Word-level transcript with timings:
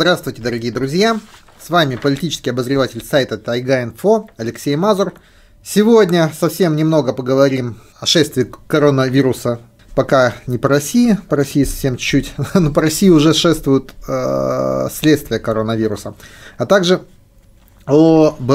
Здравствуйте, 0.00 0.40
дорогие 0.42 0.70
друзья! 0.70 1.18
С 1.60 1.70
вами 1.70 1.96
политический 1.96 2.50
обозреватель 2.50 3.04
сайта 3.04 3.36
Тайга-Инфо 3.36 4.28
Алексей 4.36 4.76
Мазур. 4.76 5.12
Сегодня 5.64 6.32
совсем 6.38 6.76
немного 6.76 7.12
поговорим 7.12 7.80
о 7.98 8.06
шествии 8.06 8.48
коронавируса. 8.68 9.58
Пока 9.96 10.34
не 10.46 10.56
по 10.56 10.68
России, 10.68 11.18
по 11.28 11.34
России 11.34 11.64
совсем 11.64 11.96
чуть-чуть, 11.96 12.32
но 12.54 12.70
по 12.70 12.80
России 12.80 13.08
уже 13.08 13.34
шествуют 13.34 13.92
э, 14.06 14.86
следствия 14.92 15.40
коронавируса. 15.40 16.14
А 16.58 16.64
также 16.64 17.02
об 17.84 18.52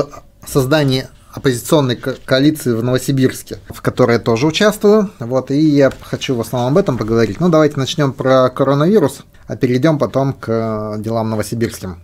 создании 0.48 1.10
оппозиционной 1.34 1.98
ко- 1.98 2.16
коалиции 2.24 2.72
в 2.72 2.82
Новосибирске, 2.82 3.60
в 3.68 3.82
которой 3.82 4.14
я 4.14 4.20
тоже 4.20 4.48
участвую. 4.48 5.12
Вот, 5.20 5.52
и 5.52 5.60
я 5.60 5.92
хочу 6.04 6.36
в 6.36 6.40
основном 6.40 6.72
об 6.72 6.78
этом 6.78 6.98
поговорить. 6.98 7.42
Ну, 7.42 7.50
давайте 7.50 7.78
начнем 7.78 8.14
про 8.14 8.50
коронавирус, 8.50 9.26
а 9.48 9.56
перейдем 9.56 9.98
потом 9.98 10.34
к 10.34 10.50
э, 10.50 11.02
делам 11.02 11.30
новосибирским. 11.30 12.00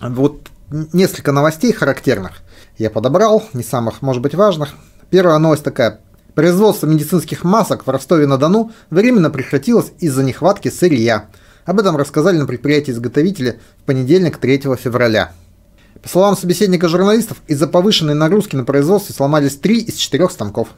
Вот 0.00 0.48
несколько 0.92 1.32
новостей 1.32 1.72
характерных 1.72 2.42
я 2.78 2.90
подобрал, 2.90 3.42
не 3.52 3.62
самых, 3.62 4.02
может 4.02 4.22
быть, 4.22 4.34
важных. 4.34 4.70
Первая 5.10 5.38
новость 5.38 5.64
такая. 5.64 6.00
Производство 6.34 6.86
медицинских 6.86 7.44
масок 7.44 7.86
в 7.86 7.90
Ростове-на-Дону 7.90 8.72
временно 8.88 9.30
прекратилось 9.30 9.92
из-за 9.98 10.22
нехватки 10.22 10.68
сырья. 10.68 11.26
Об 11.64 11.80
этом 11.80 11.96
рассказали 11.96 12.38
на 12.38 12.46
предприятии-изготовителе 12.46 13.60
в 13.82 13.84
понедельник 13.84 14.38
3 14.38 14.60
февраля. 14.76 15.32
По 16.02 16.08
словам 16.08 16.36
собеседника 16.36 16.88
журналистов, 16.88 17.42
из-за 17.46 17.66
повышенной 17.66 18.14
нагрузки 18.14 18.56
на 18.56 18.64
производстве 18.64 19.14
сломались 19.14 19.56
три 19.56 19.80
из 19.80 19.96
четырех 19.96 20.30
станков. 20.30 20.68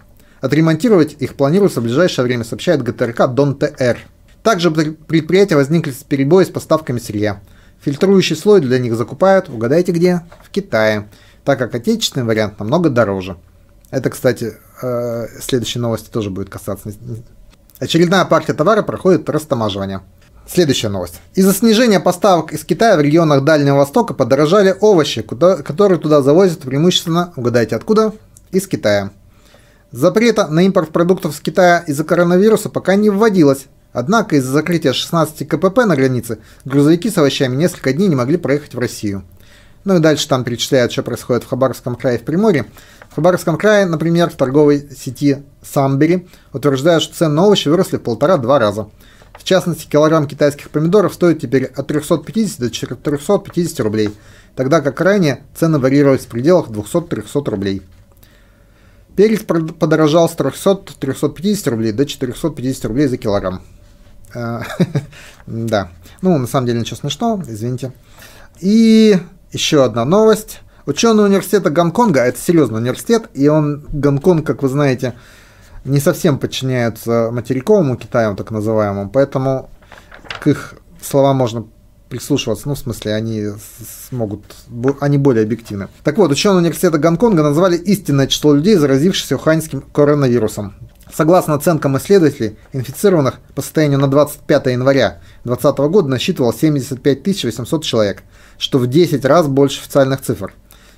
Отремонтировать 0.41 1.15
их 1.20 1.37
планируется 1.37 1.81
в 1.81 1.84
ближайшее 1.84 2.25
время, 2.25 2.45
сообщает 2.45 2.83
ГТРК 2.83 3.29
Дон 3.29 3.55
ТР. 3.55 3.98
Также 4.42 4.70
при 4.70 4.91
предприятия 4.91 5.56
возникли 5.56 5.92
перебои 6.09 6.45
с 6.45 6.48
поставками 6.48 6.98
сырья. 6.98 7.41
Фильтрующий 7.80 8.37
слой 8.37 8.60
для 8.60 8.78
них 8.78 8.96
закупают, 8.96 9.48
угадайте 9.48 9.92
где? 9.92 10.23
В 10.45 10.50
Китае, 10.50 11.09
так 11.45 11.59
как 11.59 11.74
отечественный 11.74 12.27
вариант 12.27 12.58
намного 12.58 12.91
дороже. 12.91 13.36
Это, 13.91 14.11
кстати, 14.11 14.55
э, 14.83 15.27
следующей 15.41 15.78
новости 15.78 16.08
тоже 16.11 16.30
будет 16.30 16.48
касаться. 16.48 16.92
Очередная 17.78 18.25
партия 18.25 18.55
товара 18.55 18.83
проходит 18.83 19.28
растамаживание. 19.28 20.00
Следующая 20.47 20.89
новость. 20.89 21.20
Из-за 21.34 21.52
снижения 21.52 22.00
поставок 22.00 22.52
из 22.52 22.64
Китая 22.64 22.97
в 22.97 23.00
регионах 23.00 23.45
Дальнего 23.45 23.77
Востока 23.77 24.12
подорожали 24.12 24.74
овощи, 24.80 25.22
куда, 25.22 25.56
которые 25.58 26.00
туда 26.00 26.20
завозят 26.20 26.61
преимущественно, 26.61 27.33
угадайте 27.36 27.77
откуда, 27.77 28.12
из 28.50 28.67
Китая. 28.67 29.11
Запрета 29.92 30.48
на 30.48 30.61
импорт 30.61 30.91
продуктов 30.91 31.34
с 31.34 31.41
Китая 31.41 31.84
из-за 31.86 32.05
коронавируса 32.05 32.70
пока 32.70 32.97
не 32.97 33.11
вводилось. 33.11 33.67
Однако 33.93 34.37
из-за 34.37 34.53
закрытия 34.53 34.93
16 34.93 35.47
КПП 35.47 35.85
на 35.85 35.97
границе 35.97 36.39
грузовики 36.65 37.11
с 37.11 37.19
овощами 37.19 37.57
несколько 37.57 37.93
дней 37.93 38.09
не 38.09 38.17
могли 38.17 38.39
проехать 38.39 38.75
в 38.75 38.79
Россию. 38.79 39.25
Ну 39.85 39.97
и 39.97 40.01
дальше 40.01 40.29
там 40.29 40.45
перечисляют, 40.45 40.93
что 40.93 41.03
происходит 41.03 41.45
в 41.45 41.48
Хабаровском 41.48 41.97
крае 41.97 42.19
в 42.19 42.23
Приморье. 42.23 42.67
В 43.11 43.17
Хабаровском 43.17 43.59
крае, 43.59 43.85
например, 43.85 44.31
в 44.31 44.37
торговой 44.37 44.89
сети 44.97 45.43
Самбери 45.63 46.29
утверждают, 46.53 47.03
что 47.03 47.17
цены 47.17 47.35
на 47.35 47.47
овощи 47.47 47.69
выросли 47.69 47.97
в 47.97 48.03
полтора-два 48.03 48.59
раза. 48.59 48.89
В 49.35 49.45
частности, 49.45 49.89
килограмм 49.89 50.27
китайских 50.27 50.70
помидоров 50.70 51.15
стоит 51.15 51.41
теперь 51.41 51.65
от 51.65 51.87
350 51.87 52.61
до 52.61 52.70
450 52.70 53.81
рублей, 53.81 54.15
тогда 54.55 54.81
как 54.81 55.01
ранее 55.01 55.43
цены 55.59 55.79
варьировались 55.79 56.23
в 56.23 56.29
пределах 56.29 56.69
200-300 56.69 57.51
рублей. 57.51 57.83
Перец 59.17 59.43
подорожал 59.43 60.29
с 60.29 60.35
300-350 60.35 61.70
рублей 61.70 61.93
до 61.93 62.07
450 62.07 62.85
рублей 62.85 63.09
за 63.09 63.17
килограмм. 63.17 63.63
Да, 65.47 65.91
ну 66.20 66.38
на 66.38 66.47
самом 66.47 66.66
деле 66.66 66.80
ничего 66.80 66.97
смешного, 66.97 67.42
извините. 67.42 67.92
И 68.61 69.19
еще 69.52 69.84
одна 69.84 70.05
новость. 70.05 70.61
Ученые 70.86 71.27
университета 71.27 71.70
Гонконга, 71.70 72.20
это 72.20 72.41
серьезный 72.41 72.78
университет, 72.78 73.28
и 73.34 73.47
он, 73.48 73.86
Гонконг, 73.92 74.44
как 74.44 74.62
вы 74.62 74.69
знаете, 74.69 75.14
не 75.84 76.00
совсем 76.00 76.39
подчиняются 76.39 77.30
материковому 77.30 77.96
Китаю, 77.96 78.34
так 78.34 78.51
называемому, 78.51 79.08
поэтому 79.11 79.70
к 80.40 80.46
их 80.48 80.74
словам 81.01 81.36
можно 81.36 81.67
прислушиваться, 82.08 82.68
ну, 82.68 82.74
в 82.74 82.78
смысле, 82.78 83.14
они 83.14 83.46
смогут, 84.08 84.42
они 85.01 85.18
более 85.18 85.45
объективны. 85.45 85.89
Так 86.05 86.18
вот, 86.18 86.30
ученые 86.30 86.58
университета 86.58 86.98
Гонконга 86.98 87.42
назвали 87.42 87.77
истинное 87.77 88.27
число 88.27 88.52
людей, 88.52 88.74
заразившихся 88.74 89.36
уханьским 89.36 89.80
коронавирусом. 89.80 90.74
Согласно 91.14 91.55
оценкам 91.55 91.98
исследователей, 91.98 92.56
инфицированных 92.73 93.40
по 93.55 93.61
состоянию 93.61 93.98
на 93.98 94.08
25 94.08 94.67
января 94.67 95.20
2020 95.45 95.78
года 95.92 96.08
насчитывал 96.08 96.55
75 96.55 97.45
800 97.45 97.84
человек, 97.84 98.23
что 98.56 98.78
в 98.78 98.86
10 98.86 99.24
раз 99.27 99.46
больше 99.46 99.80
официальных 99.80 100.22
цифр. 100.22 100.55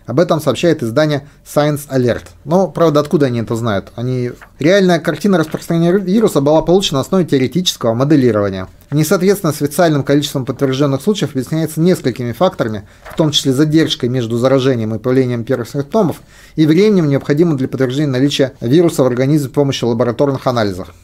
Об 0.07 0.21
этом 0.21 0.41
сообщает 0.41 0.83
издание 0.83 1.27
Science 1.47 1.89
Alert. 1.89 2.25
Но, 2.45 2.69
правда, 2.69 3.01
откуда 3.01 3.27
они 3.27 3.41
это 3.41 3.57
знают? 3.57 3.91
Они... 3.97 4.33
Реальная 4.59 4.99
картина 4.99 5.39
распространения 5.39 5.93
вируса 5.93 6.43
была 6.43 6.61
получена 6.61 6.99
на 6.99 7.01
основе 7.01 7.25
теоретического 7.25 7.95
моделирования. 7.95 8.69
Несоответственно 8.91 9.51
официальным 9.51 10.05
количеством 10.05 10.45
подтвержденных 10.45 11.01
случаев 11.01 11.31
объясняется 11.31 11.81
несколькими 11.81 12.33
факторами, 12.33 12.87
в 13.11 13.17
том 13.17 13.31
числе 13.31 13.55
задержкой 13.55 14.11
между 14.11 14.37
заражением 14.37 14.95
и 14.95 14.99
появлением 14.99 15.45
первых 15.45 15.71
симптомов 15.71 16.21
и 16.55 16.67
временем, 16.67 17.09
необходимым 17.09 17.57
для 17.57 17.69
подтверждения 17.69 18.13
наличия 18.13 18.53
вируса 18.61 19.05
в 19.05 19.07
организме 19.07 19.49
с 19.49 19.53
помощью 19.53 19.89
лабораторных 19.89 20.47
анализов. 20.47 20.95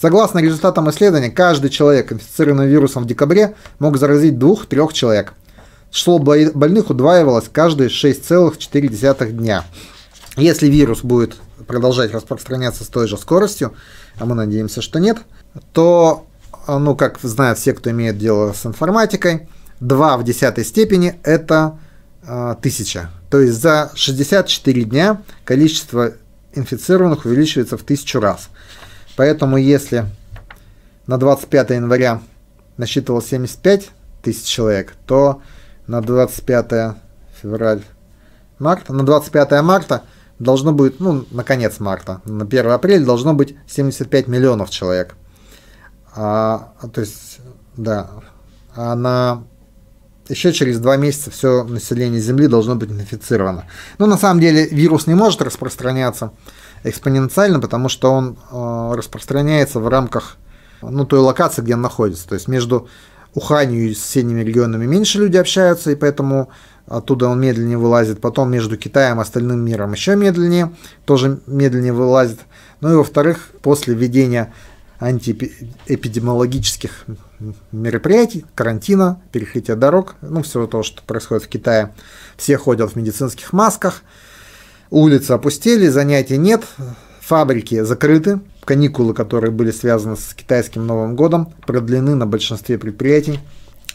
Согласно 0.00 0.38
результатам 0.38 0.88
исследования, 0.90 1.30
каждый 1.30 1.70
человек, 1.70 2.12
инфицированный 2.12 2.68
вирусом 2.68 3.02
в 3.02 3.06
декабре, 3.06 3.54
мог 3.80 3.96
заразить 3.98 4.38
двух-трех 4.38 4.92
человек– 4.92 5.34
число 5.94 6.18
больных 6.18 6.90
удваивалось 6.90 7.48
каждые 7.50 7.88
6,4 7.88 9.30
дня. 9.30 9.64
Если 10.36 10.66
вирус 10.66 11.02
будет 11.02 11.36
продолжать 11.68 12.12
распространяться 12.12 12.82
с 12.82 12.88
той 12.88 13.06
же 13.06 13.16
скоростью, 13.16 13.74
а 14.18 14.26
мы 14.26 14.34
надеемся, 14.34 14.82
что 14.82 14.98
нет, 14.98 15.18
то, 15.72 16.26
ну, 16.66 16.96
как 16.96 17.20
знают 17.22 17.60
все, 17.60 17.72
кто 17.74 17.92
имеет 17.92 18.18
дело 18.18 18.52
с 18.52 18.66
информатикой, 18.66 19.48
2 19.78 20.16
в 20.18 20.24
десятой 20.24 20.64
степени– 20.64 21.20
это 21.22 21.78
э, 22.22 22.56
1000. 22.58 23.10
То 23.30 23.40
есть 23.40 23.54
за 23.54 23.92
64 23.94 24.84
дня 24.84 25.22
количество 25.44 26.14
инфицированных 26.54 27.24
увеличивается 27.24 27.78
в 27.78 27.84
тысячу 27.84 28.18
раз. 28.18 28.48
Поэтому 29.14 29.58
если 29.58 30.06
на 31.06 31.18
25 31.18 31.70
января 31.70 32.20
насчитывалось 32.78 33.28
75 33.28 33.90
тысяч 34.22 34.46
человек, 34.46 34.94
то 35.06 35.40
на 35.86 36.00
25 36.00 36.96
февраль 37.40 37.82
марта. 38.58 38.92
На 38.92 39.04
25 39.04 39.62
марта 39.62 40.02
должно 40.38 40.72
быть, 40.72 41.00
ну, 41.00 41.24
на 41.30 41.44
конец 41.44 41.80
марта, 41.80 42.20
на 42.24 42.44
1 42.44 42.70
апреля 42.70 43.04
должно 43.04 43.34
быть 43.34 43.56
75 43.66 44.28
миллионов 44.28 44.70
человек. 44.70 45.14
А, 46.14 46.72
то 46.92 47.00
есть, 47.00 47.40
да, 47.76 48.10
а 48.74 48.94
на 48.94 49.44
еще 50.28 50.52
через 50.52 50.78
два 50.80 50.96
месяца 50.96 51.30
все 51.30 51.64
население 51.64 52.20
Земли 52.20 52.46
должно 52.46 52.76
быть 52.76 52.90
инфицировано. 52.90 53.64
Но 53.98 54.06
на 54.06 54.16
самом 54.16 54.40
деле 54.40 54.66
вирус 54.66 55.06
не 55.06 55.14
может 55.14 55.42
распространяться 55.42 56.32
экспоненциально, 56.82 57.60
потому 57.60 57.88
что 57.88 58.10
он 58.10 58.38
э, 58.50 58.94
распространяется 58.96 59.80
в 59.80 59.88
рамках 59.88 60.36
ну, 60.80 61.04
той 61.04 61.20
локации, 61.20 61.62
где 61.62 61.74
он 61.74 61.82
находится. 61.82 62.28
То 62.28 62.34
есть 62.34 62.48
между 62.48 62.88
Уханью 63.34 63.90
и 63.90 63.94
соседними 63.94 64.42
регионами 64.42 64.86
меньше 64.86 65.18
люди 65.18 65.36
общаются, 65.36 65.90
и 65.90 65.96
поэтому 65.96 66.50
оттуда 66.86 67.28
он 67.28 67.40
медленнее 67.40 67.78
вылазит. 67.78 68.20
Потом 68.20 68.50
между 68.50 68.76
Китаем 68.76 69.18
и 69.18 69.22
остальным 69.22 69.64
миром 69.64 69.92
еще 69.92 70.16
медленнее, 70.16 70.72
тоже 71.04 71.38
медленнее 71.46 71.92
вылазит. 71.92 72.40
Ну 72.80 72.92
и 72.92 72.96
во-вторых, 72.96 73.50
после 73.62 73.94
введения 73.94 74.52
антиэпидемиологических 75.00 77.04
мероприятий, 77.72 78.44
карантина, 78.54 79.20
перекрытия 79.32 79.76
дорог, 79.76 80.14
ну, 80.22 80.42
всего 80.42 80.66
того, 80.66 80.82
что 80.82 81.02
происходит 81.02 81.44
в 81.44 81.48
Китае, 81.48 81.94
все 82.36 82.56
ходят 82.56 82.92
в 82.92 82.96
медицинских 82.96 83.52
масках, 83.52 84.02
улицы 84.90 85.32
опустели, 85.32 85.88
занятий 85.88 86.38
нет, 86.38 86.64
фабрики 87.20 87.82
закрыты, 87.82 88.40
каникулы, 88.64 89.14
которые 89.14 89.50
были 89.50 89.70
связаны 89.70 90.16
с 90.16 90.34
китайским 90.34 90.86
Новым 90.86 91.16
годом, 91.16 91.52
продлены 91.66 92.14
на 92.14 92.26
большинстве 92.26 92.78
предприятий. 92.78 93.40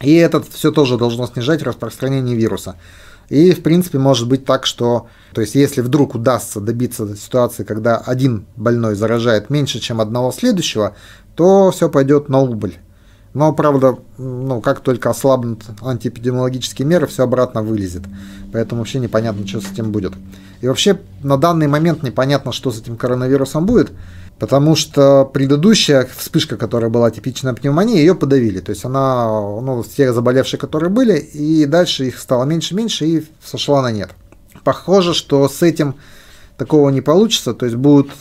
И 0.02 0.16
это 0.16 0.42
все 0.42 0.72
тоже 0.72 0.98
должно 0.98 1.28
снижать 1.28 1.64
распространение 1.64 2.36
вируса. 2.36 2.76
И, 3.30 3.52
в 3.52 3.62
принципе, 3.62 4.00
может 4.00 4.28
быть 4.28 4.46
так, 4.46 4.66
что, 4.66 5.08
то 5.34 5.42
есть, 5.42 5.54
если 5.54 5.82
вдруг 5.82 6.16
удастся 6.16 6.60
добиться 6.60 7.16
ситуации, 7.16 7.64
когда 7.64 7.98
один 7.98 8.46
больной 8.56 8.96
заражает 8.96 9.50
меньше, 9.50 9.80
чем 9.80 10.02
одного 10.02 10.32
следующего, 10.32 10.96
то 11.36 11.70
все 11.72 11.90
пойдет 11.90 12.28
на 12.28 12.40
убыль. 12.40 12.80
Но, 13.36 13.54
правда, 13.54 14.00
ну, 14.18 14.60
как 14.62 14.80
только 14.80 15.12
ослабнут 15.12 15.62
антиэпидемиологические 15.82 16.88
меры, 16.88 17.06
все 17.06 17.24
обратно 17.24 17.62
вылезет. 17.62 18.04
Поэтому 18.52 18.82
вообще 18.82 19.00
непонятно, 19.00 19.46
что 19.46 19.62
с 19.62 19.72
этим 19.72 19.92
будет. 19.92 20.14
И 20.62 20.68
вообще 20.68 21.00
на 21.22 21.38
данный 21.38 21.68
момент 21.68 22.02
непонятно, 22.02 22.52
что 22.52 22.72
с 22.72 22.80
этим 22.80 22.98
коронавирусом 22.98 23.68
будет, 23.68 23.92
потому 24.40 24.76
что 24.76 25.26
предыдущая 25.26 26.08
вспышка, 26.16 26.58
которая 26.58 26.90
была 26.90 27.12
типичная 27.12 27.54
пневмония, 27.54 27.98
ее 27.98 28.16
подавили. 28.16 28.62
То 28.62 28.72
есть 28.72 28.86
она, 28.86 29.28
ну, 29.28 29.84
все 29.84 30.14
заболевшие, 30.14 30.60
которые 30.60 30.90
были, 30.90 31.18
и 31.18 31.66
дальше 31.66 32.06
их 32.08 32.18
стало 32.18 32.46
меньше-меньше 32.46 33.06
и 33.06 33.26
сошла 33.44 33.82
на 33.82 33.92
нет. 33.92 34.12
Похоже, 34.64 35.14
что 35.14 35.48
с 35.50 35.62
этим 35.62 35.96
такого 36.58 36.90
не 36.90 37.02
получится, 37.02 37.54
то 37.54 37.66
есть 37.66 37.78
будут 37.78 38.12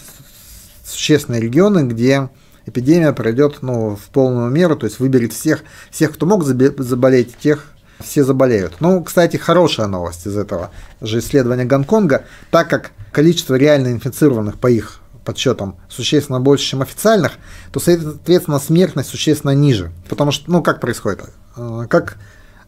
существенные 0.85 1.41
регионы, 1.41 1.85
где 1.85 2.29
эпидемия 2.67 3.13
пройдет 3.13 3.59
ну, 3.63 3.97
в 3.97 4.09
полную 4.11 4.51
меру, 4.51 4.77
то 4.77 4.87
есть 4.87 4.99
выберет 4.99 5.33
всех, 5.33 5.63
всех, 5.91 6.13
кто 6.13 6.27
мог 6.27 6.45
заболеть, 6.45 7.37
тех 7.39 7.65
все 8.01 8.25
заболеют. 8.25 8.75
Ну, 8.81 9.03
кстати, 9.03 9.37
хорошая 9.37 9.87
новость 9.87 10.27
из 10.27 10.37
этого 10.37 10.71
же 11.01 11.19
исследования 11.19 11.65
Гонконга, 11.65 12.25
так 12.51 12.69
как 12.69 12.93
количество 13.13 13.55
реально 13.55 13.89
инфицированных 13.89 14.59
по 14.59 14.69
их 14.69 15.01
подсчетам 15.29 15.77
существенно 15.91 16.41
больше, 16.41 16.65
чем 16.65 16.81
официальных, 16.81 17.33
то, 17.71 17.81
соответственно, 17.81 18.59
смертность 18.59 19.11
существенно 19.11 19.51
ниже. 19.51 19.93
Потому 20.09 20.33
что, 20.33 20.51
ну, 20.51 20.63
как 20.63 20.81
происходит? 20.81 21.21
Э, 21.55 21.87
как 21.91 22.17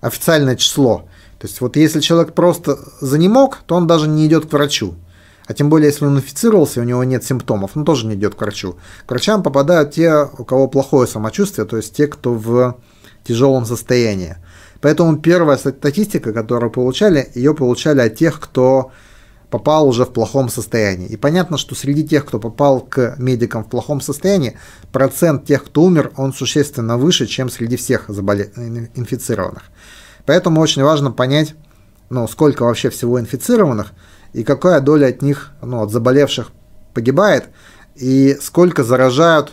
официальное 0.03 0.57
число. 0.57 1.09
То 1.39 1.47
есть, 1.47 1.63
вот 1.63 1.77
если 1.77 2.01
человек 2.01 2.35
просто 2.35 2.79
занемог, 3.01 3.61
то 3.65 3.77
он 3.77 3.87
даже 3.87 4.09
не 4.09 4.27
идет 4.27 4.45
к 4.45 4.53
врачу. 4.53 4.95
А 5.47 5.55
тем 5.55 5.71
более, 5.71 5.89
если 5.89 6.05
он 6.05 6.19
инфицировался, 6.19 6.83
у 6.83 6.85
него 6.85 7.03
нет 7.03 7.25
симптомов, 7.25 7.71
он 7.79 7.87
тоже 7.87 8.07
не 8.07 8.15
идет 8.15 8.35
к 8.35 8.41
врачу. 8.43 8.77
К 9.07 9.11
врачам 9.11 9.43
попадают 9.43 9.93
те, 9.93 10.29
у 10.37 10.45
кого 10.45 10.69
плохое 10.69 11.09
самочувствие, 11.09 11.67
то 11.67 11.79
есть 11.79 11.97
те, 11.97 12.09
кто 12.09 12.35
в 12.35 12.77
тяжелом 13.25 13.65
состоянии. 13.65 14.37
Поэтому 14.83 15.17
первая 15.17 15.57
статистика, 15.57 16.35
которую 16.35 16.71
получали, 16.71 17.31
ее 17.35 17.55
получали 17.55 18.01
от 18.01 18.17
тех, 18.17 18.39
кто 18.39 18.93
попал 19.51 19.89
уже 19.89 20.05
в 20.05 20.13
плохом 20.13 20.49
состоянии. 20.49 21.09
И 21.09 21.17
понятно, 21.17 21.59
что 21.59 21.75
среди 21.75 22.07
тех, 22.07 22.25
кто 22.25 22.39
попал 22.39 22.81
к 22.81 23.17
медикам 23.19 23.65
в 23.65 23.69
плохом 23.69 24.01
состоянии, 24.01 24.57
процент 24.93 25.45
тех, 25.45 25.65
кто 25.65 25.83
умер, 25.83 26.13
он 26.17 26.33
существенно 26.33 26.97
выше, 26.97 27.27
чем 27.27 27.51
среди 27.51 27.77
всех 27.77 28.05
заболе... 28.09 28.53
инфицированных. 28.95 29.65
Поэтому 30.27 30.61
очень 30.61 30.83
важно 30.83 31.11
понять, 31.11 31.55
ну, 32.11 32.29
сколько 32.29 32.63
вообще 32.65 32.91
всего 32.91 33.21
инфицированных– 33.21 33.93
и 34.33 34.45
какая 34.45 34.81
доля 34.81 35.07
от 35.07 35.23
них, 35.23 35.53
ну, 35.63 35.83
от 35.83 35.91
заболевших 35.91 36.53
погибает, 36.95 37.49
и 37.97 38.37
сколько 38.41 38.85
заражают 38.85 39.53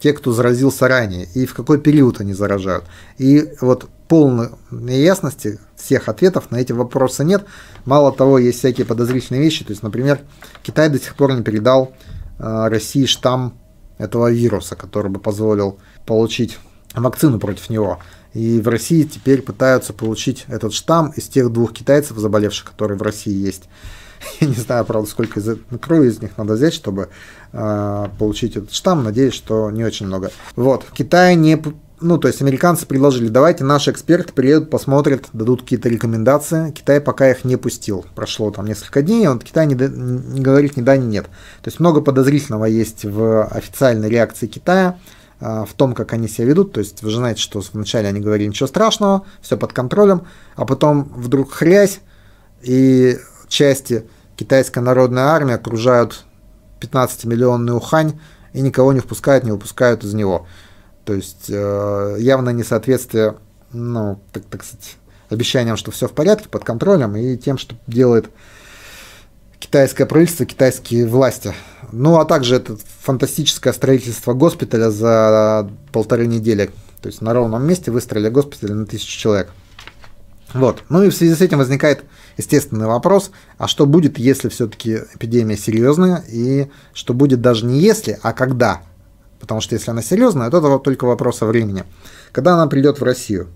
те, 0.00 0.12
кто 0.12 0.32
заразился 0.32 0.88
ранее, 0.88 1.28
и 1.34 1.46
в 1.46 1.54
какой 1.54 1.78
период 1.80 2.20
они 2.20 2.34
заражают. 2.34 2.84
И 3.18 3.52
вот 3.60 3.88
полной 4.08 4.50
ясности 4.70 5.58
всех 5.76 6.08
ответов 6.08 6.50
на 6.50 6.56
эти 6.56 6.72
вопросы 6.72 7.24
нет. 7.24 7.44
Мало 7.84 8.12
того, 8.12 8.38
есть 8.38 8.58
всякие 8.58 8.86
подозрительные 8.86 9.42
вещи. 9.42 9.64
То 9.64 9.72
есть, 9.72 9.82
например, 9.82 10.20
Китай 10.62 10.88
до 10.88 10.98
сих 10.98 11.14
пор 11.14 11.34
не 11.34 11.42
передал 11.42 11.92
э, 12.38 12.68
России 12.68 13.06
штамм 13.06 13.54
этого 13.98 14.30
вируса, 14.30 14.76
который 14.76 15.10
бы 15.10 15.20
позволил 15.20 15.78
получить 16.06 16.58
вакцину 16.94 17.38
против 17.38 17.70
него. 17.70 17.98
И 18.32 18.60
в 18.60 18.68
России 18.68 19.04
теперь 19.04 19.42
пытаются 19.42 19.92
получить 19.92 20.44
этот 20.48 20.74
штамм 20.74 21.12
из 21.16 21.28
тех 21.28 21.52
двух 21.52 21.72
китайцев, 21.72 22.18
заболевших, 22.18 22.70
которые 22.70 22.98
в 22.98 23.02
России 23.02 23.32
есть. 23.32 23.64
Я 24.40 24.48
не 24.48 24.54
знаю, 24.54 24.84
правда, 24.84 25.08
сколько 25.08 25.40
из, 25.40 25.56
крови 25.80 26.08
из 26.08 26.20
них 26.20 26.36
надо 26.36 26.54
взять, 26.54 26.74
чтобы 26.74 27.08
э, 27.52 28.08
получить 28.18 28.56
этот 28.56 28.72
штамм. 28.72 29.04
Надеюсь, 29.04 29.34
что 29.34 29.70
не 29.70 29.84
очень 29.84 30.06
много. 30.06 30.30
Вот. 30.56 30.84
Китай 30.92 31.36
не... 31.36 31.62
Ну, 32.00 32.18
то 32.18 32.26
есть 32.28 32.42
американцы 32.42 32.86
предложили, 32.86 33.28
давайте 33.28 33.62
наши 33.62 33.90
эксперты 33.90 34.32
приедут, 34.32 34.68
посмотрят, 34.68 35.26
дадут 35.32 35.62
какие-то 35.62 35.88
рекомендации. 35.88 36.72
Китай 36.72 37.00
пока 37.00 37.30
их 37.30 37.44
не 37.44 37.56
пустил. 37.56 38.04
Прошло 38.14 38.50
там 38.50 38.66
несколько 38.66 39.00
дней, 39.00 39.28
он 39.28 39.38
Китай 39.38 39.66
не, 39.66 39.74
не 39.74 40.40
говорит 40.40 40.76
ни 40.76 40.82
да, 40.82 40.96
ни 40.96 41.06
нет. 41.06 41.26
То 41.62 41.68
есть 41.68 41.78
много 41.78 42.00
подозрительного 42.00 42.64
есть 42.64 43.04
в 43.04 43.44
официальной 43.44 44.08
реакции 44.08 44.48
Китая 44.48 44.98
а, 45.40 45.64
в 45.64 45.72
том, 45.74 45.94
как 45.94 46.12
они 46.12 46.26
себя 46.26 46.46
ведут. 46.46 46.72
То 46.72 46.80
есть 46.80 47.02
вы 47.02 47.10
же 47.10 47.18
знаете, 47.18 47.40
что 47.40 47.62
вначале 47.72 48.08
они 48.08 48.20
говорили 48.20 48.48
ничего 48.48 48.66
страшного, 48.66 49.24
все 49.40 49.56
под 49.56 49.72
контролем, 49.72 50.26
а 50.56 50.64
потом 50.64 51.12
вдруг 51.14 51.52
хрясь, 51.52 52.00
и 52.60 53.18
части 53.48 54.04
китайская 54.36 54.80
народная 54.80 55.24
армия 55.24 55.54
окружают 55.54 56.24
15-миллионный 56.80 57.76
Ухань 57.76 58.18
и 58.52 58.60
никого 58.60 58.92
не 58.92 59.00
впускают, 59.00 59.44
не 59.44 59.52
выпускают 59.52 60.02
из 60.02 60.14
него. 60.14 60.46
То 61.04 61.12
есть 61.14 61.46
э, 61.48 62.16
явно 62.18 62.50
несоответствие, 62.50 63.36
ну, 63.72 64.20
так, 64.32 64.44
так 64.44 64.64
сказать, 64.64 64.96
обещаниям, 65.28 65.76
что 65.76 65.90
все 65.90 66.08
в 66.08 66.12
порядке, 66.12 66.48
под 66.48 66.64
контролем, 66.64 67.16
и 67.16 67.36
тем, 67.36 67.58
что 67.58 67.76
делает 67.86 68.30
китайское 69.58 70.06
правительство, 70.06 70.46
китайские 70.46 71.06
власти. 71.06 71.52
Ну, 71.92 72.18
а 72.18 72.24
также 72.24 72.56
это 72.56 72.76
фантастическое 73.00 73.72
строительство 73.72 74.32
госпиталя 74.32 74.90
за 74.90 75.70
полторы 75.92 76.26
недели. 76.26 76.70
То 77.00 77.08
есть 77.08 77.20
на 77.20 77.34
ровном 77.34 77.66
месте 77.66 77.90
выстроили 77.90 78.28
госпиталь 78.28 78.72
на 78.72 78.86
тысячу 78.86 79.18
человек. 79.18 79.50
Вот. 80.54 80.84
Ну 80.88 81.02
и 81.02 81.10
в 81.10 81.14
связи 81.14 81.34
с 81.34 81.40
этим 81.40 81.58
возникает 81.58 82.04
естественный 82.36 82.86
вопрос, 82.86 83.30
а 83.58 83.66
что 83.66 83.86
будет, 83.86 84.18
если 84.18 84.48
все-таки 84.48 85.00
эпидемия 85.14 85.56
серьезная, 85.56 86.24
и 86.28 86.68
что 86.92 87.12
будет 87.12 87.40
даже 87.40 87.66
не 87.66 87.80
если, 87.80 88.18
а 88.22 88.32
когда? 88.32 88.82
Потому 89.44 89.60
что 89.60 89.74
если 89.74 89.90
она 89.90 90.00
серьезная, 90.00 90.50
то 90.50 90.56
это 90.56 90.78
только 90.78 91.04
вопрос 91.04 91.42
времени. 91.42 91.84
Когда 92.32 92.54
она 92.54 92.66
придет 92.66 92.98
в 92.98 93.04
Россию? 93.04 93.48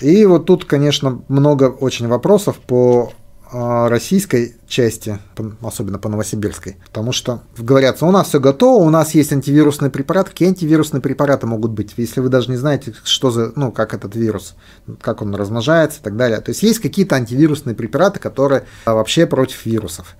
И 0.00 0.26
вот 0.26 0.44
тут, 0.44 0.66
конечно, 0.66 1.22
много 1.28 1.64
очень 1.64 2.06
вопросов 2.06 2.58
по 2.58 3.14
а, 3.50 3.88
российской 3.88 4.56
части, 4.68 5.18
особенно 5.62 5.98
по 5.98 6.10
Новосибирской, 6.10 6.76
потому 6.84 7.12
что 7.12 7.40
говорят, 7.56 8.02
у 8.02 8.10
нас 8.10 8.28
все 8.28 8.40
готово, 8.40 8.84
у 8.84 8.90
нас 8.90 9.14
есть 9.14 9.32
антивирусный 9.32 9.88
препарат. 9.88 10.28
Какие 10.28 10.48
антивирусные 10.48 11.00
препараты 11.00 11.46
могут 11.46 11.70
быть, 11.70 11.94
если 11.96 12.20
вы 12.20 12.28
даже 12.28 12.50
не 12.50 12.58
знаете, 12.58 12.92
что 13.04 13.30
за, 13.30 13.52
ну, 13.56 13.72
как 13.72 13.94
этот 13.94 14.14
вирус, 14.16 14.54
как 15.00 15.22
он 15.22 15.34
размножается 15.34 16.00
и 16.00 16.02
так 16.02 16.18
далее. 16.18 16.42
То 16.42 16.50
есть 16.50 16.62
есть 16.62 16.80
какие-то 16.80 17.16
антивирусные 17.16 17.74
препараты, 17.74 18.20
которые 18.20 18.64
а, 18.84 18.92
вообще 18.92 19.24
против 19.24 19.64
вирусов. 19.64 20.14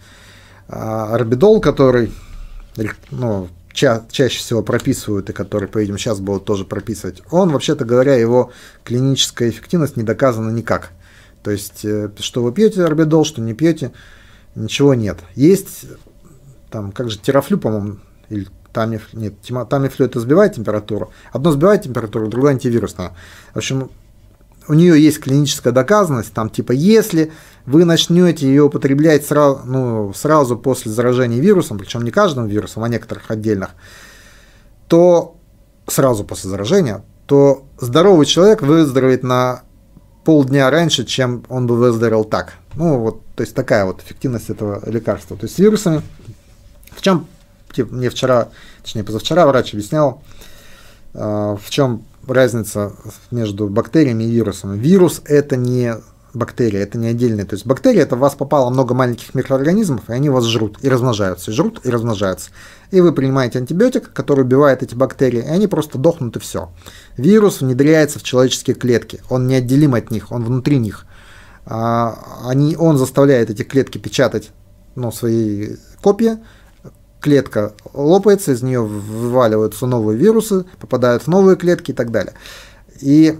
Арбидол, 0.68 1.60
который 1.60 2.10
ну, 3.10 3.48
ча 3.74 4.04
чаще 4.10 4.38
всего 4.38 4.62
прописывают 4.62 5.28
и 5.28 5.32
который, 5.32 5.68
по-видимому, 5.68 5.98
сейчас 5.98 6.20
будут 6.20 6.44
тоже 6.44 6.64
прописывать, 6.64 7.22
он, 7.30 7.50
вообще-то 7.50 7.84
говоря, 7.84 8.14
его 8.14 8.52
клиническая 8.84 9.50
эффективность 9.50 9.96
не 9.96 10.04
доказана 10.04 10.50
никак. 10.50 10.92
То 11.42 11.50
есть, 11.50 11.84
э, 11.84 12.10
что 12.20 12.42
вы 12.42 12.52
пьете 12.52 12.84
орбидол, 12.84 13.24
что 13.24 13.42
не 13.42 13.52
пьете, 13.52 13.92
ничего 14.54 14.94
нет. 14.94 15.18
Есть 15.34 15.86
там, 16.70 16.92
как 16.92 17.10
же, 17.10 17.18
терафлю, 17.18 17.58
по-моему, 17.58 17.98
или 18.30 18.46
тамиф, 18.72 19.12
нет, 19.12 19.34
тамифлю 19.68 20.06
это 20.06 20.20
сбивает 20.20 20.54
температуру. 20.54 21.12
Одно 21.32 21.52
сбивает 21.52 21.82
температуру, 21.82 22.28
другое 22.28 22.52
антивирусное. 22.52 23.12
В 23.52 23.58
общем, 23.58 23.90
у 24.68 24.74
нее 24.74 25.02
есть 25.02 25.20
клиническая 25.20 25.72
доказанность, 25.72 26.32
там 26.32 26.50
типа, 26.50 26.72
если 26.72 27.32
вы 27.66 27.84
начнете 27.84 28.46
ее 28.46 28.64
употреблять 28.64 29.26
сразу, 29.26 29.60
ну, 29.64 30.12
сразу 30.14 30.56
после 30.56 30.90
заражения 30.90 31.40
вирусом, 31.40 31.78
причем 31.78 32.02
не 32.02 32.10
каждым 32.10 32.46
вирусом, 32.46 32.82
а 32.84 32.88
некоторых 32.88 33.30
отдельных, 33.30 33.70
то 34.88 35.36
сразу 35.86 36.24
после 36.24 36.50
заражения, 36.50 37.04
то 37.26 37.64
здоровый 37.78 38.26
человек 38.26 38.62
выздоровеет 38.62 39.22
на 39.22 39.62
полдня 40.24 40.70
раньше, 40.70 41.04
чем 41.04 41.44
он 41.48 41.66
бы 41.66 41.76
выздоровел 41.76 42.24
так. 42.24 42.54
Ну, 42.74 42.98
вот, 42.98 43.22
то 43.36 43.42
есть 43.42 43.54
такая 43.54 43.84
вот 43.84 44.02
эффективность 44.02 44.50
этого 44.50 44.82
лекарства. 44.88 45.36
То 45.36 45.44
есть 45.44 45.56
с 45.56 45.58
вирусами, 45.58 46.02
в 46.90 47.02
чем, 47.02 47.26
типа, 47.72 47.94
мне 47.94 48.10
вчера, 48.10 48.48
точнее 48.82 49.04
позавчера 49.04 49.46
врач 49.46 49.74
объяснял, 49.74 50.22
э, 51.14 51.56
в 51.60 51.70
чем 51.70 52.04
разница 52.26 52.92
между 53.30 53.68
бактериями 53.68 54.24
и 54.24 54.30
вирусами. 54.30 54.78
Вирус 54.78 55.22
это 55.24 55.56
не 55.56 55.94
бактерии, 56.34 56.80
это 56.80 56.98
не 56.98 57.08
отдельные. 57.08 57.46
То 57.46 57.54
есть 57.54 57.66
бактерии 57.66 58.00
это 58.00 58.16
в 58.16 58.18
вас 58.18 58.34
попало 58.34 58.70
много 58.70 58.94
маленьких 58.94 59.34
микроорганизмов, 59.34 60.08
и 60.08 60.12
они 60.12 60.28
вас 60.28 60.44
жрут 60.44 60.78
и 60.82 60.88
размножаются, 60.88 61.50
и 61.50 61.54
жрут 61.54 61.80
и 61.84 61.90
размножаются. 61.90 62.50
И 62.90 63.00
вы 63.00 63.12
принимаете 63.12 63.58
антибиотик, 63.58 64.12
который 64.12 64.42
убивает 64.42 64.82
эти 64.82 64.94
бактерии, 64.94 65.40
и 65.40 65.48
они 65.48 65.66
просто 65.66 65.98
дохнут 65.98 66.36
и 66.36 66.40
все. 66.40 66.70
Вирус 67.16 67.60
внедряется 67.60 68.18
в 68.18 68.22
человеческие 68.22 68.76
клетки, 68.76 69.20
он 69.28 69.46
неотделим 69.46 69.94
от 69.94 70.10
них, 70.10 70.32
он 70.32 70.44
внутри 70.44 70.78
них. 70.78 71.06
А, 71.66 72.18
они, 72.44 72.76
он 72.76 72.98
заставляет 72.98 73.50
эти 73.50 73.62
клетки 73.62 73.98
печатать 73.98 74.50
ну, 74.96 75.10
свои 75.10 75.76
копии, 76.02 76.38
клетка 77.24 77.72
лопается, 77.92 78.52
из 78.52 78.62
нее 78.62 78.82
вываливаются 78.82 79.86
новые 79.86 80.18
вирусы, 80.18 80.66
попадают 80.78 81.22
в 81.22 81.28
новые 81.28 81.56
клетки 81.56 81.90
и 81.90 81.94
так 81.94 82.10
далее. 82.10 82.34
И 83.00 83.38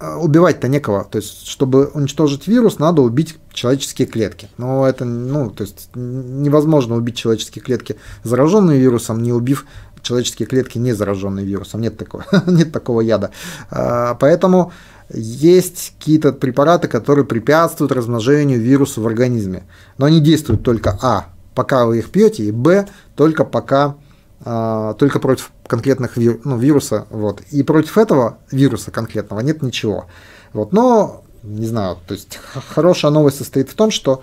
Э, 0.00 0.14
убивать-то 0.14 0.68
некого. 0.68 1.04
То 1.10 1.18
есть, 1.18 1.48
чтобы 1.48 1.86
уничтожить 1.86 2.46
вирус, 2.46 2.78
надо 2.78 3.02
убить 3.02 3.36
человеческие 3.52 4.06
клетки. 4.06 4.48
Но 4.56 4.86
это, 4.86 5.04
ну, 5.04 5.50
то 5.50 5.64
есть, 5.64 5.90
невозможно 5.94 6.94
убить 6.94 7.16
человеческие 7.16 7.64
клетки, 7.64 7.96
зараженные 8.22 8.78
вирусом, 8.78 9.20
не 9.20 9.32
убив 9.32 9.66
человеческие 10.00 10.46
клетки 10.46 10.78
не 10.78 10.92
зараженные 10.92 11.44
вирусом, 11.44 11.80
нет 11.80 11.98
такого, 11.98 12.24
нет 12.46 12.70
такого 12.70 13.00
яда. 13.00 13.32
А, 13.70 14.14
поэтому 14.14 14.70
есть 15.12 15.94
какие-то 15.98 16.32
препараты, 16.32 16.86
которые 16.86 17.24
препятствуют 17.24 17.90
размножению 17.90 18.60
вируса 18.60 19.00
в 19.00 19.06
организме. 19.06 19.64
Но 19.96 20.06
они 20.06 20.20
действуют 20.20 20.62
только 20.62 20.96
А, 21.02 21.26
пока 21.58 21.86
вы 21.86 21.98
их 21.98 22.10
пьете, 22.12 22.44
и 22.44 22.52
Б, 22.52 22.86
только 23.16 23.44
пока 23.44 23.96
а, 24.44 24.94
только 24.94 25.18
против 25.18 25.50
конкретных 25.66 26.16
вир, 26.16 26.38
ну, 26.44 26.56
вируса. 26.56 27.08
Вот. 27.10 27.40
И 27.50 27.64
против 27.64 27.98
этого 27.98 28.38
вируса 28.52 28.92
конкретного 28.92 29.40
нет 29.40 29.60
ничего. 29.60 30.06
Вот. 30.52 30.72
Но, 30.72 31.24
не 31.42 31.66
знаю, 31.66 31.98
то 32.06 32.14
есть 32.14 32.38
хорошая 32.72 33.10
новость 33.10 33.38
состоит 33.38 33.70
в 33.70 33.74
том, 33.74 33.90
что 33.90 34.22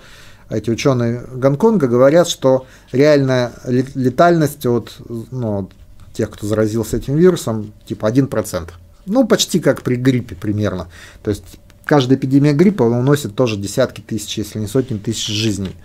эти 0.49 0.69
ученые 0.69 1.25
Гонконга 1.33 1.89
говорят, 1.89 2.29
что 2.29 2.67
реальная 2.93 3.51
летальность 3.65 4.65
от 4.65 4.93
ну, 5.29 5.69
тех, 6.13 6.29
кто 6.31 6.47
заразился 6.47 6.95
этим 6.95 7.17
вирусом, 7.17 7.73
типа 7.85 8.09
1%. 8.09 8.69
Ну, 9.07 9.27
почти 9.27 9.59
как 9.59 9.81
при 9.81 9.95
гриппе 9.95 10.35
примерно. 10.35 10.87
То 11.21 11.31
есть 11.31 11.59
каждая 11.83 12.17
эпидемия 12.17 12.53
гриппа 12.53 12.83
уносит 12.83 13.35
тоже 13.35 13.57
десятки 13.57 13.99
тысяч, 13.99 14.37
если 14.37 14.59
не 14.59 14.67
сотни 14.67 14.97
тысяч 14.97 15.27
жизней. 15.27 15.75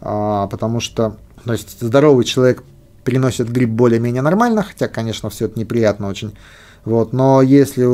А, 0.00 0.46
потому 0.46 0.80
что 0.80 1.16
то 1.44 1.52
есть, 1.52 1.80
здоровый 1.80 2.24
человек 2.24 2.62
переносит 3.04 3.50
грипп 3.50 3.70
более-менее 3.70 4.22
нормально, 4.22 4.62
хотя, 4.62 4.88
конечно, 4.88 5.30
все 5.30 5.46
это 5.46 5.58
неприятно 5.58 6.08
очень. 6.08 6.36
Вот, 6.84 7.12
но 7.12 7.42
если 7.42 7.86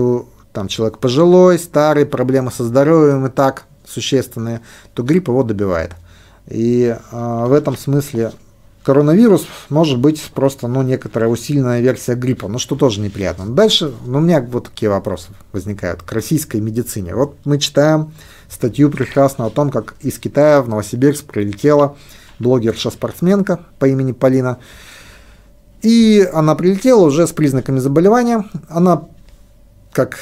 там 0.53 0.69
человек 0.69 0.99
пожилой, 0.99 1.59
старый, 1.59 2.07
проблемы 2.07 2.51
со 2.51 2.65
здоровьем 2.65 3.27
и 3.27 3.31
так 3.31 3.65
существенные, 3.87 4.61
то 4.95 5.03
грипп 5.03 5.29
его 5.29 5.43
добивает. 5.43 5.93
И 6.49 6.97
э, 6.97 7.45
в 7.47 7.53
этом 7.53 7.77
смысле 7.77 8.33
коронавирус 8.83 9.47
может 9.71 9.99
быть 9.99 10.23
просто 10.35 10.69
ну, 10.69 10.83
некоторая 10.83 11.31
усиленная 11.31 11.81
версия 11.81 12.15
гриппа, 12.15 12.49
ну 12.49 12.59
что 12.59 12.77
тоже 12.77 13.01
неприятно. 13.01 13.47
Дальше 13.47 13.93
ну, 14.05 14.19
у 14.19 14.21
меня 14.21 14.41
вот 14.41 14.65
такие 14.65 14.91
вопросы 14.91 15.29
возникают 15.53 16.03
к 16.03 16.13
российской 16.13 16.61
медицине. 16.61 17.15
Вот 17.15 17.37
мы 17.45 17.59
читаем 17.59 18.13
статью 18.49 18.91
прекрасно 18.91 19.47
о 19.47 19.51
том, 19.51 19.71
как 19.71 19.95
из 20.01 20.19
Китая 20.19 20.63
в 20.63 20.69
Новосибирск 20.69 21.25
прилетела 21.25 21.97
блогерша-спортсменка 22.39 23.61
по 23.79 23.87
имени 23.87 24.13
Полина. 24.13 24.59
И 25.83 26.29
она 26.33 26.55
прилетела 26.55 27.05
уже 27.05 27.27
с 27.27 27.33
признаками 27.33 27.79
заболевания. 27.79 28.45
Она, 28.69 29.05
как, 29.93 30.19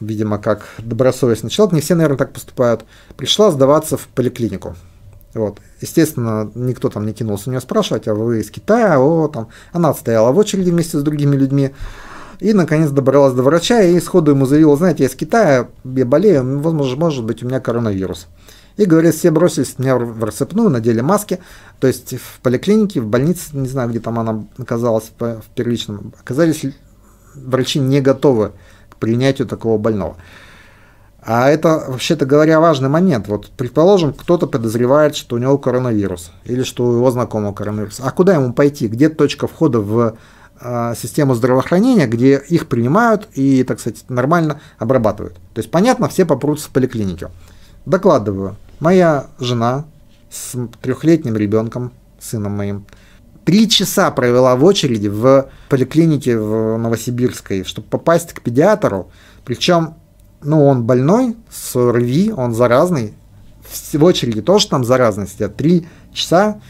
видимо, 0.00 0.38
как 0.38 0.66
добросовестный 0.78 1.50
человек, 1.50 1.74
не 1.74 1.80
все, 1.80 1.94
наверное, 1.94 2.18
так 2.18 2.32
поступают, 2.32 2.84
пришла 3.16 3.50
сдаваться 3.50 3.96
в 3.96 4.06
поликлинику. 4.08 4.76
Вот. 5.34 5.58
Естественно, 5.80 6.50
никто 6.54 6.88
там 6.88 7.06
не 7.06 7.12
кинулся 7.12 7.48
у 7.48 7.52
нее 7.52 7.60
спрашивать, 7.60 8.08
а 8.08 8.14
вы 8.14 8.40
из 8.40 8.50
Китая, 8.50 9.00
о, 9.00 9.28
там. 9.28 9.48
Она 9.72 9.94
стояла 9.94 10.32
в 10.32 10.38
очереди 10.38 10.70
вместе 10.70 10.98
с 10.98 11.02
другими 11.02 11.36
людьми. 11.36 11.72
И, 12.40 12.54
наконец, 12.54 12.90
добралась 12.90 13.34
до 13.34 13.42
врача 13.42 13.82
и 13.82 14.00
сходу 14.00 14.32
ему 14.32 14.46
заявила, 14.46 14.76
знаете, 14.76 15.04
я 15.04 15.08
из 15.10 15.14
Китая, 15.14 15.68
я 15.84 16.06
болею, 16.06 16.60
возможно, 16.60 16.96
может 16.96 17.24
быть, 17.24 17.42
у 17.42 17.46
меня 17.46 17.60
коронавирус. 17.60 18.26
И, 18.76 18.86
говорят, 18.86 19.14
все 19.14 19.30
бросились 19.30 19.78
меня 19.78 19.96
в 19.96 20.24
рассыпную, 20.24 20.70
надели 20.70 21.02
маски. 21.02 21.38
То 21.80 21.86
есть 21.86 22.14
в 22.14 22.40
поликлинике, 22.40 23.02
в 23.02 23.06
больнице, 23.06 23.50
не 23.52 23.68
знаю, 23.68 23.90
где 23.90 24.00
там 24.00 24.18
она 24.18 24.44
оказалась 24.56 25.12
в 25.18 25.42
первичном, 25.54 26.14
оказались 26.18 26.64
врачи 27.34 27.78
не 27.78 28.00
готовы 28.00 28.52
к 28.88 28.96
принятию 28.96 29.46
такого 29.46 29.76
больного. 29.76 30.16
А 31.22 31.50
это, 31.50 31.84
вообще-то 31.88 32.24
говоря, 32.24 32.60
важный 32.60 32.88
момент. 32.88 33.28
Вот, 33.28 33.50
предположим, 33.50 34.14
кто-то 34.14 34.46
подозревает, 34.46 35.14
что 35.14 35.36
у 35.36 35.38
него 35.38 35.58
коронавирус, 35.58 36.32
или 36.44 36.62
что 36.62 36.86
у 36.86 36.94
его 36.94 37.10
знакомого 37.10 37.52
коронавирус. 37.52 38.00
А 38.02 38.10
куда 38.10 38.34
ему 38.34 38.54
пойти? 38.54 38.88
Где 38.88 39.10
точка 39.10 39.46
входа 39.46 39.80
в 39.80 40.16
систему 40.96 41.34
здравоохранения, 41.34 42.06
где 42.06 42.36
их 42.36 42.68
принимают 42.68 43.28
и, 43.34 43.64
так 43.64 43.80
сказать, 43.80 44.04
нормально 44.08 44.60
обрабатывают? 44.78 45.34
То 45.54 45.60
есть, 45.60 45.70
понятно, 45.70 46.08
все 46.08 46.26
попрутся 46.26 46.68
в 46.68 46.70
поликлинике. 46.70 47.28
Докладываю. 47.86 48.56
Моя 48.78 49.26
жена 49.38 49.86
с 50.30 50.56
трехлетним 50.82 51.36
ребенком, 51.36 51.92
сыном 52.18 52.52
моим, 52.52 52.86
три 53.44 53.68
часа 53.68 54.10
провела 54.10 54.54
в 54.56 54.64
очереди 54.64 55.08
в 55.08 55.48
поликлинике 55.68 56.38
в 56.38 56.76
Новосибирской, 56.76 57.64
чтобы 57.64 57.88
попасть 57.88 58.32
к 58.32 58.42
педиатру. 58.42 59.10
Причем 59.44 59.94
ну, 60.42 60.66
он 60.66 60.84
больной, 60.84 61.36
с 61.50 61.76
ОРВИ, 61.76 62.32
он 62.32 62.54
заразный, 62.54 63.14
в 63.92 64.04
очереди 64.04 64.42
тоже 64.42 64.68
там 64.68 64.84
заразные 64.84 65.26
сидят, 65.26 65.56
три 65.56 65.86
часа 66.12 66.60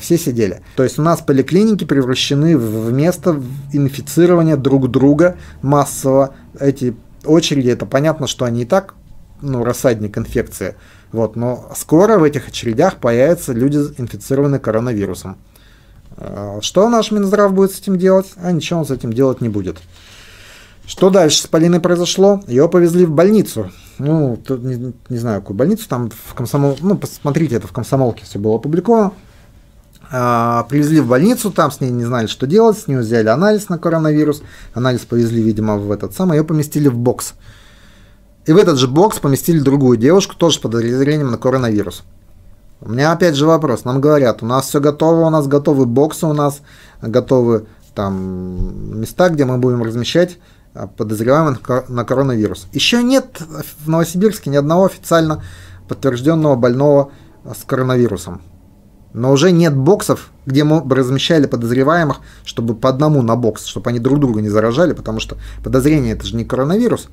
все 0.00 0.18
сидели. 0.18 0.62
То 0.76 0.82
есть 0.82 0.98
у 0.98 1.02
нас 1.02 1.20
поликлиники 1.20 1.84
превращены 1.84 2.56
в 2.56 2.92
место 2.92 3.42
инфицирования 3.72 4.56
друг 4.56 4.90
друга 4.90 5.36
массово. 5.62 6.34
Эти 6.58 6.94
очереди, 7.24 7.70
это 7.70 7.86
понятно, 7.86 8.26
что 8.26 8.44
они 8.44 8.62
и 8.62 8.66
так, 8.66 8.94
ну, 9.40 9.64
рассадник 9.64 10.18
инфекции. 10.18 10.74
Вот, 11.12 11.36
но 11.36 11.70
скоро 11.74 12.18
в 12.18 12.22
этих 12.22 12.48
очередях 12.48 12.96
появятся 12.96 13.52
люди, 13.52 13.78
инфицированные 13.96 14.60
коронавирусом. 14.60 15.38
Э, 16.16 16.58
что 16.60 16.88
наш 16.88 17.10
Минздрав 17.10 17.54
будет 17.54 17.72
с 17.72 17.80
этим 17.80 17.96
делать? 17.96 18.32
А 18.36 18.52
ничего 18.52 18.80
он 18.80 18.86
с 18.86 18.90
этим 18.90 19.12
делать 19.12 19.40
не 19.40 19.48
будет. 19.48 19.78
Что 20.86 21.10
дальше 21.10 21.42
с 21.42 21.46
Полиной 21.46 21.80
произошло? 21.80 22.42
Ее 22.46 22.68
повезли 22.68 23.04
в 23.04 23.10
больницу. 23.10 23.70
Ну, 23.98 24.36
тут 24.36 24.62
не, 24.62 24.92
не 25.08 25.18
знаю, 25.18 25.40
какую 25.40 25.56
больницу, 25.56 25.88
там 25.88 26.10
в 26.10 26.34
комсомол... 26.34 26.78
Ну, 26.80 26.96
посмотрите, 26.96 27.56
это 27.56 27.66
в 27.66 27.72
комсомолке 27.72 28.24
все 28.24 28.38
было 28.38 28.56
опубликовано. 28.56 29.12
А, 30.10 30.64
привезли 30.64 31.00
в 31.00 31.08
больницу, 31.08 31.50
там 31.50 31.70
с 31.70 31.80
ней 31.80 31.90
не 31.90 32.04
знали, 32.04 32.26
что 32.26 32.46
делать, 32.46 32.78
с 32.78 32.86
нее 32.86 33.00
взяли 33.00 33.28
анализ 33.28 33.68
на 33.68 33.78
коронавирус. 33.78 34.42
Анализ 34.74 35.00
повезли, 35.00 35.42
видимо, 35.42 35.76
в 35.76 35.90
этот 35.90 36.14
самый, 36.14 36.38
ее 36.38 36.44
поместили 36.44 36.88
в 36.88 36.96
бокс. 36.96 37.34
И 38.46 38.52
в 38.52 38.56
этот 38.56 38.78
же 38.78 38.88
бокс 38.88 39.18
поместили 39.18 39.60
другую 39.60 39.98
девушку, 39.98 40.34
тоже 40.34 40.56
с 40.56 40.58
подозрением 40.58 41.30
на 41.30 41.36
коронавирус. 41.36 42.02
У 42.80 42.90
меня 42.90 43.12
опять 43.12 43.34
же 43.34 43.44
вопрос. 43.44 43.84
Нам 43.84 44.00
говорят, 44.00 44.42
у 44.42 44.46
нас 44.46 44.66
все 44.66 44.80
готово, 44.80 45.26
у 45.26 45.30
нас 45.30 45.46
готовы 45.46 45.84
боксы, 45.84 46.26
у 46.26 46.32
нас 46.32 46.62
готовы 47.02 47.66
там 47.94 49.00
места, 49.00 49.28
где 49.28 49.44
мы 49.44 49.58
будем 49.58 49.82
размещать 49.82 50.38
а, 50.72 50.86
подозреваемых 50.86 51.60
на 51.88 52.04
коронавирус. 52.04 52.68
Еще 52.72 53.02
нет 53.02 53.40
в 53.84 53.90
Новосибирске 53.90 54.48
ни 54.48 54.56
одного 54.56 54.86
официально 54.86 55.42
подтвержденного 55.88 56.54
больного 56.54 57.10
с 57.44 57.64
коронавирусом. 57.64 58.40
Но 59.12 59.32
уже 59.32 59.52
нет 59.52 59.74
боксов, 59.74 60.30
где 60.46 60.64
мы 60.64 60.82
размещали 60.94 61.46
подозреваемых, 61.46 62.20
чтобы 62.44 62.74
по 62.74 62.88
одному 62.88 63.22
на 63.22 63.36
бокс, 63.36 63.64
чтобы 63.64 63.90
они 63.90 63.98
друг 63.98 64.20
друга 64.20 64.40
не 64.40 64.48
заражали, 64.48 64.92
потому 64.92 65.18
что 65.18 65.38
подозрение 65.64 66.12
это 66.12 66.26
же 66.26 66.36
не 66.36 66.44
коронавирус. 66.44 67.08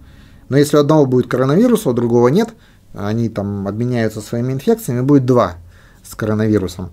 Но 0.50 0.58
если 0.58 0.78
у 0.78 0.82
одного 0.82 1.06
будет 1.06 1.28
коронавирус, 1.28 1.88
у 1.88 1.94
другого 1.94 2.28
нет, 2.28 2.50
они 2.94 3.30
там 3.30 3.68
обменяются 3.68 4.22
своими 4.22 4.54
инфекциями, 4.54 5.02
будет 5.02 5.26
два 5.26 5.56
с 6.04 6.16
коронавирусом. 6.16 6.92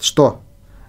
Что? 0.00 0.40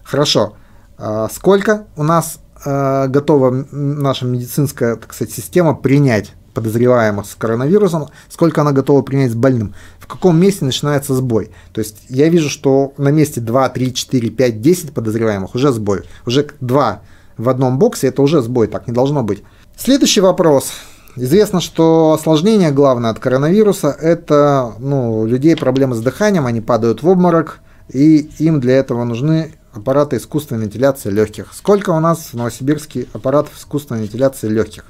Хорошо. 0.04 0.56
А 0.98 1.30
сколько 1.30 1.88
у 1.96 2.04
нас 2.04 2.40
э, 2.66 3.08
готова 3.08 3.66
наша 3.72 4.26
медицинская, 4.26 4.96
так 4.96 5.14
сказать, 5.14 5.34
система 5.34 5.74
принять 5.74 6.34
подозреваемых 6.54 7.26
с 7.26 7.36
коронавирусом, 7.36 8.08
сколько 8.30 8.62
она 8.62 8.72
готова 8.72 9.02
принять 9.02 9.32
с 9.32 9.36
больным, 9.36 9.74
в 10.00 10.08
каком 10.08 10.40
месте 10.40 10.66
начинается 10.66 11.14
сбой. 11.16 11.52
То 11.74 11.80
есть 11.80 12.04
я 12.10 12.30
вижу, 12.30 12.50
что 12.50 12.94
на 12.98 13.10
месте 13.10 13.42
2, 13.42 13.70
3, 13.70 13.94
4, 13.94 14.30
5, 14.30 14.62
10 14.62 14.94
подозреваемых 14.94 15.56
уже 15.56 15.72
сбой. 15.72 16.04
Уже 16.26 16.48
2 16.60 17.02
в 17.38 17.50
одном 17.50 17.80
боксе 17.80 18.08
это 18.08 18.22
уже 18.22 18.42
сбой, 18.42 18.68
так 18.68 18.88
не 18.88 18.94
должно 18.94 19.24
быть. 19.24 19.44
Следующий 19.78 20.22
вопрос. 20.22 20.72
Известно, 21.16 21.60
что 21.60 22.14
осложнение 22.14 22.72
главное 22.72 23.10
от 23.10 23.20
коронавируса– 23.20 23.90
это 24.02 24.74
ну, 24.80 25.26
людей 25.26 25.58
проблемы 25.58 25.96
с 25.96 26.00
дыханием, 26.00 26.46
они 26.46 26.62
падают 26.62 27.04
в 27.04 27.08
обморок, 27.08 27.60
и 27.90 28.30
им 28.40 28.62
для 28.62 28.78
этого 28.78 29.04
нужны 29.04 29.56
аппарата 29.74 30.18
искусственной 30.18 30.64
вентиляции 30.64 31.10
легких. 31.10 31.52
Сколько 31.54 31.92
у 31.92 32.00
нас 32.00 32.30
в 32.32 32.34
Новосибирске 32.36 33.08
аппаратов 33.14 33.58
искусственной 33.58 34.04
вентиляции 34.04 34.48
легких? 34.48 34.86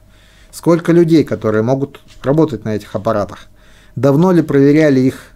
Сколько 0.52 0.92
людей, 0.92 1.24
которые 1.24 1.64
могут 1.64 2.02
работать 2.24 2.66
на 2.66 2.76
этих 2.76 2.94
аппаратах? 2.96 3.48
Давно 3.96 4.32
ли 4.32 4.42
проверяли 4.42 5.00
их 5.00 5.32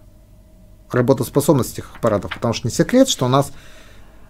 работоспособность 0.91 1.73
этих 1.73 1.95
аппаратов? 1.95 2.33
Потому 2.33 2.53
что 2.53 2.67
не 2.67 2.73
секрет, 2.73 3.07
что 3.07 3.25
у 3.25 3.29
нас 3.29 3.51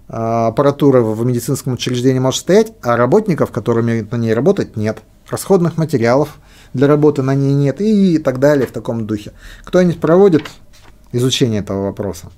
а, 0.08 0.48
аппаратура 0.48 1.02
в 1.02 1.26
медицинском 1.26 1.74
учреждении 1.74 2.20
может 2.20 2.42
стоять, 2.42 2.74
а 2.84 2.98
работников, 2.98 3.52
которые 3.52 3.84
умеют 3.84 4.12
на 4.12 4.18
ней 4.18 4.34
работать, 4.34 4.78
нет. 4.78 5.00
Расходных 5.30 5.78
материалов 5.78 6.38
для 6.74 6.88
работы 6.88 7.24
на 7.24 7.34
ней 7.34 7.54
нет 7.54 7.82
и 7.82 8.20
так 8.20 8.40
далее 8.40 8.68
в 8.68 8.72
таком 8.72 9.08
духе. 9.08 9.32
Кто-нибудь 9.64 10.00
проводит 10.00 10.44
изучение 11.12 11.62
этого 11.62 11.86
вопроса? 11.86 12.32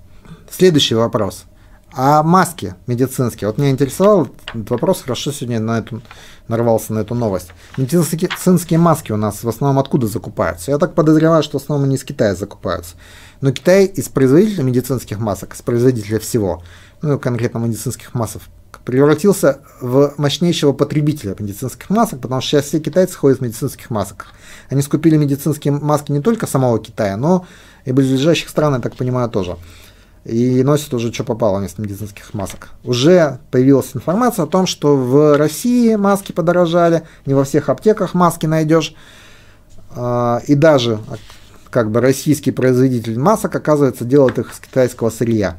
Следующий 0.49 0.95
вопрос– 0.95 1.43
а 1.93 2.21
маски 2.21 2.75
медицинские, 2.85 3.47
вот 3.47 3.57
меня 3.57 3.71
интересовал 3.71 4.27
этот 4.49 4.69
вопрос, 4.69 5.01
хорошо 5.01 5.31
сегодня 5.31 5.59
на 5.59 5.79
эту, 5.79 6.01
нарвался 6.47 6.93
на 6.93 6.99
эту 6.99 7.15
новость. 7.15 7.51
Медицинские 7.77 8.79
маски 8.79 9.11
у 9.11 9.17
нас 9.17 9.43
в 9.43 9.49
основном 9.49 9.79
откуда 9.79 10.07
закупаются? 10.07 10.71
Я 10.71 10.77
так 10.77 10.95
подозреваю, 10.95 11.43
что 11.43 11.59
в 11.59 11.63
основном 11.63 11.85
они 11.85 11.95
из 11.95 12.03
Китая 12.03 12.35
закупаются. 12.35 12.95
Но 13.41 13.51
Китай 13.51 13.85
из 13.85 14.09
производителя 14.09 14.63
медицинских 14.63 15.19
масок, 15.19 15.55
из 15.55 15.61
производителя 15.61 16.19
всего, 16.19 16.63
ну 17.01 17.17
конкретно 17.19 17.59
медицинских 17.59 18.13
масок, 18.13 18.41
превратился 18.83 19.59
в 19.81 20.13
мощнейшего 20.17 20.71
потребителя 20.71 21.35
медицинских 21.37 21.89
масок, 21.89 22.21
потому 22.21 22.41
что 22.41 22.51
сейчас 22.51 22.65
все 22.65 22.79
китайцы 22.79 23.15
ходят 23.15 23.39
в 23.39 23.41
медицинских 23.41 23.89
масках. 23.89 24.33
Они 24.69 24.81
скупили 24.81 25.17
медицинские 25.17 25.73
маски 25.73 26.11
не 26.11 26.21
только 26.21 26.47
самого 26.47 26.79
Китая, 26.79 27.17
но 27.17 27.45
и 27.83 27.91
ближайших 27.91 28.49
стран, 28.49 28.75
я 28.75 28.79
так 28.79 28.95
понимаю, 28.95 29.29
тоже. 29.29 29.57
И 30.27 30.61
носят 30.61 30.93
уже 30.93 31.13
что 31.13 31.23
попало 31.23 31.59
вместо 31.59 31.81
медицинских 31.81 32.33
масок. 32.33 32.69
Уже 32.83 33.39
появилась 33.49 33.91
информация 33.93 34.43
о 34.43 34.47
том, 34.47 34.67
что 34.67 34.97
в 34.97 35.37
России 35.37 35.95
маски 35.95 36.33
подорожали, 36.33 37.03
не 37.25 37.33
во 37.33 37.45
всех 37.45 37.69
аптеках 37.69 38.13
маски 38.13 38.45
найдешь. 38.45 38.93
А, 39.95 40.41
и 40.45 40.55
даже 40.55 40.99
как 41.69 41.91
бы 41.91 42.01
российский 42.01 42.51
производитель 42.51 43.17
масок, 43.17 43.55
оказывается, 43.55 44.03
делает 44.03 44.37
их 44.37 44.51
из 44.51 44.59
китайского 44.59 45.11
сырья. 45.11 45.57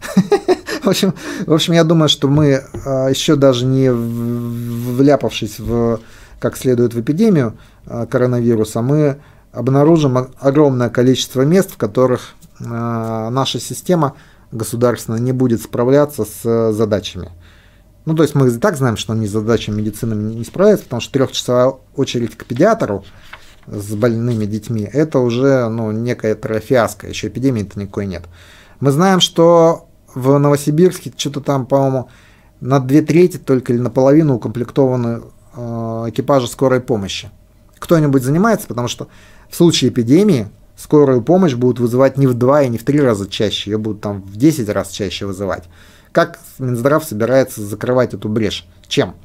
В 0.82 0.88
общем, 0.88 1.12
в 1.44 1.52
общем, 1.52 1.74
я 1.74 1.84
думаю, 1.84 2.08
что 2.08 2.28
мы 2.28 2.62
а, 2.86 3.08
еще 3.08 3.36
даже 3.36 3.66
не 3.66 3.90
вляпавшись 3.92 5.58
в, 5.58 6.00
как 6.40 6.56
следует 6.56 6.94
в 6.94 7.00
эпидемию 7.00 7.58
а, 7.84 8.06
коронавируса, 8.06 8.80
мы 8.80 9.18
обнаружим 9.52 10.28
огромное 10.40 10.88
количество 10.88 11.42
мест, 11.42 11.72
в 11.72 11.76
которых 11.76 12.36
наша 12.60 13.60
система 13.60 14.14
государственная 14.50 15.20
не 15.20 15.32
будет 15.32 15.62
справляться 15.62 16.24
с 16.24 16.72
задачами. 16.72 17.30
Ну, 18.04 18.14
то 18.14 18.22
есть 18.22 18.34
мы 18.34 18.48
и 18.48 18.58
так 18.58 18.76
знаем, 18.76 18.96
что 18.96 19.12
они 19.12 19.26
с 19.26 19.30
задачами 19.30 19.76
медицины 19.76 20.14
не 20.14 20.44
справляются, 20.44 20.84
потому 20.84 21.00
что 21.00 21.12
трехчасовая 21.12 21.74
очередь 21.94 22.36
к 22.36 22.46
педиатру 22.46 23.04
с 23.66 23.94
больными 23.94 24.46
детьми, 24.46 24.88
это 24.90 25.18
уже 25.18 25.68
ну, 25.68 25.92
некая 25.92 26.34
фиаско, 26.34 27.06
еще 27.06 27.28
эпидемии-то 27.28 27.78
никакой 27.78 28.06
нет. 28.06 28.24
Мы 28.80 28.92
знаем, 28.92 29.20
что 29.20 29.88
в 30.14 30.38
Новосибирске 30.38 31.12
что-то 31.14 31.40
там, 31.40 31.66
по-моему, 31.66 32.08
на 32.60 32.80
две 32.80 33.02
трети 33.02 33.36
только 33.36 33.72
или 33.72 33.80
наполовину 33.80 34.36
укомплектованы 34.36 35.20
э, 35.54 36.04
экипажи 36.08 36.48
скорой 36.48 36.80
помощи. 36.80 37.30
Кто-нибудь 37.78 38.22
занимается, 38.22 38.66
потому 38.66 38.88
что 38.88 39.08
в 39.50 39.56
случае 39.56 39.90
эпидемии 39.90 40.48
скорую 40.78 41.22
помощь 41.22 41.54
будут 41.54 41.80
вызывать 41.80 42.16
не 42.16 42.26
в 42.26 42.34
два 42.34 42.62
и 42.62 42.68
не 42.68 42.78
в 42.78 42.84
три 42.84 43.00
раза 43.00 43.28
чаще, 43.28 43.72
ее 43.72 43.78
будут 43.78 44.00
там 44.00 44.22
в 44.22 44.36
10 44.36 44.68
раз 44.68 44.90
чаще 44.90 45.26
вызывать. 45.26 45.64
Как 46.12 46.38
Минздрав 46.58 47.04
собирается 47.04 47.62
закрывать 47.62 48.14
эту 48.14 48.28
брешь? 48.28 48.66
Чем? 48.86 49.16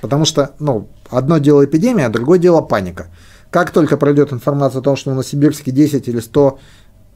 Потому 0.00 0.24
что, 0.24 0.54
ну, 0.58 0.88
одно 1.10 1.38
дело 1.38 1.64
эпидемия, 1.64 2.06
а 2.06 2.10
другое 2.10 2.38
дело 2.38 2.62
паника. 2.62 3.08
Как 3.50 3.70
только 3.70 3.96
пройдет 3.96 4.32
информация 4.32 4.80
о 4.80 4.82
том, 4.82 4.96
что 4.96 5.10
в 5.10 5.12
Новосибирске 5.12 5.70
10 5.70 6.08
или 6.08 6.18
100 6.18 6.58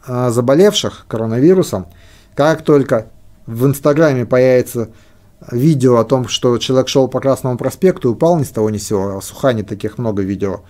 э, 0.06 0.30
заболевших 0.30 1.06
коронавирусом, 1.08 1.86
как 2.34 2.62
только 2.62 3.06
в 3.46 3.64
Инстаграме 3.64 4.26
появится 4.26 4.90
видео 5.50 5.96
о 5.96 6.04
том, 6.04 6.28
что 6.28 6.58
человек 6.58 6.88
шел 6.88 7.08
по 7.08 7.20
Красному 7.20 7.56
проспекту 7.56 8.08
и 8.08 8.12
упал 8.12 8.38
ни 8.38 8.44
с 8.44 8.50
того 8.50 8.68
ни 8.68 8.76
с 8.76 8.86
сего, 8.86 9.16
а 9.16 9.20
в 9.20 9.24
Сухане 9.24 9.62
таких 9.62 9.96
много 9.98 10.22
видео, 10.22 10.60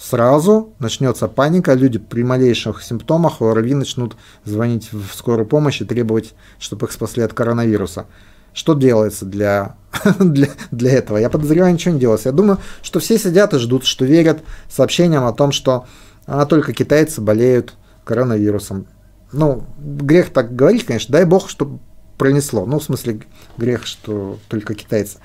сразу 0.00 0.72
начнется 0.78 1.28
паника, 1.28 1.74
люди 1.74 1.98
при 1.98 2.24
малейших 2.24 2.82
симптомах 2.82 3.42
ОРВИ 3.42 3.74
начнут 3.74 4.16
звонить 4.44 4.92
в 4.92 5.14
скорую 5.14 5.46
помощь 5.46 5.82
и 5.82 5.84
требовать, 5.84 6.34
чтобы 6.58 6.86
их 6.86 6.92
спасли 6.92 7.22
от 7.22 7.34
коронавируса. 7.34 8.06
Что 8.54 8.74
делается 8.74 9.26
для, 9.26 9.76
для, 10.18 10.48
для 10.70 10.92
этого? 10.92 11.18
Я 11.18 11.28
подозреваю, 11.28 11.74
ничего 11.74 11.94
не 11.94 12.00
делается. 12.00 12.30
Я 12.30 12.32
думаю, 12.32 12.58
что 12.82 12.98
все 12.98 13.18
сидят 13.18 13.52
и 13.52 13.58
ждут, 13.58 13.84
что 13.84 14.04
верят 14.04 14.40
сообщениям 14.68 15.24
о 15.24 15.32
том, 15.32 15.52
что 15.52 15.86
а, 16.26 16.46
только 16.46 16.72
китайцы 16.72 17.20
болеют 17.20 17.74
коронавирусом. 18.04 18.86
Ну, 19.32 19.64
грех 19.78 20.32
так 20.32 20.56
говорить, 20.56 20.84
конечно. 20.86 21.12
Дай 21.12 21.24
бог, 21.26 21.48
чтобы 21.48 21.78
пронесло. 22.16 22.64
Ну, 22.64 22.78
в 22.78 22.84
смысле, 22.84 23.20
грех, 23.56 23.86
что 23.86 24.38
только 24.48 24.74
китайцы. 24.74 25.18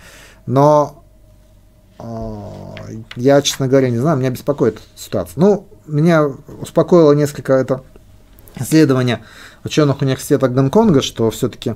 Но 0.45 1.04
я, 3.15 3.41
честно 3.41 3.67
говоря, 3.67 3.89
не 3.89 3.97
знаю, 3.97 4.17
меня 4.17 4.29
беспокоит 4.29 4.79
ситуация. 4.95 5.33
Ну, 5.39 5.67
меня 5.87 6.29
успокоило 6.61 7.13
несколько 7.13 7.53
это 7.53 7.83
исследование 8.59 9.23
ученых 9.63 10.01
университета 10.01 10.47
Гонконга, 10.47 11.01
что 11.01 11.29
все-таки 11.31 11.75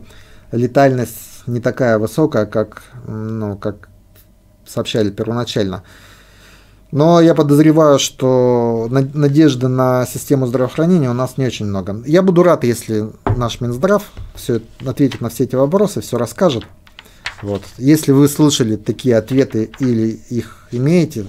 летальность 0.52 1.48
не 1.48 1.60
такая 1.60 1.98
высокая, 1.98 2.46
как, 2.46 2.84
ну, 3.08 3.58
как 3.58 3.90
сообщали 4.66 5.10
первоначально. 5.10 5.84
Но 6.92 7.22
я 7.22 7.36
подозреваю, 7.36 8.00
что 8.00 8.88
надежды 8.90 9.68
на 9.68 10.08
систему 10.08 10.48
здравоохранения 10.48 11.10
у 11.10 11.14
нас 11.14 11.38
не 11.38 11.46
очень 11.46 11.68
много. 11.68 12.02
Я 12.06 12.24
буду 12.24 12.42
рад, 12.42 12.64
если 12.64 13.12
наш 13.38 13.62
Минздрав 13.62 14.04
все 14.34 14.62
ответит 14.86 15.22
на 15.22 15.30
все 15.30 15.44
эти 15.44 15.56
вопросы, 15.56 16.02
все 16.02 16.18
расскажет. 16.18 16.66
Вот. 17.42 17.64
Если 17.78 18.12
вы 18.12 18.28
слышали 18.28 18.76
такие 18.76 19.18
ответы 19.18 19.72
или 19.80 20.20
их 20.30 20.68
имеете, 20.72 21.28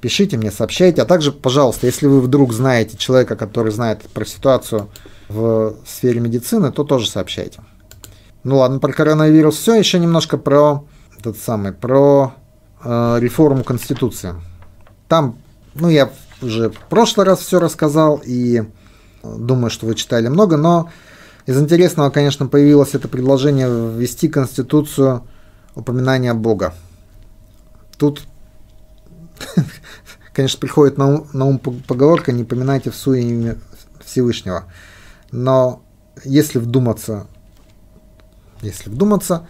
пишите 0.00 0.36
мне, 0.36 0.50
сообщайте. 0.50 1.02
А 1.02 1.04
также, 1.04 1.32
пожалуйста, 1.32 1.86
если 1.86 2.06
вы 2.06 2.20
вдруг 2.20 2.52
знаете 2.52 2.96
человека, 2.96 3.36
который 3.36 3.72
знает 3.72 4.02
про 4.12 4.24
ситуацию 4.24 4.88
в 5.28 5.76
сфере 5.86 6.20
медицины, 6.20 6.72
то 6.72 6.84
тоже 6.84 7.08
сообщайте. 7.08 7.60
Ну 8.44 8.58
ладно, 8.58 8.78
про 8.78 8.92
коронавирус 8.92 9.56
все. 9.56 9.74
Еще 9.74 9.98
немножко 9.98 10.38
про 10.38 10.84
тот 11.22 11.36
самый, 11.36 11.72
про 11.72 12.34
э, 12.84 13.16
реформу 13.20 13.64
Конституции. 13.64 14.34
Там, 15.08 15.38
ну, 15.74 15.88
я 15.88 16.10
уже 16.42 16.70
в 16.70 16.78
прошлый 16.88 17.26
раз 17.26 17.40
все 17.40 17.58
рассказал, 17.58 18.20
и 18.24 18.62
думаю, 19.22 19.70
что 19.70 19.86
вы 19.86 19.94
читали 19.94 20.28
много, 20.28 20.56
но 20.56 20.90
из 21.46 21.58
интересного, 21.58 22.10
конечно, 22.10 22.46
появилось 22.46 22.94
это 22.94 23.08
предложение 23.08 23.68
ввести 23.68 24.28
Конституцию 24.28 25.24
упоминания 25.78 26.34
Бога. 26.34 26.74
Тут, 27.96 28.22
конечно, 30.34 30.58
приходит 30.58 30.98
на 30.98 31.06
ум, 31.06 31.28
на 31.32 31.44
ум 31.46 31.58
поговорка 31.58 32.32
«не 32.32 32.44
поминайте 32.44 32.90
в 32.90 32.96
суе 32.96 33.22
имя 33.22 33.56
Всевышнего». 34.04 34.64
Но 35.30 35.82
если 36.24 36.58
вдуматься, 36.58 37.26
если 38.60 38.90
вдуматься, 38.90 39.46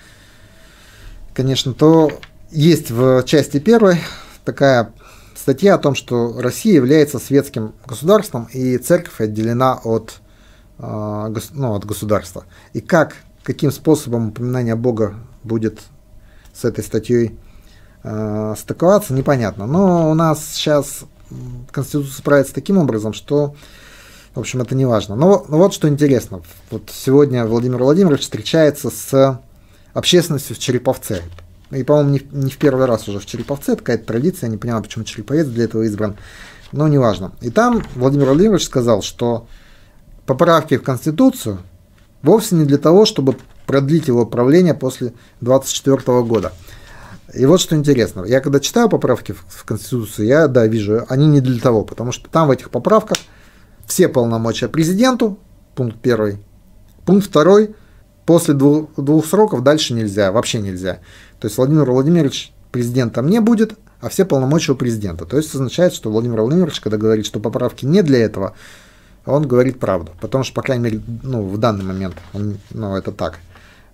конечно, 1.35 1.73
то 1.73 2.11
есть 2.51 2.91
в 2.91 3.23
части 3.25 3.59
первой 3.59 4.01
такая 4.45 4.93
статья 5.35 5.75
о 5.75 5.79
том, 5.79 5.95
что 5.95 6.41
Россия 6.41 6.75
является 6.75 7.19
светским 7.19 7.75
государством 7.87 8.49
и 8.53 8.77
церковь 8.77 9.21
отделена 9.21 9.81
от, 9.83 10.21
э, 10.79 11.35
ну, 11.53 11.75
от 11.75 11.87
государства. 11.87 12.45
И 12.75 12.81
как, 12.81 13.17
каким 13.45 13.71
способом 13.71 14.29
упоминание 14.29 14.75
Бога 14.75 15.14
будет 15.43 15.81
с 16.59 16.64
этой 16.64 16.83
статьей 16.83 17.37
э, 18.03 18.55
стыковаться, 18.59 19.14
непонятно. 19.14 19.66
Но 19.66 20.11
у 20.11 20.14
нас 20.14 20.44
сейчас 20.44 21.05
Конституция 21.71 22.23
правится 22.23 22.55
таким 22.55 22.79
образом, 22.79 23.12
что, 23.12 23.55
в 24.35 24.40
общем, 24.40 24.61
это 24.61 24.75
не 24.75 24.85
важно. 24.85 25.14
Но, 25.14 25.44
но 25.49 25.59
вот 25.59 25.75
что 25.75 25.88
интересно. 25.88 26.42
Вот 26.71 26.90
сегодня 26.92 27.47
Владимир 27.47 27.83
Владимирович 27.83 28.23
встречается 28.23 28.90
с 28.90 29.40
общественностью 29.92 30.57
в 30.57 30.59
Череповце. 30.59 31.23
И, 31.71 31.83
по-моему, 31.85 32.11
не, 32.11 32.23
не 32.33 32.51
в 32.51 32.57
первый 32.57 32.87
раз 32.87 33.09
уже 33.09 33.18
в 33.18 33.27
Череповце, 33.27 33.73
это 33.73 33.83
какая-то 33.83 34.07
традиция, 34.07 34.47
я 34.47 34.53
не 34.53 34.57
понимаю, 34.57 34.83
почему 34.83 35.05
Череповец 35.05 35.47
для 35.47 35.64
этого 35.64 35.83
избран, 35.83 36.16
но 36.73 36.88
неважно. 36.88 37.33
И 37.42 37.51
там 37.51 37.85
Владимир 37.94 38.27
Владимирович 38.27 38.64
сказал, 38.64 39.03
что 39.03 39.47
поправки 40.25 40.79
в 40.79 40.83
Конституцию 40.83 41.59
вовсе 42.23 42.55
не 42.55 42.64
для 42.64 42.79
того, 42.79 43.05
чтобы 43.05 43.37
продлить 43.69 44.09
его 44.09 44.25
правление 44.25 44.73
после 44.73 45.13
24 45.43 46.23
года. 46.23 46.53
И 47.35 47.45
вот 47.45 47.61
что 47.61 47.77
интересно, 47.77 48.25
я 48.25 48.41
когда 48.41 48.59
читаю 48.59 48.89
поправки 48.89 49.33
в, 49.33 49.65
Конституцию, 49.65 50.27
я, 50.27 50.49
да, 50.49 50.67
вижу, 50.67 51.05
они 51.11 51.27
не 51.27 51.43
для 51.43 51.61
того, 51.61 51.85
потому 51.85 52.11
что 52.11 52.31
там 52.31 52.49
в 52.49 52.51
этих 52.51 52.71
поправках 52.71 53.19
все 53.87 54.09
полномочия 54.09 54.69
президенту, 54.69 55.39
пункт 55.75 55.99
первый, 56.01 56.39
пункт 57.05 57.27
второй, 57.27 57.75
после 58.25 58.55
двух, 58.55 58.89
двух 58.97 59.27
сроков 59.27 59.63
дальше 59.63 59.93
нельзя, 59.93 60.33
вообще 60.33 60.61
нельзя. 60.61 61.01
То 61.39 61.47
есть 61.47 61.59
Владимир 61.59 61.91
Владимирович 61.91 62.55
президентом 62.73 63.29
не 63.29 63.43
будет, 63.43 63.75
а 64.01 64.09
все 64.09 64.25
полномочия 64.25 64.73
у 64.73 64.77
президента. 64.77 65.27
То 65.27 65.37
есть 65.37 65.55
означает, 65.55 65.93
что 65.93 66.11
Владимир 66.11 66.41
Владимирович, 66.41 66.81
когда 66.81 66.97
говорит, 66.97 67.27
что 67.27 67.39
поправки 67.39 67.85
не 67.85 68.03
для 68.03 68.21
этого, 68.21 68.55
он 69.27 69.47
говорит 69.47 69.79
правду. 69.79 70.13
Потому 70.21 70.45
что, 70.45 70.55
по 70.55 70.63
крайней 70.63 70.85
мере, 70.85 71.03
ну, 71.23 71.47
в 71.47 71.59
данный 71.59 71.85
момент 71.85 72.17
он, 72.33 72.59
ну, 72.71 72.97
это 72.97 73.13
так. 73.13 73.39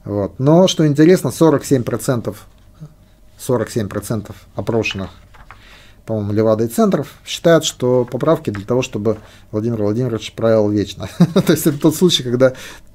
Вот. 0.05 0.38
Но, 0.38 0.69
что 0.69 0.87
интересно, 0.87 1.29
47%, 1.29 2.35
47% 3.38 4.33
опрошенных, 4.55 5.11
по-моему, 6.07 6.33
Левада 6.33 6.64
и 6.64 6.69
Центров 6.69 7.14
считают, 7.25 7.64
что 7.64 8.05
поправки 8.05 8.51
для 8.51 8.64
того, 8.67 8.83
чтобы 8.83 9.17
Владимир 9.51 9.83
Владимирович 9.83 10.35
правил 10.35 10.69
вечно. 10.69 11.09
То 11.47 11.53
есть 11.53 11.67
это 11.67 11.79
тот 11.79 11.97
случай, 11.97 12.23
когда 12.23 12.53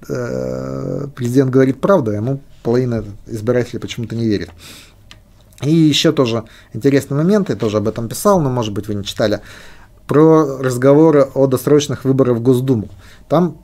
э, 0.07 1.07
президент 1.15 1.49
говорит 1.49 1.81
правду, 1.81 2.11
а 2.11 2.15
ему 2.15 2.41
половина 2.61 3.03
избирателей 3.25 3.79
почему-то 3.79 4.15
не 4.15 4.25
верит. 4.25 4.51
И 5.63 5.73
еще 5.73 6.11
тоже 6.11 6.45
интересный 6.73 7.17
момент, 7.17 7.49
я 7.49 7.55
тоже 7.55 7.77
об 7.77 7.87
этом 7.87 8.07
писал, 8.07 8.39
но, 8.39 8.49
может 8.49 8.73
быть, 8.73 8.87
вы 8.87 8.95
не 8.95 9.03
читали, 9.03 9.41
про 10.07 10.57
разговоры 10.59 11.27
о 11.33 11.47
досрочных 11.47 12.05
выборах 12.05 12.37
в 12.37 12.41
Госдуму. 12.41 12.89
Там 13.27 13.57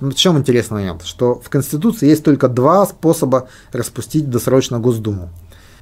в 0.00 0.14
чем 0.14 0.38
интересный 0.38 0.78
момент? 0.78 1.02
Что 1.04 1.34
в 1.34 1.48
Конституции 1.48 2.08
есть 2.08 2.24
только 2.24 2.48
два 2.48 2.86
способа 2.86 3.48
распустить 3.72 4.28
досрочно 4.28 4.78
Госдуму. 4.78 5.30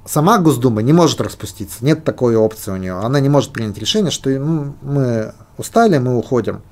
Сама 0.04 0.38
Госдума 0.38 0.82
не 0.82 0.92
может 0.92 1.20
распуститься, 1.20 1.84
нет 1.84 2.04
такой 2.04 2.36
опции 2.36 2.70
у 2.70 2.76
нее. 2.76 2.92
Она 2.92 3.18
не 3.18 3.28
может 3.28 3.52
принять 3.52 3.76
решение, 3.76 4.12
что 4.12 4.30
ну, 4.30 4.76
мы 4.80 5.34
устали, 5.58 5.98
мы 5.98 6.16
уходим. 6.16 6.62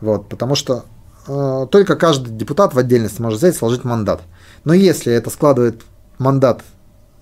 Вот, 0.00 0.28
потому 0.28 0.54
что 0.54 0.84
э, 1.26 1.66
только 1.70 1.96
каждый 1.96 2.32
депутат 2.32 2.72
в 2.72 2.78
отдельности 2.78 3.20
может 3.20 3.40
взять 3.40 3.56
и 3.56 3.58
сложить 3.58 3.82
мандат. 3.82 4.22
Но 4.64 4.74
если 4.74 5.12
это 5.12 5.30
складывает 5.30 5.82
мандат 6.18 6.62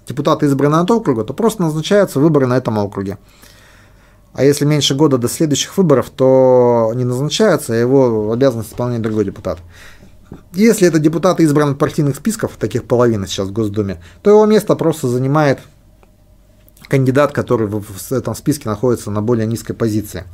депутата, 0.07 0.47
избранного 0.47 0.83
от 0.83 0.91
округа, 0.91 1.25
то 1.25 1.33
просто 1.33 1.63
назначаются 1.63 2.21
выборы 2.21 2.47
на 2.47 2.59
этом 2.59 2.79
округе. 2.79 3.17
А 4.33 4.45
если 4.45 4.65
меньше 4.65 4.95
года 4.95 5.19
до 5.19 5.29
следующих 5.29 5.77
выборов, 5.77 6.11
то 6.11 6.93
не 6.95 7.05
назначается, 7.05 7.75
а 7.75 7.77
его 7.77 8.33
обязанность 8.33 8.71
исполнять 8.71 9.03
другой 9.03 9.27
депутат. 9.27 9.59
Если 10.55 10.89
это 10.89 10.99
депутат 10.99 11.41
избран 11.41 11.73
от 11.73 11.79
партийных 11.79 12.17
списков, 12.17 12.53
таких 12.59 12.85
половина 12.85 13.27
сейчас 13.27 13.49
в 13.49 13.53
Госдуме, 13.53 14.01
то 14.23 14.31
его 14.31 14.47
место 14.47 14.75
просто 14.75 15.09
занимает 15.09 15.61
кандидат, 16.89 17.33
который 17.33 17.69
в 17.69 18.13
этом 18.13 18.35
списке 18.35 18.69
находится 18.69 19.11
на 19.11 19.21
более 19.21 19.47
низкой 19.47 19.75
позиции. 19.75 20.25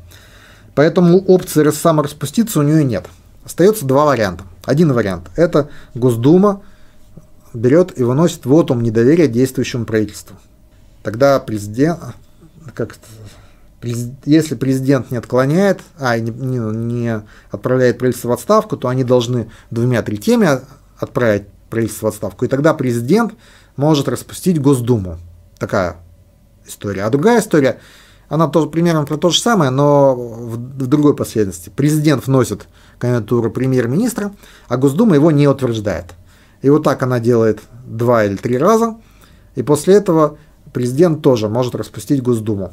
Поэтому 0.76 1.18
опции 1.18 1.68
самораспуститься 1.70 2.60
у 2.60 2.62
нее 2.62 2.84
нет. 2.84 3.06
Остается 3.44 3.84
два 3.84 4.04
варианта. 4.04 4.44
Один 4.64 4.92
вариант– 4.92 5.28
это 5.36 5.70
Госдума 5.94 6.62
берет 7.54 7.98
и 7.98 8.04
выносит 8.04 8.46
вотум 8.46 8.82
недоверия 8.82 9.26
действующему 9.26 9.86
правительству. 9.86 10.36
Тогда 11.02 11.40
президент, 11.40 11.98
как 12.74 12.96
если 13.82 14.56
президент 14.56 15.10
не 15.10 15.18
отклоняет, 15.18 15.82
а 15.98 16.18
не, 16.18 16.30
не, 16.30 17.22
отправляет 17.50 17.98
правительство 17.98 18.28
в 18.28 18.32
отставку, 18.32 18.76
то 18.76 18.88
они 18.88 19.04
должны 19.04 19.50
двумя 19.70 20.02
третьими 20.02 20.48
отправить 20.98 21.44
правительство 21.70 22.06
в 22.06 22.08
отставку, 22.08 22.44
и 22.44 22.48
тогда 22.48 22.74
президент 22.74 23.34
может 23.76 24.08
распустить 24.08 24.60
Госдуму. 24.60 25.18
Такая 25.58 25.96
история. 26.66 27.04
А 27.04 27.10
другая 27.10 27.40
история, 27.40 27.78
она 28.28 28.48
тоже 28.48 28.68
примерно 28.68 29.04
про 29.04 29.16
то 29.16 29.30
же 29.30 29.40
самое, 29.40 29.70
но 29.70 30.14
в, 30.14 30.54
в 30.54 30.86
другой 30.86 31.14
последовательности. 31.14 31.70
Президент 31.74 32.26
вносит 32.26 32.66
кандидатуру 32.98 33.50
премьер-министра, 33.50 34.34
а 34.66 34.76
Госдума 34.76 35.14
его 35.14 35.30
не 35.30 35.46
утверждает. 35.46 36.14
И 36.62 36.70
вот 36.70 36.82
так 36.82 37.02
она 37.02 37.20
делает 37.20 37.60
два 37.86 38.24
или 38.24 38.34
три 38.34 38.58
раза, 38.58 38.96
и 39.54 39.62
после 39.62 39.94
этого 39.94 40.38
президент 40.72 41.22
тоже 41.22 41.48
может 41.48 41.76
распустить 41.76 42.22
Госдуму 42.22 42.72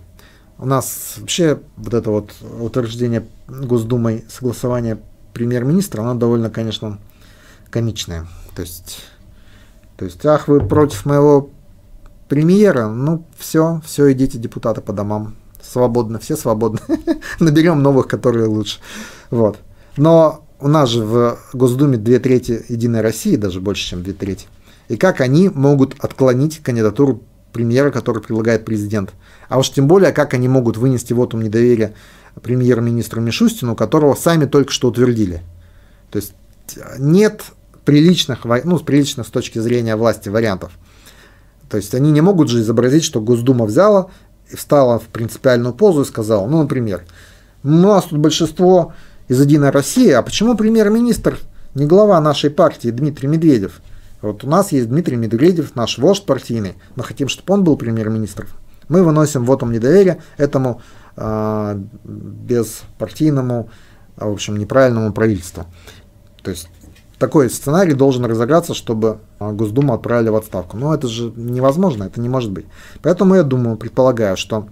у 0.57 0.65
нас 0.65 1.15
вообще 1.17 1.59
вот 1.77 1.93
это 1.93 2.09
вот 2.11 2.31
утверждение 2.59 3.25
Госдумой 3.47 4.25
согласования 4.29 4.99
премьер-министра, 5.33 6.01
оно 6.01 6.15
довольно, 6.15 6.49
конечно, 6.49 6.99
комичное. 7.69 8.27
То 8.55 8.61
есть, 8.61 8.99
то 9.97 10.05
есть, 10.05 10.25
ах, 10.25 10.47
вы 10.47 10.65
против 10.65 11.05
моего 11.05 11.49
премьера, 12.29 12.87
ну, 12.87 13.25
все, 13.37 13.81
все, 13.85 14.11
идите, 14.11 14.37
депутаты, 14.37 14.81
по 14.81 14.93
домам. 14.93 15.35
Свободно, 15.61 16.19
все 16.19 16.37
свободны. 16.37 16.79
Наберем 17.39 17.81
новых, 17.81 18.07
которые 18.07 18.45
лучше. 18.45 18.79
Вот. 19.29 19.57
Но 19.97 20.45
у 20.59 20.67
нас 20.67 20.89
же 20.89 21.03
в 21.03 21.37
Госдуме 21.53 21.97
две 21.97 22.19
трети 22.19 22.63
Единой 22.69 23.01
России, 23.01 23.35
даже 23.35 23.59
больше, 23.59 23.85
чем 23.89 24.03
две 24.03 24.13
трети. 24.13 24.47
И 24.87 24.97
как 24.97 25.21
они 25.21 25.49
могут 25.49 25.95
отклонить 25.99 26.59
кандидатуру 26.59 27.23
премьера, 27.51 27.91
который 27.91 28.21
предлагает 28.21 28.65
президент? 28.65 29.11
А 29.55 29.57
уж 29.57 29.69
тем 29.69 29.87
более, 29.87 30.11
как 30.11 30.33
они 30.33 30.49
могут 30.49 30.75
вынести 30.75 31.13
вотум 31.13 31.41
недоверия 31.41 31.93
премьер-министру 32.41 33.21
Мишустину, 33.21 33.73
которого 33.73 34.13
сами 34.13 34.43
только 34.47 34.73
что 34.73 34.89
утвердили. 34.89 35.43
То 36.11 36.17
есть 36.17 36.33
нет 36.99 37.41
приличных, 37.85 38.43
ну, 38.43 38.77
приличных 38.79 39.25
с 39.25 39.29
точки 39.29 39.59
зрения 39.59 39.95
власти 39.95 40.27
вариантов. 40.27 40.73
То 41.69 41.77
есть 41.77 41.95
они 41.95 42.11
не 42.11 42.19
могут 42.19 42.49
же 42.49 42.59
изобразить, 42.59 43.05
что 43.05 43.21
Госдума 43.21 43.63
взяла 43.63 44.09
и 44.51 44.57
встала 44.57 44.99
в 44.99 45.03
принципиальную 45.03 45.73
позу 45.73 46.01
и 46.01 46.05
сказала, 46.05 46.45
ну, 46.47 46.61
например, 46.61 47.05
у 47.63 47.69
нас 47.69 48.03
тут 48.03 48.19
большинство 48.19 48.93
из 49.29 49.39
«Единой 49.39 49.69
России», 49.69 50.11
а 50.11 50.21
почему 50.21 50.57
премьер-министр 50.57 51.39
не 51.75 51.85
глава 51.85 52.19
нашей 52.19 52.49
партии 52.49 52.89
Дмитрий 52.89 53.29
Медведев? 53.29 53.79
Вот 54.21 54.43
у 54.43 54.49
нас 54.49 54.73
есть 54.73 54.89
Дмитрий 54.89 55.15
Медведев, 55.15 55.75
наш 55.75 55.97
вождь 55.97 56.25
партийный, 56.25 56.73
мы 56.97 57.05
хотим, 57.05 57.29
чтобы 57.29 57.53
он 57.53 57.63
был 57.63 57.77
премьер-министром. 57.77 58.49
Мы 58.87 59.03
выносим 59.03 59.45
вотум 59.45 59.71
недоверия 59.71 60.19
этому 60.37 60.81
э, 61.15 61.79
беспартийному, 62.03 63.69
в 64.17 64.31
общем, 64.31 64.57
неправильному 64.57 65.13
правительству. 65.13 65.65
То 66.43 66.51
есть 66.51 66.69
такой 67.17 67.49
сценарий 67.49 67.93
должен 67.93 68.25
разыграться, 68.25 68.73
чтобы 68.73 69.19
а, 69.39 69.51
Госдуму 69.51 69.93
отправили 69.93 70.29
в 70.29 70.35
отставку. 70.35 70.77
Но 70.77 70.93
это 70.93 71.07
же 71.07 71.31
невозможно, 71.35 72.03
это 72.03 72.19
не 72.19 72.29
может 72.29 72.51
быть. 72.51 72.65
Поэтому 73.01 73.35
я 73.35 73.43
думаю, 73.43 73.77
предполагаю, 73.77 74.37
что 74.37 74.67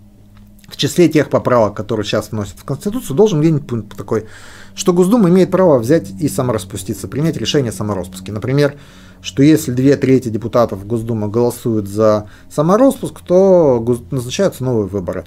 в 0.68 0.78
числе 0.78 1.08
тех 1.08 1.30
поправок, 1.30 1.76
которые 1.76 2.06
сейчас 2.06 2.32
вносят 2.32 2.60
в 2.60 2.64
Конституцию, 2.64 3.16
должен 3.16 3.42
где-нибудь 3.42 3.90
такой, 3.96 4.28
что 4.76 4.94
Госдума 4.94 5.30
имеет 5.30 5.52
право 5.52 5.80
взять 5.80 6.10
и 6.20 6.28
самораспуститься, 6.28 7.08
принять 7.08 7.38
решение 7.38 7.70
о 7.70 7.74
самороспуске. 7.74 8.32
Например, 8.32 8.76
что 9.22 9.42
если 9.42 9.72
две 9.72 9.96
трети 9.96 10.30
депутатов 10.30 10.86
Госдумы 10.86 11.30
голосуют 11.30 11.88
за 11.88 12.30
самороспуск, 12.50 13.22
то 13.22 13.84
назначаются 14.12 14.64
новые 14.64 14.88
выборы. 14.88 15.26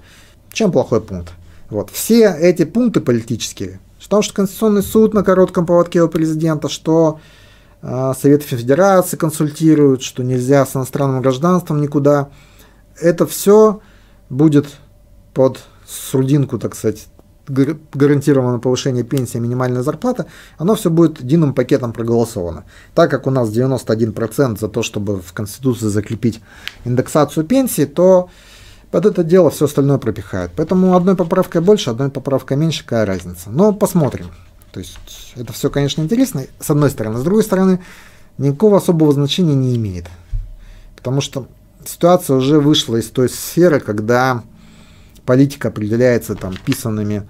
Чем 0.53 0.73
плохой 0.73 1.01
пункт? 1.01 1.33
Вот. 1.71 1.91
Все 1.91 2.29
эти 2.39 2.65
пункты 2.65 3.01
политические, 3.01 3.81
что, 3.99 4.23
что 4.23 4.35
Конституционный 4.35 4.83
суд 4.83 5.15
на 5.15 5.23
коротком 5.23 5.67
поводке 5.67 6.03
у 6.03 6.09
президента, 6.09 6.69
что 6.69 7.21
э, 7.83 8.13
Совет 8.21 8.43
Федерации 8.43 9.17
консультируют, 9.17 10.03
что 10.03 10.23
нельзя 10.23 10.65
с 10.65 10.77
иностранным 10.77 11.23
гражданством 11.23 11.81
никуда, 11.81 12.29
это 13.01 13.27
все 13.27 13.81
будет 14.31 14.67
под 15.35 15.61
сурдинку, 15.87 16.59
так 16.59 16.75
сказать, 16.75 17.07
гарантировано 17.49 18.59
повышение 18.59 19.05
пенсии, 19.05 19.39
минимальная 19.39 19.83
зарплата, 19.83 20.27
оно 20.59 20.75
все 20.75 20.91
будет 20.91 21.21
единым 21.21 21.55
пакетом 21.55 21.93
проголосовано. 21.93 22.65
Так 22.95 23.11
как 23.11 23.27
у 23.27 23.31
нас 23.31 23.51
91% 23.51 24.59
за 24.59 24.69
то, 24.69 24.83
чтобы 24.83 25.21
в 25.21 25.33
Конституции 25.33 25.87
закрепить 25.87 26.41
индексацию 26.85 27.45
пенсии, 27.45 27.85
то 27.85 28.29
под 28.91 29.07
это 29.07 29.25
дело 29.25 29.51
все 29.51 29.67
остальное 29.67 29.99
пропихают. 29.99 30.53
Поэтому 30.57 30.97
одной 30.97 31.17
поправкой 31.17 31.61
больше, 31.61 31.91
одной 31.91 32.11
поправкой 32.11 32.57
меньше, 32.57 32.85
какая 32.85 33.07
разница. 33.07 33.51
Но 33.51 33.73
посмотрим. 33.73 34.27
То 34.73 34.81
есть 34.81 34.99
это 35.35 35.53
все, 35.53 35.71
конечно, 35.71 36.03
интересно, 36.03 36.45
с 36.61 36.71
одной 36.71 36.91
стороны. 36.91 37.19
С 37.19 37.23
другой 37.23 37.43
стороны, 37.43 37.81
никакого 38.39 38.77
особого 38.77 39.13
значения 39.13 39.55
не 39.55 39.77
имеет. 39.77 40.07
Потому 40.97 41.21
что 41.21 41.47
ситуация 41.85 42.37
уже 42.37 42.61
вышла 42.61 42.97
из 42.97 43.09
той 43.11 43.29
сферы, 43.29 43.81
когда 43.81 44.43
политика 45.27 45.69
определяется 45.69 46.35
там 46.35 46.55
писанными 46.65 47.29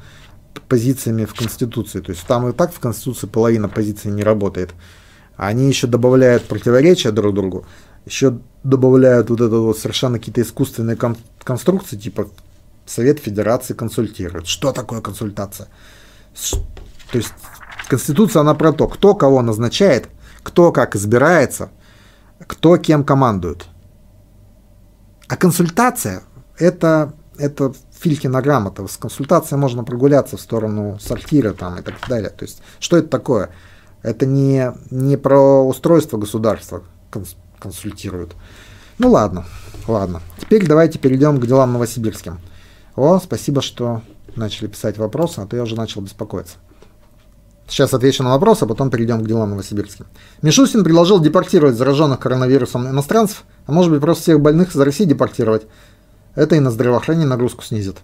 позициями 0.69 1.25
в 1.25 1.35
Конституции. 1.35 2.01
То 2.01 2.13
есть 2.13 2.27
там 2.27 2.49
и 2.49 2.53
так 2.53 2.73
в 2.73 2.79
Конституции 2.79 3.27
половина 3.27 3.69
позиций 3.69 4.11
не 4.11 4.23
работает. 4.23 4.75
Они 5.37 5.69
еще 5.69 5.87
добавляют 5.87 6.45
противоречия 6.45 7.11
друг 7.11 7.35
другу, 7.35 7.67
еще 8.07 8.39
добавляют 8.63 9.31
вот 9.31 9.41
это 9.41 9.57
вот 9.57 9.79
совершенно 9.79 10.19
какие-то 10.19 10.41
искусственные 10.43 10.97
кон- 10.97 11.17
конструкции, 11.43 11.97
типа 11.97 12.29
Совет 12.87 13.19
Федерации 13.19 13.75
консультирует. 13.75 14.47
Что 14.47 14.73
такое 14.73 15.01
консультация? 15.01 15.69
То 17.13 17.19
есть 17.19 17.33
Конституция, 17.89 18.41
она 18.41 18.55
про 18.55 18.73
то, 18.73 18.89
кто 18.89 19.15
кого 19.15 19.43
назначает, 19.43 20.09
кто 20.43 20.73
как 20.73 20.97
избирается, 20.97 21.71
кто 22.47 22.77
кем 22.79 23.05
командует. 23.05 23.67
А 25.29 25.37
консультация– 25.37 26.23
это, 26.59 27.15
это 27.37 27.75
Филькина 28.07 28.40
грамота. 28.40 28.87
С 28.87 28.97
консультацией 28.99 29.59
можно 29.59 29.83
прогуляться 29.83 30.37
в 30.37 30.40
сторону 30.40 30.97
сортира 31.01 31.53
там 31.53 31.81
и 31.81 31.83
так 31.83 31.95
далее. 32.09 32.31
То 32.31 32.45
есть, 32.45 32.62
что 32.79 32.97
это 32.97 33.09
такое? 33.09 33.51
Это 34.03 34.27
не, 34.27 34.73
не 34.92 35.16
про 35.16 35.66
устройство 35.66 36.16
государства 36.16 36.85
конс, 37.11 37.35
консультируют. 37.59 38.37
Ну 38.99 39.11
ладно, 39.11 39.45
ладно. 39.88 40.23
Теперь 40.38 40.69
давайте 40.69 41.01
перейдем 41.01 41.40
к 41.40 41.47
делам 41.49 41.73
новосибирским. 41.73 42.38
О, 42.95 43.19
спасибо, 43.19 43.61
что 43.61 44.03
начали 44.37 44.69
писать 44.69 44.99
вопросы, 44.99 45.40
а 45.40 45.47
то 45.47 45.57
я 45.57 45.64
уже 45.64 45.75
начал 45.75 46.01
беспокоиться. 46.01 46.59
Сейчас 47.66 47.92
отвечу 47.92 48.23
на 48.23 48.31
вопрос, 48.31 48.62
а 48.62 48.66
потом 48.66 48.88
перейдем 48.88 49.25
к 49.25 49.27
делам 49.27 49.51
новосибирским. 49.51 50.07
Мишустин 50.42 50.85
предложил 50.85 51.19
депортировать 51.19 51.75
зараженных 51.75 52.21
коронавирусом 52.21 52.88
иностранцев, 52.88 53.42
а 53.66 53.73
может 53.73 53.90
быть 53.90 54.01
просто 54.01 54.23
всех 54.23 54.40
больных 54.40 54.77
из 54.77 54.81
России 54.81 55.05
депортировать 55.05 55.66
это 56.37 56.55
и 56.55 56.61
на 56.61 56.70
здравоохранение 56.70 57.29
нагрузку 57.29 57.64
снизит. 57.64 57.96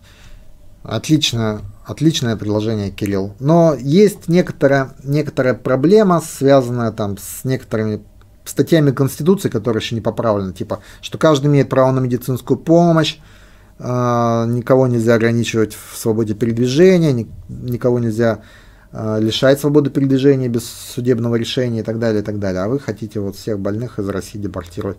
Отличное, 0.83 1.61
отличное 1.85 2.35
предложение, 2.35 2.91
Кирилл. 2.91 3.35
Но 3.39 3.75
есть 3.79 4.27
некоторая, 4.27 4.95
некоторая 5.05 5.55
проблема, 5.55 6.21
связанная 6.21 6.91
там 6.91 7.19
с 7.19 7.45
некоторыми 7.45 8.03
статьями 8.45 8.91
Конституции, 8.91 9.49
которые 9.49 9.81
еще 9.81 9.95
не 9.95 10.01
поправлены, 10.01 10.53
типа, 10.53 10.81
что 11.01 11.19
каждый 11.19 11.47
имеет 11.47 11.69
право 11.69 11.93
на 11.93 12.01
медицинскую 12.01 12.59
помощь, 12.59 13.19
э, 13.79 14.45
никого 14.49 14.89
нельзя 14.89 15.15
ограничивать 15.15 15.75
в 15.75 15.97
свободе 15.97 16.35
передвижения, 16.35 17.13
ни, 17.13 17.29
никого 17.49 18.01
нельзя 18.01 18.41
э, 18.91 19.19
лишать 19.21 19.61
свободы 19.61 19.91
передвижения 19.91 20.49
без 20.49 20.65
судебного 20.65 21.37
решения 21.37 21.81
и 21.81 21.85
так 21.85 22.01
далее, 22.01 22.23
и 22.23 22.25
так 22.25 22.41
далее. 22.41 22.63
А 22.63 22.69
вы 22.69 22.81
хотите 22.81 23.21
вот 23.21 23.37
всех 23.37 23.61
больных 23.61 24.01
из 24.01 24.09
России 24.09 24.39
депортировать. 24.39 24.99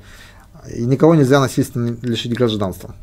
И 0.73 0.85
никого 0.85 1.15
нельзя 1.15 1.41
насильственно 1.41 1.97
лишить 2.01 2.33
гражданства. 2.33 2.95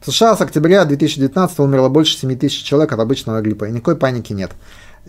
В 0.00 0.10
США 0.10 0.34
с 0.34 0.40
октября 0.40 0.86
2019 0.86 1.58
умерло 1.60 1.90
больше 1.90 2.16
7 2.16 2.34
тысяч 2.38 2.62
человек 2.62 2.92
от 2.92 3.00
обычного 3.00 3.42
гриппа, 3.42 3.66
и 3.66 3.70
никакой 3.70 3.96
паники 3.96 4.32
нет. 4.32 4.52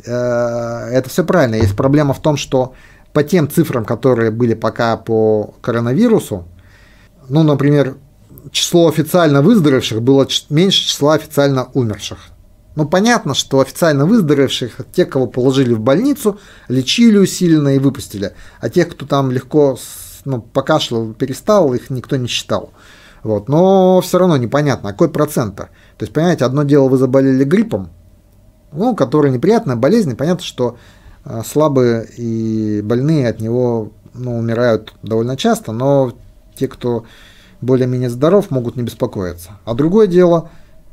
Э, 0.06 0.90
это 0.92 1.10
все 1.10 1.24
правильно. 1.24 1.56
Есть 1.56 1.78
проблема 1.78 2.14
в 2.14 2.22
том, 2.22 2.36
что 2.36 2.74
по 3.14 3.24
тем 3.24 3.50
цифрам, 3.50 3.86
которые 3.86 4.32
были 4.32 4.54
пока 4.54 4.98
по 4.98 5.54
коронавирусу, 5.62 6.46
ну, 7.30 7.44
например, 7.44 7.96
число 8.52 8.90
официально 8.90 9.42
выздоровевших 9.42 10.02
было 10.02 10.28
меньше 10.50 10.88
числа 10.88 11.14
официально 11.14 11.70
умерших. 11.74 12.20
Ну, 12.76 12.86
понятно, 12.86 13.34
что 13.34 13.62
официально 13.62 14.06
выздоровевших, 14.06 14.78
те, 14.94 15.06
кого 15.06 15.28
положили 15.28 15.74
в 15.74 15.80
больницу, 15.80 16.38
лечили 16.68 17.18
усиленно 17.18 17.76
и 17.76 17.80
выпустили. 17.80 18.34
А 18.60 18.70
тех, 18.70 18.90
кто 18.90 19.06
там 19.06 19.32
легко 19.32 19.78
ну, 20.26 20.42
покашлял, 20.42 21.14
перестал, 21.14 21.74
их 21.74 21.90
никто 21.90 22.18
не 22.18 22.28
считал. 22.28 22.72
Вот. 23.24 23.50
Но 23.50 24.02
все 24.02 24.18
равно 24.18 24.38
непонятно, 24.38 24.90
а 24.90 24.92
какой 24.92 25.10
процент 25.10 25.60
-то? 25.60 25.64
То 25.98 26.04
есть, 26.04 26.14
понимаете, 26.14 26.46
одно 26.46 26.64
дело, 26.64 26.88
вы 26.88 26.98
заболели 26.98 27.44
гриппом, 27.44 27.90
ну, 28.72 28.96
который 28.96 29.32
неприятная 29.32 29.76
болезнь, 29.76 30.12
и 30.12 30.16
понятно, 30.16 30.44
что 30.44 30.78
э, 31.26 31.42
слабые 31.46 32.06
и 32.18 32.82
больные 32.82 33.28
от 33.28 33.40
него 33.40 33.92
ну, 34.14 34.38
умирают 34.38 34.94
довольно 35.04 35.38
часто, 35.38 35.72
но 35.72 36.14
те, 36.56 36.68
кто 36.68 37.06
более-менее 37.62 38.10
здоров, 38.10 38.50
могут 38.50 38.76
не 38.76 38.84
беспокоиться. 38.84 39.52
А 39.66 39.74
другое 39.76 40.08
дело, 40.08 40.50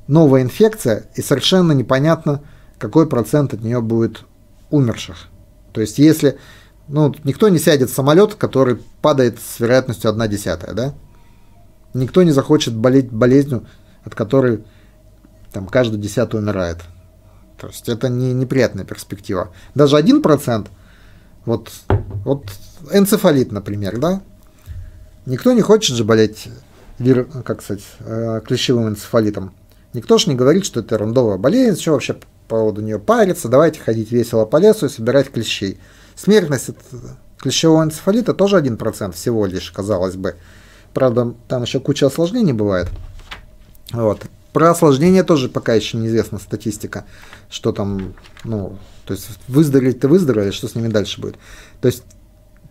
новая 0.06 0.42
инфекция, 0.42 1.06
и 1.14 1.22
совершенно 1.22 1.72
непонятно, 1.72 2.42
какой 2.78 3.08
процент 3.08 3.54
от 3.54 3.62
нее 3.62 3.80
будет 3.80 4.24
умерших. 4.70 5.28
То 5.72 5.80
есть, 5.80 5.98
если 5.98 6.38
ну, 6.88 7.14
никто 7.24 7.48
не 7.48 7.58
сядет 7.58 7.90
в 7.90 7.94
самолет, 7.94 8.34
который 8.34 8.78
падает 9.02 9.38
с 9.38 9.60
вероятностью 9.60 10.10
1 10.10 10.28
десятая, 10.28 10.72
да? 10.74 10.94
Никто 11.94 12.22
не 12.22 12.32
захочет 12.32 12.74
болеть 12.74 13.10
болезнью, 13.10 13.66
от 14.04 14.14
которой 14.14 14.64
там 15.52 15.66
каждый 15.66 15.98
десятый 15.98 16.40
умирает. 16.40 16.78
То 17.58 17.68
есть 17.68 17.88
это 17.88 18.08
не 18.08 18.32
неприятная 18.32 18.84
перспектива. 18.84 19.52
Даже 19.74 19.96
1%, 19.96 20.68
вот, 21.44 21.72
вот 22.24 22.44
энцефалит, 22.92 23.52
например, 23.52 23.98
да? 23.98 24.22
Никто 25.26 25.52
не 25.52 25.62
хочет 25.62 25.96
же 25.96 26.04
болеть 26.04 26.48
как 27.44 27.62
сказать, 27.62 27.84
э, 28.00 28.40
клещевым 28.44 28.88
энцефалитом. 28.88 29.54
Никто 29.92 30.18
же 30.18 30.28
не 30.28 30.34
говорит, 30.34 30.64
что 30.64 30.80
это 30.80 30.96
ерундовая 30.96 31.38
болезнь, 31.38 31.80
что 31.80 31.92
вообще 31.92 32.14
по 32.14 32.26
поводу 32.48 32.82
нее 32.82 32.98
париться, 32.98 33.48
давайте 33.48 33.80
ходить 33.80 34.10
весело 34.10 34.44
по 34.44 34.56
лесу 34.56 34.86
и 34.86 34.88
собирать 34.88 35.30
клещей. 35.30 35.78
Смертность 36.16 36.70
от 36.70 36.76
клещевого 37.38 37.84
энцефалита 37.84 38.34
тоже 38.34 38.58
1% 38.58 39.12
всего 39.12 39.46
лишь, 39.46 39.70
казалось 39.70 40.16
бы. 40.16 40.34
Правда, 40.98 41.32
там 41.46 41.62
еще 41.62 41.78
куча 41.78 42.08
осложнений 42.08 42.54
бывает. 42.54 42.88
Вот. 43.92 44.26
Про 44.52 44.70
осложнения 44.70 45.22
тоже 45.22 45.48
пока 45.48 45.74
еще 45.74 45.96
неизвестна 45.96 46.40
статистика, 46.40 47.04
что 47.48 47.70
там, 47.70 48.14
ну, 48.42 48.76
то 49.04 49.14
есть 49.14 49.28
выздороветь 49.46 50.00
ты 50.00 50.08
выздоровели, 50.08 50.50
что 50.50 50.66
с 50.66 50.74
ними 50.74 50.88
дальше 50.88 51.20
будет. 51.20 51.36
То 51.80 51.86
есть 51.86 52.02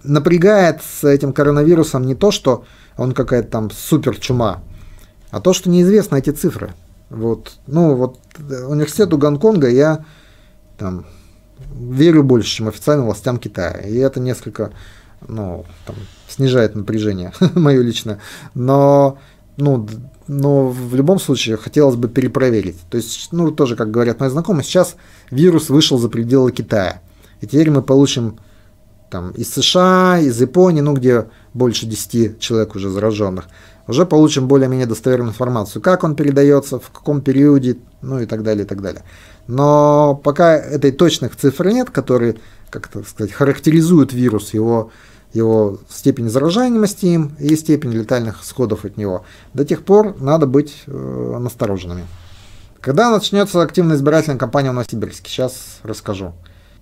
напрягает 0.04 0.82
с 0.84 1.06
этим 1.06 1.32
коронавирусом 1.32 2.06
не 2.06 2.16
то, 2.16 2.32
что 2.32 2.66
он 2.98 3.13
какая-то 3.13 3.48
там 3.48 3.72
супер 3.72 4.20
чума, 4.20 4.62
а 5.32 5.40
то, 5.40 5.54
что 5.54 5.70
неизвестны 5.70 6.18
эти 6.18 6.32
цифры. 6.32 6.74
Вот, 7.10 7.54
ну, 7.66 7.96
вот 7.96 8.20
университету 8.68 9.18
Гонконга 9.18 9.70
я 9.70 10.04
там 10.78 11.06
верю 11.80 12.24
больше, 12.24 12.50
чем 12.50 12.68
официальным 12.68 13.06
властям 13.06 13.38
Китая. 13.38 13.80
И 13.88 13.96
это 13.96 14.20
несколько, 14.20 14.74
ну, 15.27 15.65
там, 15.86 15.95
снижает 16.27 16.75
напряжение 16.75 17.34
мое 17.56 17.82
личное. 17.82 18.19
Но, 18.53 19.17
ну, 19.58 19.88
но 20.27 20.69
в 20.69 20.95
любом 20.95 21.19
случае 21.19 21.58
хотелось 21.58 21.95
бы 21.95 22.08
перепроверить. 22.08 22.77
То 22.89 22.97
есть, 22.97 23.30
ну, 23.32 23.51
тоже, 23.51 23.75
как 23.75 23.91
говорят 23.91 24.19
мои 24.19 24.30
знакомые, 24.30 24.63
сейчас 24.63 24.95
вирус 25.32 25.69
вышел 25.69 25.97
за 25.97 26.10
пределы 26.10 26.51
Китая. 26.51 27.01
И 27.41 27.47
теперь 27.47 27.69
мы 27.69 27.82
получим 27.82 28.39
там 29.10 29.32
из 29.32 29.53
США, 29.53 30.19
из 30.19 30.39
Японии, 30.41 30.82
ну, 30.82 30.93
где 30.93 31.27
больше 31.53 31.86
10 31.86 32.39
человек 32.39 32.75
уже 32.75 32.89
зараженных, 32.89 33.47
уже 33.88 34.06
получим 34.06 34.47
более-менее 34.47 34.86
достоверную 34.86 35.32
информацию, 35.32 35.82
как 35.82 36.04
он 36.04 36.15
передается, 36.15 36.80
в 36.80 36.89
каком 36.89 37.21
периоде, 37.21 37.78
ну 38.02 38.19
и 38.19 38.26
так 38.26 38.43
далее, 38.43 38.65
и 38.65 38.67
так 38.67 38.82
далее. 38.82 39.04
Но 39.47 40.19
пока 40.23 40.56
этой 40.56 40.91
точных 40.91 41.36
цифр 41.36 41.67
нет, 41.67 41.89
которые, 41.89 42.36
как 42.69 42.88
это 42.89 43.08
сказать, 43.08 43.32
характеризуют 43.32 44.12
вирус, 44.13 44.54
его, 44.54 44.91
его 45.34 45.80
степень 45.89 46.30
заражаемости 46.30 47.06
им 47.06 47.36
и 47.39 47.56
степень 47.56 47.93
летальных 47.93 48.43
исходов 48.43 48.84
от 48.84 48.97
него, 48.97 49.26
до 49.54 49.63
тех 49.63 49.84
пор 49.84 50.19
надо 50.19 50.47
быть 50.47 50.84
э, 50.86 51.38
настороженными. 51.39 52.06
Когда 52.82 53.10
начнется 53.10 53.62
активная 53.62 53.95
избирательная 53.95 54.38
кампания 54.38 54.71
в 54.71 54.73
Новосибирске, 54.73 55.30
сейчас 55.30 55.80
расскажу. 55.84 56.34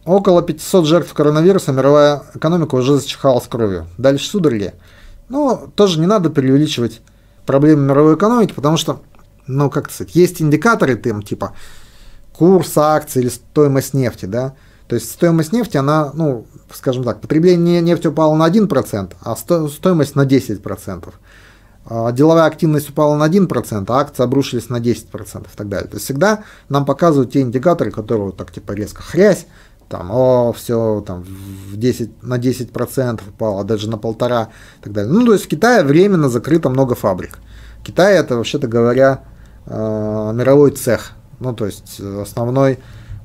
Около 0.06 0.44
500 0.44 0.86
жертв 0.86 1.13
коронавируса, 1.13 1.72
мировая 1.72 2.24
экономика 2.36 2.76
уже 2.76 2.98
зачихалась 2.98 3.48
кровью. 3.48 3.88
Дальше 3.98 4.28
судороги. 4.28 4.74
Ну, 5.30 5.72
тоже 5.76 6.00
не 6.00 6.06
надо 6.06 6.30
преувеличивать 6.30 7.02
проблемы 7.46 7.84
мировой 7.84 8.16
экономики, 8.16 8.54
потому 8.54 8.78
что, 8.78 9.02
ну, 9.48 9.70
как 9.70 9.92
сказать, 9.92 10.16
есть 10.16 10.42
индикаторы, 10.42 10.96
там, 10.96 11.22
типа, 11.22 11.54
курс 12.34 12.78
акций 12.78 13.22
или 13.22 13.30
стоимость 13.30 13.94
нефти, 13.94 14.26
да, 14.26 14.56
то 14.88 14.96
есть 14.96 15.12
стоимость 15.12 15.52
нефти, 15.52 15.78
она, 15.78 16.12
ну, 16.14 16.46
скажем 16.72 17.04
так, 17.04 17.22
потребление 17.22 17.82
нефти 17.82 18.08
упало 18.08 18.36
на 18.36 18.48
1%, 18.48 19.14
а 19.22 19.36
сто, 19.36 19.68
стоимость 19.68 20.16
на 20.16 20.26
10%. 20.26 21.14
А 21.88 22.12
деловая 22.12 22.46
активность 22.46 22.90
упала 22.90 23.16
на 23.16 23.28
1%, 23.28 23.86
а 23.88 24.00
акции 24.00 24.24
обрушились 24.24 24.70
на 24.70 24.80
10% 24.80 25.42
и 25.42 25.56
так 25.56 25.70
далее. 25.70 25.88
То 25.88 25.96
есть 25.96 26.06
всегда 26.06 26.44
нам 26.70 26.86
показывают 26.86 27.32
те 27.32 27.42
индикаторы, 27.42 27.92
которые 27.92 28.28
вот 28.28 28.38
так 28.38 28.52
типа 28.52 28.74
резко 28.74 29.02
хрясь, 29.02 29.46
там, 29.89 30.12
о, 30.12 30.54
все, 30.54 31.04
там, 31.06 31.24
в 31.24 31.78
10, 31.78 32.24
на 32.24 32.38
10% 32.38 33.21
упало, 33.30 33.63
даже 33.63 33.89
на 33.89 33.98
полтора 33.98 34.50
и 34.80 34.84
так 34.84 34.93
далее. 34.93 35.12
Ну, 35.12 35.26
то 35.26 35.34
есть 35.34 35.45
в 35.45 35.48
Китае 35.48 35.84
временно 35.84 36.30
закрыто 36.30 36.69
много 36.69 36.95
фабрик. 36.95 37.39
Китай 37.84 38.15
это, 38.15 38.36
вообще-то 38.36 38.67
говоря, 38.67 39.24
э, 39.67 40.32
мировой 40.34 40.71
цех, 40.71 41.12
ну, 41.39 41.54
то 41.54 41.65
есть 41.65 42.00
основной 42.00 42.80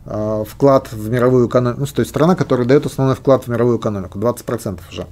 э, 0.04 0.44
вклад 0.46 0.92
в 0.92 1.08
мировую 1.08 1.48
экономику, 1.48 1.80
ну, 1.80 1.86
то 1.86 2.00
есть 2.00 2.10
страна, 2.10 2.34
которая 2.34 2.66
дает 2.66 2.86
основной 2.86 3.16
вклад 3.16 3.44
в 3.44 3.48
мировую 3.48 3.78
экономику, 3.78 4.18
20% 4.18 4.80
уже. 4.90 5.06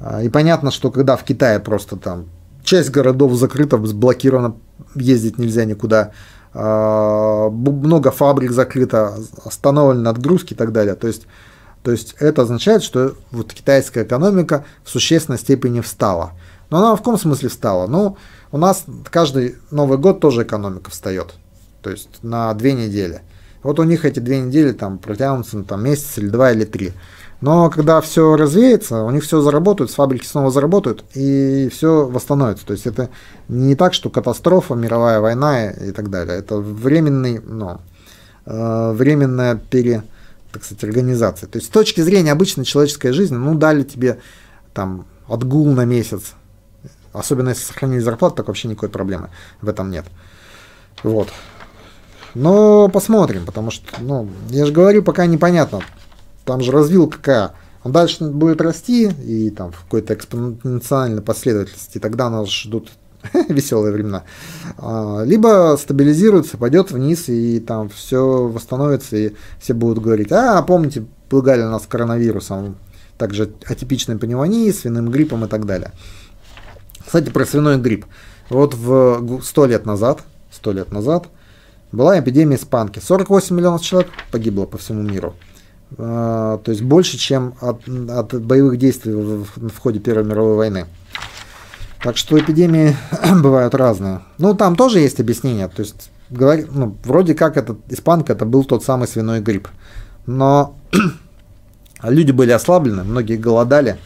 Э, 0.00 0.24
и 0.24 0.28
понятно, 0.28 0.70
что 0.70 0.90
когда 0.90 1.16
в 1.16 1.24
Китае 1.24 1.60
просто 1.60 1.96
там 1.96 2.26
часть 2.64 2.90
городов 2.90 3.34
закрыта, 3.34 3.84
заблокирована, 3.84 4.56
ездить 4.94 5.38
нельзя 5.38 5.64
никуда, 5.64 6.12
много 6.54 8.10
фабрик 8.10 8.52
закрыто, 8.52 9.18
остановлены 9.44 10.08
отгрузки 10.08 10.54
и 10.54 10.56
так 10.56 10.72
далее. 10.72 10.94
То 10.94 11.06
есть, 11.06 11.26
то 11.82 11.90
есть 11.90 12.14
это 12.18 12.42
означает, 12.42 12.82
что 12.82 13.14
вот 13.30 13.52
китайская 13.52 14.04
экономика 14.04 14.64
в 14.84 14.90
существенной 14.90 15.38
степени 15.38 15.80
встала. 15.80 16.32
Но 16.70 16.78
она 16.78 16.94
в 16.94 16.98
каком 16.98 17.18
смысле 17.18 17.48
встала? 17.48 17.86
Ну, 17.86 18.16
у 18.52 18.58
нас 18.58 18.84
каждый 19.10 19.56
Новый 19.70 19.98
год 19.98 20.20
тоже 20.20 20.42
экономика 20.42 20.90
встает. 20.90 21.34
То 21.82 21.90
есть 21.90 22.22
на 22.22 22.52
две 22.54 22.72
недели. 22.72 23.22
Вот 23.62 23.78
у 23.78 23.84
них 23.84 24.04
эти 24.04 24.20
две 24.20 24.40
недели 24.40 24.72
там 24.72 24.98
протянутся 24.98 25.58
на 25.58 25.64
там, 25.64 25.82
месяц 25.82 26.18
или 26.18 26.28
два 26.28 26.52
или 26.52 26.64
три. 26.64 26.92
Но 27.40 27.70
когда 27.70 28.00
все 28.00 28.36
развеется, 28.36 29.04
у 29.04 29.10
них 29.10 29.22
все 29.22 29.40
заработают, 29.40 29.92
с 29.92 29.94
фабрики 29.94 30.26
снова 30.26 30.50
заработают, 30.50 31.04
и 31.14 31.68
все 31.72 32.06
восстановится. 32.06 32.66
То 32.66 32.72
есть 32.72 32.86
это 32.86 33.10
не 33.48 33.76
так, 33.76 33.94
что 33.94 34.10
катастрофа, 34.10 34.74
мировая 34.74 35.20
война 35.20 35.70
и 35.70 35.92
так 35.92 36.10
далее. 36.10 36.36
Это 36.36 36.56
временный, 36.56 37.40
ну, 37.40 37.78
э, 38.44 38.92
временная 38.92 39.54
пере, 39.54 40.02
так 40.52 40.64
сказать, 40.64 40.82
организация. 40.82 41.48
То 41.48 41.58
есть 41.58 41.68
с 41.68 41.70
точки 41.70 42.00
зрения 42.00 42.32
обычной 42.32 42.64
человеческой 42.64 43.12
жизни, 43.12 43.36
ну, 43.36 43.54
дали 43.54 43.84
тебе 43.84 44.18
там 44.74 45.06
отгул 45.28 45.72
на 45.72 45.84
месяц, 45.84 46.32
особенно 47.12 47.50
если 47.50 47.62
сохранили 47.62 48.00
зарплату, 48.00 48.36
так 48.36 48.48
вообще 48.48 48.66
никакой 48.66 48.88
проблемы 48.88 49.30
в 49.60 49.68
этом 49.68 49.92
нет. 49.92 50.06
Вот. 51.04 51.28
Но 52.34 52.88
посмотрим, 52.88 53.46
потому 53.46 53.70
что, 53.70 53.84
ну, 54.00 54.28
я 54.50 54.66
же 54.66 54.72
говорю, 54.72 55.04
пока 55.04 55.26
непонятно, 55.26 55.82
там 56.48 56.62
же 56.62 56.72
развилка 56.72 57.18
какая. 57.18 57.50
Он 57.84 57.92
дальше 57.92 58.24
будет 58.24 58.62
расти 58.62 59.10
и 59.22 59.50
там 59.50 59.70
в 59.70 59.82
какой-то 59.82 60.14
экспоненциальной 60.14 61.20
последовательности, 61.20 61.98
тогда 61.98 62.30
нас 62.30 62.50
ждут 62.50 62.90
веселые 63.48 63.92
времена. 63.92 64.24
А, 64.78 65.22
либо 65.24 65.76
стабилизируется, 65.78 66.56
пойдет 66.56 66.90
вниз, 66.90 67.28
и 67.28 67.60
там 67.60 67.90
все 67.90 68.48
восстановится, 68.48 69.16
и 69.16 69.34
все 69.60 69.74
будут 69.74 70.02
говорить, 70.02 70.32
а, 70.32 70.62
помните, 70.62 71.04
пугали 71.28 71.62
нас 71.62 71.86
коронавирусом, 71.86 72.76
также 73.18 73.52
атипичной 73.66 74.16
пневмонией, 74.16 74.72
свиным 74.72 75.10
гриппом 75.10 75.44
и 75.44 75.48
так 75.48 75.66
далее. 75.66 75.92
Кстати, 77.04 77.28
про 77.28 77.44
свиной 77.44 77.76
грипп. 77.76 78.06
Вот 78.48 78.74
в 78.74 79.42
100 79.42 79.66
лет 79.66 79.84
назад, 79.84 80.22
100 80.50 80.72
лет 80.72 80.92
назад 80.92 81.28
была 81.92 82.18
эпидемия 82.18 82.56
испанки. 82.56 83.00
48 83.00 83.54
миллионов 83.54 83.82
человек 83.82 84.10
погибло 84.30 84.64
по 84.64 84.78
всему 84.78 85.02
миру. 85.02 85.34
А, 85.96 86.58
то 86.58 86.70
есть 86.70 86.82
больше, 86.82 87.16
чем 87.16 87.54
от, 87.60 87.88
от 87.88 88.42
боевых 88.42 88.78
действий 88.78 89.12
в, 89.14 89.44
в 89.44 89.78
ходе 89.78 90.00
Первой 90.00 90.24
мировой 90.24 90.56
войны. 90.56 90.86
Так 92.02 92.16
что 92.16 92.38
эпидемии 92.38 92.96
бывают 93.42 93.74
разные. 93.74 94.20
Ну, 94.38 94.54
там 94.54 94.76
тоже 94.76 95.00
есть 95.00 95.18
объяснение. 95.20 95.68
То 95.68 95.82
есть, 95.82 96.10
говор, 96.30 96.60
ну, 96.70 96.96
вроде 97.04 97.34
как 97.34 97.56
этот 97.56 97.78
испанка 97.88 98.34
это 98.34 98.44
был 98.44 98.64
тот 98.64 98.84
самый 98.84 99.08
свиной 99.08 99.40
грипп. 99.40 99.68
Но 100.26 100.76
люди 102.02 102.32
были 102.32 102.52
ослаблены, 102.52 103.02
многие 103.02 103.36
голодали. 103.36 103.98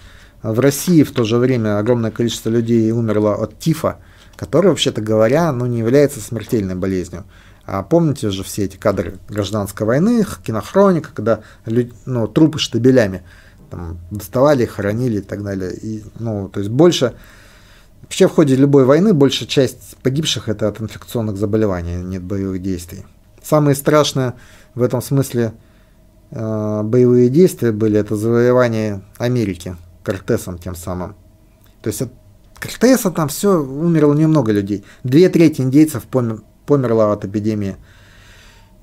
В 0.43 0.59
России 0.59 1.03
в 1.03 1.13
то 1.13 1.25
же 1.25 1.37
время 1.37 1.79
огромное 1.79 2.11
количество 2.11 2.49
людей 2.49 2.91
умерло 2.91 3.35
от 3.35 3.59
тифа, 3.59 3.99
который, 4.37 4.69
вообще-то 4.69 5.01
говоря, 5.01 5.53
ну, 5.53 5.67
не 5.67 5.79
является 5.79 6.21
смертельной 6.21 6.75
болезнью. 6.75 7.25
А 7.73 7.83
помните 7.83 8.29
же 8.29 8.45
все 8.45 8.65
эти 8.65 8.77
кадры 8.77 9.15
гражданской 9.31 9.87
войны, 9.87 10.27
кинохроника, 10.45 11.09
когда 11.15 11.41
люди, 11.65 11.91
ну, 12.05 12.27
трупы 12.27 12.59
штабелями 12.59 13.23
там, 13.71 13.99
доставали, 14.11 14.67
хоронили 14.67 15.21
и 15.21 15.23
так 15.23 15.43
далее. 15.43 15.75
И, 15.75 16.05
ну, 16.19 16.51
то 16.51 16.61
есть 16.61 16.71
больше... 16.71 17.15
Вообще 18.03 18.29
в 18.29 18.33
ходе 18.33 18.57
любой 18.57 18.85
войны 18.85 19.15
большая 19.15 19.49
часть 19.49 19.97
погибших 20.03 20.51
это 20.51 20.69
от 20.69 20.83
инфекционных 20.83 21.39
заболеваний, 21.39 21.95
а 21.95 22.03
нет 22.03 22.23
боевых 22.23 22.61
действий. 22.61 23.07
Самые 23.43 23.75
страшные 23.75 24.35
в 24.75 24.83
этом 24.83 25.01
смысле 25.01 25.55
э, 26.31 26.83
боевые 26.85 27.31
действия 27.31 27.73
были 27.73 27.99
это 27.99 28.17
завоевание 28.17 29.01
Америки 29.17 29.79
Кортесом 30.05 30.59
тем 30.59 30.75
самым. 30.75 31.15
То 31.81 31.89
есть 31.89 32.03
от 32.03 32.11
Кортеса 32.61 33.11
там 33.11 33.29
все 33.29 33.63
умерло 33.63 34.13
немного 34.13 34.53
людей. 34.53 34.85
Две 35.05 35.31
трети 35.31 35.63
индейцев 35.63 36.03
помер, 36.03 36.43
померла 36.77 37.13
от 37.13 37.25
эпидемии, 37.25 37.77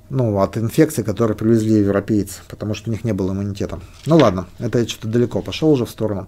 ну, 0.09 0.39
от 0.39 0.57
инфекции, 0.57 1.03
которую 1.03 1.37
привезли 1.37 1.79
европейцы, 1.79 2.41
потому 2.47 2.73
что 2.73 2.89
у 2.89 2.93
них 2.93 3.03
не 3.03 3.13
было 3.13 3.31
иммунитета. 3.31 3.79
Ну 4.05 4.17
ладно, 4.17 4.47
это 4.59 4.79
я 4.79 4.87
что-то 4.87 5.07
далеко 5.07 5.41
пошел 5.41 5.71
уже 5.71 5.85
в 5.85 5.89
сторону. 5.89 6.27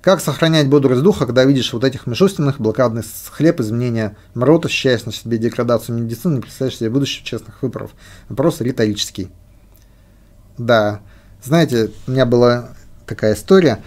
Как 0.00 0.20
сохранять 0.20 0.68
бодрость 0.68 1.02
духа, 1.02 1.26
когда 1.26 1.44
видишь 1.44 1.72
вот 1.72 1.84
этих 1.84 2.06
мишустиных, 2.08 2.60
блокадный 2.60 3.04
хлеб, 3.30 3.60
изменения 3.60 4.16
мрот, 4.34 4.66
ощущаешь 4.66 5.04
на 5.04 5.12
себе 5.12 5.38
деградацию 5.38 5.96
медицины, 5.96 6.40
представляешь 6.40 6.78
себе 6.78 6.90
будущих 6.90 7.22
честных 7.24 7.62
выборов? 7.62 7.92
Вопрос 8.28 8.60
риторический. 8.60 9.30
Да, 10.58 11.00
знаете, 11.42 11.90
у 12.08 12.10
меня 12.10 12.26
была 12.26 12.70
такая 13.06 13.34
история. 13.34 13.80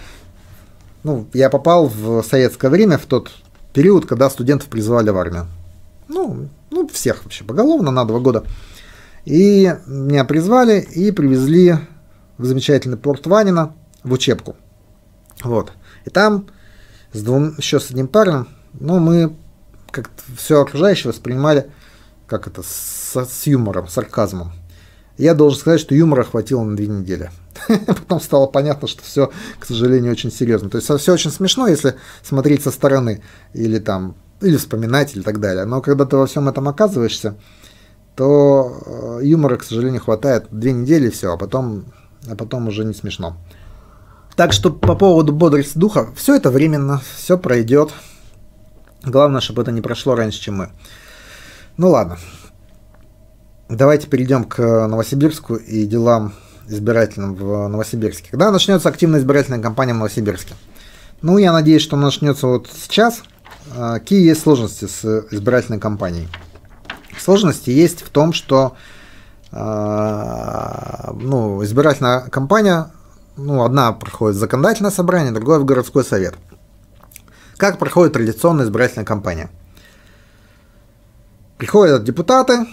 Ну, 1.03 1.27
я 1.33 1.49
попал 1.49 1.87
в 1.87 2.23
советское 2.23 2.69
время, 2.69 2.97
в 2.97 3.05
тот 3.05 3.31
период, 3.73 4.05
когда 4.05 4.29
студентов 4.29 4.69
призывали 4.69 5.09
в 5.09 5.17
армию. 5.17 5.47
Ну, 6.07 6.47
ну, 6.75 6.87
всех 6.87 7.23
вообще 7.23 7.43
поголовно 7.43 7.89
на 7.89 8.05
два 8.05 8.19
года. 8.19 8.43
И 9.23 9.73
меня 9.87 10.25
призвали 10.25 10.81
и 10.81 11.11
привезли 11.11 11.75
в 12.37 12.45
замечательный 12.45 12.97
порт 12.97 13.25
Ванина 13.25 13.73
в 14.03 14.11
учебку. 14.11 14.55
Вот. 15.43 15.71
И 16.05 16.09
там 16.09 16.47
с 17.13 17.21
двум, 17.21 17.55
еще 17.57 17.79
с 17.79 17.89
одним 17.89 18.07
парнем, 18.07 18.47
ну, 18.73 18.99
мы 18.99 19.35
как-то 19.89 20.21
все 20.37 20.61
окружающее 20.61 21.11
воспринимали 21.11 21.71
как 22.27 22.47
это, 22.47 22.61
с, 22.61 23.15
с 23.15 23.47
юмором, 23.47 23.87
сарказмом. 23.87 24.51
Я 25.17 25.33
должен 25.33 25.59
сказать, 25.59 25.79
что 25.79 25.95
юмора 25.95 26.23
хватило 26.23 26.63
на 26.63 26.75
две 26.75 26.87
недели. 26.87 27.31
Потом 27.67 28.19
стало 28.19 28.47
понятно, 28.47 28.87
что 28.87 29.01
все, 29.01 29.31
к 29.59 29.65
сожалению, 29.65 30.11
очень 30.11 30.31
серьезно. 30.31 30.69
То 30.69 30.77
есть 30.77 30.91
все 30.99 31.13
очень 31.13 31.31
смешно, 31.31 31.67
если 31.67 31.95
смотреть 32.21 32.63
со 32.63 32.71
стороны 32.71 33.23
или 33.53 33.79
там 33.79 34.17
или 34.41 34.57
вспоминать, 34.57 35.15
или 35.15 35.23
так 35.23 35.39
далее. 35.39 35.65
Но 35.65 35.81
когда 35.81 36.05
ты 36.05 36.17
во 36.17 36.27
всем 36.27 36.49
этом 36.49 36.67
оказываешься, 36.67 37.35
то 38.15 39.19
э, 39.19 39.25
юмора, 39.25 39.57
к 39.57 39.63
сожалению, 39.63 40.01
хватает 40.01 40.47
две 40.51 40.71
недели 40.71 41.07
и 41.07 41.11
все, 41.11 41.33
а 41.33 41.37
потом, 41.37 41.85
а 42.29 42.35
потом 42.35 42.67
уже 42.67 42.85
не 42.85 42.93
смешно. 42.93 43.37
Так 44.35 44.53
что 44.53 44.71
по 44.71 44.95
поводу 44.95 45.33
бодрости 45.33 45.77
духа, 45.77 46.09
все 46.15 46.35
это 46.35 46.51
временно, 46.51 47.01
все 47.15 47.37
пройдет. 47.37 47.91
Главное, 49.03 49.41
чтобы 49.41 49.61
это 49.61 49.71
не 49.71 49.81
прошло 49.81 50.15
раньше, 50.15 50.41
чем 50.41 50.57
мы. 50.57 50.69
Ну 51.77 51.89
ладно. 51.89 52.17
Давайте 53.67 54.07
перейдем 54.07 54.43
к 54.43 54.59
Новосибирску 54.87 55.55
и 55.55 55.85
делам 55.85 56.33
избирательным 56.67 57.35
в 57.35 57.67
Новосибирске. 57.67 58.29
Когда 58.31 58.51
начнется 58.51 58.89
активная 58.89 59.19
избирательная 59.19 59.61
кампания 59.61 59.93
в 59.93 59.97
Новосибирске? 59.97 60.53
Ну, 61.21 61.37
я 61.37 61.51
надеюсь, 61.51 61.81
что 61.81 61.95
она 61.95 62.05
начнется 62.05 62.47
вот 62.47 62.69
сейчас– 62.71 63.23
какие 63.73 64.27
есть 64.27 64.41
сложности 64.41 64.85
с 64.85 65.05
избирательной 65.31 65.79
кампанией? 65.79 66.27
Сложности 67.17 67.69
есть 67.69 68.01
в 68.01 68.09
том, 68.09 68.33
что 68.33 68.75
а, 69.51 71.13
ну, 71.15 71.63
избирательная 71.63 72.21
кампания, 72.29 72.91
ну, 73.37 73.63
одна 73.63 73.93
проходит 73.93 74.35
в 74.35 74.39
законодательное 74.39 74.91
собрание, 74.91 75.31
другая 75.31 75.59
в 75.59 75.65
городской 75.65 76.03
совет. 76.03 76.35
Как 77.57 77.79
проходит 77.79 78.13
традиционная 78.13 78.65
избирательная 78.65 79.05
кампания? 79.05 79.49
Приходят 81.57 82.03
депутаты 82.03 82.67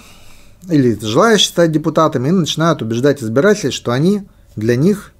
или 0.68 0.98
желающие 1.00 1.48
стать 1.48 1.70
депутатами 1.70 2.28
и 2.28 2.32
начинают 2.32 2.82
убеждать 2.82 3.22
избирателей, 3.22 3.70
что 3.70 3.92
они 3.92 4.26
для 4.56 4.74
них 4.74 5.12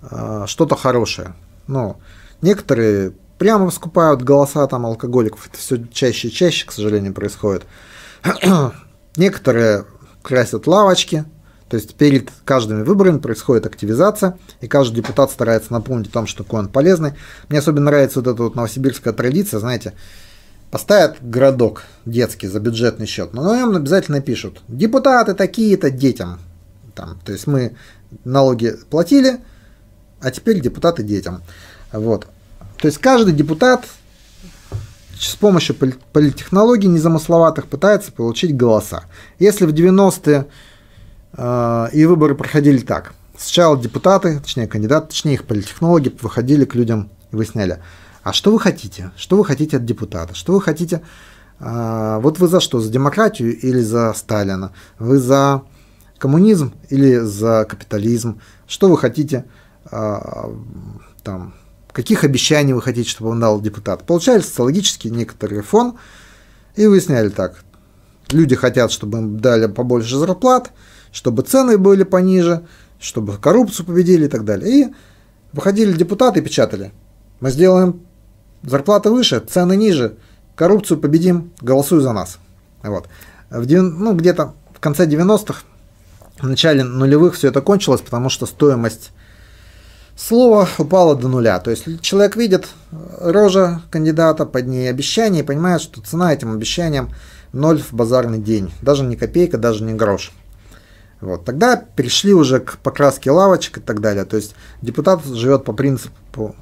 э, 0.00 0.44
что-то 0.46 0.74
хорошее. 0.74 1.34
Ну, 1.66 1.98
некоторые 2.40 3.12
прямо 3.44 3.70
скупают 3.70 4.22
голоса 4.22 4.66
там 4.66 4.86
алкоголиков. 4.86 5.46
Это 5.46 5.58
все 5.58 5.76
чаще 5.92 6.28
и 6.28 6.30
чаще, 6.30 6.66
к 6.66 6.72
сожалению, 6.72 7.12
происходит. 7.12 7.64
Некоторые 9.16 9.84
красят 10.22 10.66
лавочки, 10.66 11.26
то 11.68 11.76
есть 11.76 11.94
перед 11.94 12.30
каждыми 12.46 12.84
выборами 12.84 13.18
происходит 13.18 13.66
активизация, 13.66 14.38
и 14.62 14.66
каждый 14.66 14.96
депутат 14.96 15.30
старается 15.30 15.74
напомнить 15.74 16.08
о 16.08 16.12
том, 16.12 16.26
что 16.26 16.42
какой 16.42 16.60
он 16.60 16.70
полезный. 16.70 17.12
Мне 17.50 17.58
особенно 17.58 17.84
нравится 17.84 18.20
вот 18.20 18.32
эта 18.32 18.42
вот 18.42 18.54
новосибирская 18.54 19.12
традиция, 19.12 19.60
знаете, 19.60 19.92
поставят 20.70 21.18
городок 21.20 21.82
детский 22.06 22.46
за 22.46 22.60
бюджетный 22.60 23.04
счет, 23.04 23.34
но 23.34 23.42
на 23.42 23.58
нем 23.58 23.76
обязательно 23.76 24.22
пишут 24.22 24.62
депутаты 24.68 25.34
такие-то 25.34 25.90
детям. 25.90 26.40
Там, 26.94 27.18
то 27.22 27.32
есть 27.32 27.46
мы 27.46 27.76
налоги 28.24 28.72
платили, 28.88 29.40
а 30.22 30.30
теперь 30.30 30.62
депутаты 30.62 31.02
детям. 31.02 31.42
Вот. 31.92 32.26
То 32.84 32.88
есть 32.88 32.98
каждый 32.98 33.32
депутат 33.32 33.86
с 35.18 35.34
помощью 35.36 35.74
политтехнологий 36.12 36.86
незамысловатых 36.86 37.66
пытается 37.66 38.12
получить 38.12 38.54
голоса. 38.54 39.04
Если 39.38 39.64
в 39.64 39.72
90-е 39.72 40.46
э, 41.32 41.88
и 41.94 42.04
выборы 42.04 42.34
проходили 42.34 42.76
так. 42.76 43.14
Сначала 43.38 43.78
депутаты, 43.78 44.38
точнее 44.38 44.66
кандидаты, 44.66 45.06
точнее 45.06 45.32
их 45.32 45.44
политтехнологи 45.44 46.14
выходили 46.20 46.66
к 46.66 46.74
людям 46.74 47.08
и 47.32 47.36
выясняли, 47.36 47.78
а 48.22 48.34
что 48.34 48.52
вы 48.52 48.60
хотите? 48.60 49.12
Что 49.16 49.38
вы 49.38 49.46
хотите 49.46 49.78
от 49.78 49.86
депутата? 49.86 50.34
Что 50.34 50.52
вы 50.52 50.60
хотите? 50.60 51.00
Э, 51.60 52.18
вот 52.20 52.38
вы 52.38 52.48
за 52.48 52.60
что? 52.60 52.80
За 52.80 52.92
демократию 52.92 53.58
или 53.58 53.80
за 53.80 54.12
Сталина? 54.12 54.72
Вы 54.98 55.16
за 55.16 55.62
коммунизм 56.18 56.74
или 56.90 57.16
за 57.16 57.64
капитализм? 57.66 58.42
Что 58.66 58.90
вы 58.90 58.98
хотите 58.98 59.46
э, 59.90 60.18
там 61.22 61.54
каких 61.94 62.24
обещаний 62.24 62.72
вы 62.72 62.82
хотите, 62.82 63.08
чтобы 63.08 63.30
он 63.30 63.40
дал 63.40 63.60
депутат. 63.60 64.04
Получали 64.04 64.40
социологический 64.40 65.10
некоторый 65.10 65.62
фон 65.62 65.96
и 66.74 66.86
выясняли 66.86 67.28
так. 67.28 67.64
Люди 68.30 68.56
хотят, 68.56 68.90
чтобы 68.90 69.18
им 69.18 69.38
дали 69.38 69.66
побольше 69.66 70.16
зарплат, 70.16 70.72
чтобы 71.12 71.42
цены 71.42 71.78
были 71.78 72.02
пониже, 72.02 72.66
чтобы 72.98 73.38
коррупцию 73.38 73.86
победили 73.86 74.24
и 74.26 74.28
так 74.28 74.44
далее. 74.44 74.68
И 74.70 74.94
выходили 75.52 75.92
депутаты 75.92 76.40
и 76.40 76.42
печатали. 76.42 76.92
Мы 77.38 77.52
сделаем 77.52 78.00
зарплаты 78.64 79.10
выше, 79.10 79.38
цены 79.38 79.76
ниже, 79.76 80.16
коррупцию 80.56 80.98
победим, 80.98 81.52
голосуй 81.60 82.00
за 82.00 82.12
нас. 82.12 82.38
Вот. 82.82 83.06
В, 83.50 83.70
ну, 83.70 84.14
где-то 84.14 84.54
в 84.74 84.80
конце 84.80 85.06
90-х, 85.06 85.62
в 86.40 86.48
начале 86.48 86.82
нулевых 86.82 87.34
все 87.34 87.48
это 87.48 87.60
кончилось, 87.60 88.00
потому 88.00 88.30
что 88.30 88.46
стоимость 88.46 89.12
слово 90.16 90.68
упало 90.78 91.16
до 91.16 91.28
нуля. 91.28 91.58
То 91.60 91.70
есть 91.70 92.00
человек 92.00 92.36
видит 92.36 92.68
рожа 93.20 93.82
кандидата, 93.90 94.46
под 94.46 94.66
ней 94.66 94.88
обещание 94.88 95.42
и 95.42 95.46
понимает, 95.46 95.80
что 95.80 96.00
цена 96.00 96.32
этим 96.32 96.52
обещаниям 96.52 97.10
ноль 97.52 97.80
в 97.80 97.92
базарный 97.92 98.38
день. 98.38 98.72
Даже 98.82 99.04
не 99.04 99.16
копейка, 99.16 99.58
даже 99.58 99.84
не 99.84 99.94
грош. 99.94 100.32
Вот. 101.20 101.44
Тогда 101.44 101.76
перешли 101.76 102.34
уже 102.34 102.60
к 102.60 102.78
покраске 102.78 103.30
лавочек 103.30 103.78
и 103.78 103.80
так 103.80 104.00
далее. 104.00 104.24
То 104.24 104.36
есть 104.36 104.54
депутат 104.82 105.24
живет 105.24 105.64
по 105.64 105.72
принципу, 105.72 106.54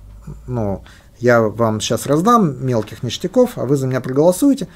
ну, 0.46 0.84
я 1.18 1.40
вам 1.40 1.80
сейчас 1.80 2.06
раздам 2.06 2.64
мелких 2.64 3.02
ништяков, 3.02 3.52
а 3.56 3.64
вы 3.64 3.76
за 3.76 3.86
меня 3.86 4.00
проголосуете, 4.00 4.68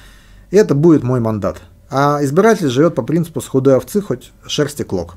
и 0.51 0.57
это 0.57 0.75
будет 0.75 1.03
мой 1.03 1.21
мандат. 1.21 1.59
А 1.89 2.19
избиратель 2.23 2.69
живет 2.69 2.95
по 2.95 3.03
принципу 3.03 3.41
с 3.41 3.47
худой 3.47 3.77
овцы 3.77 4.01
хоть 4.01 4.33
шерсти 4.47 4.83
клок. 4.83 5.17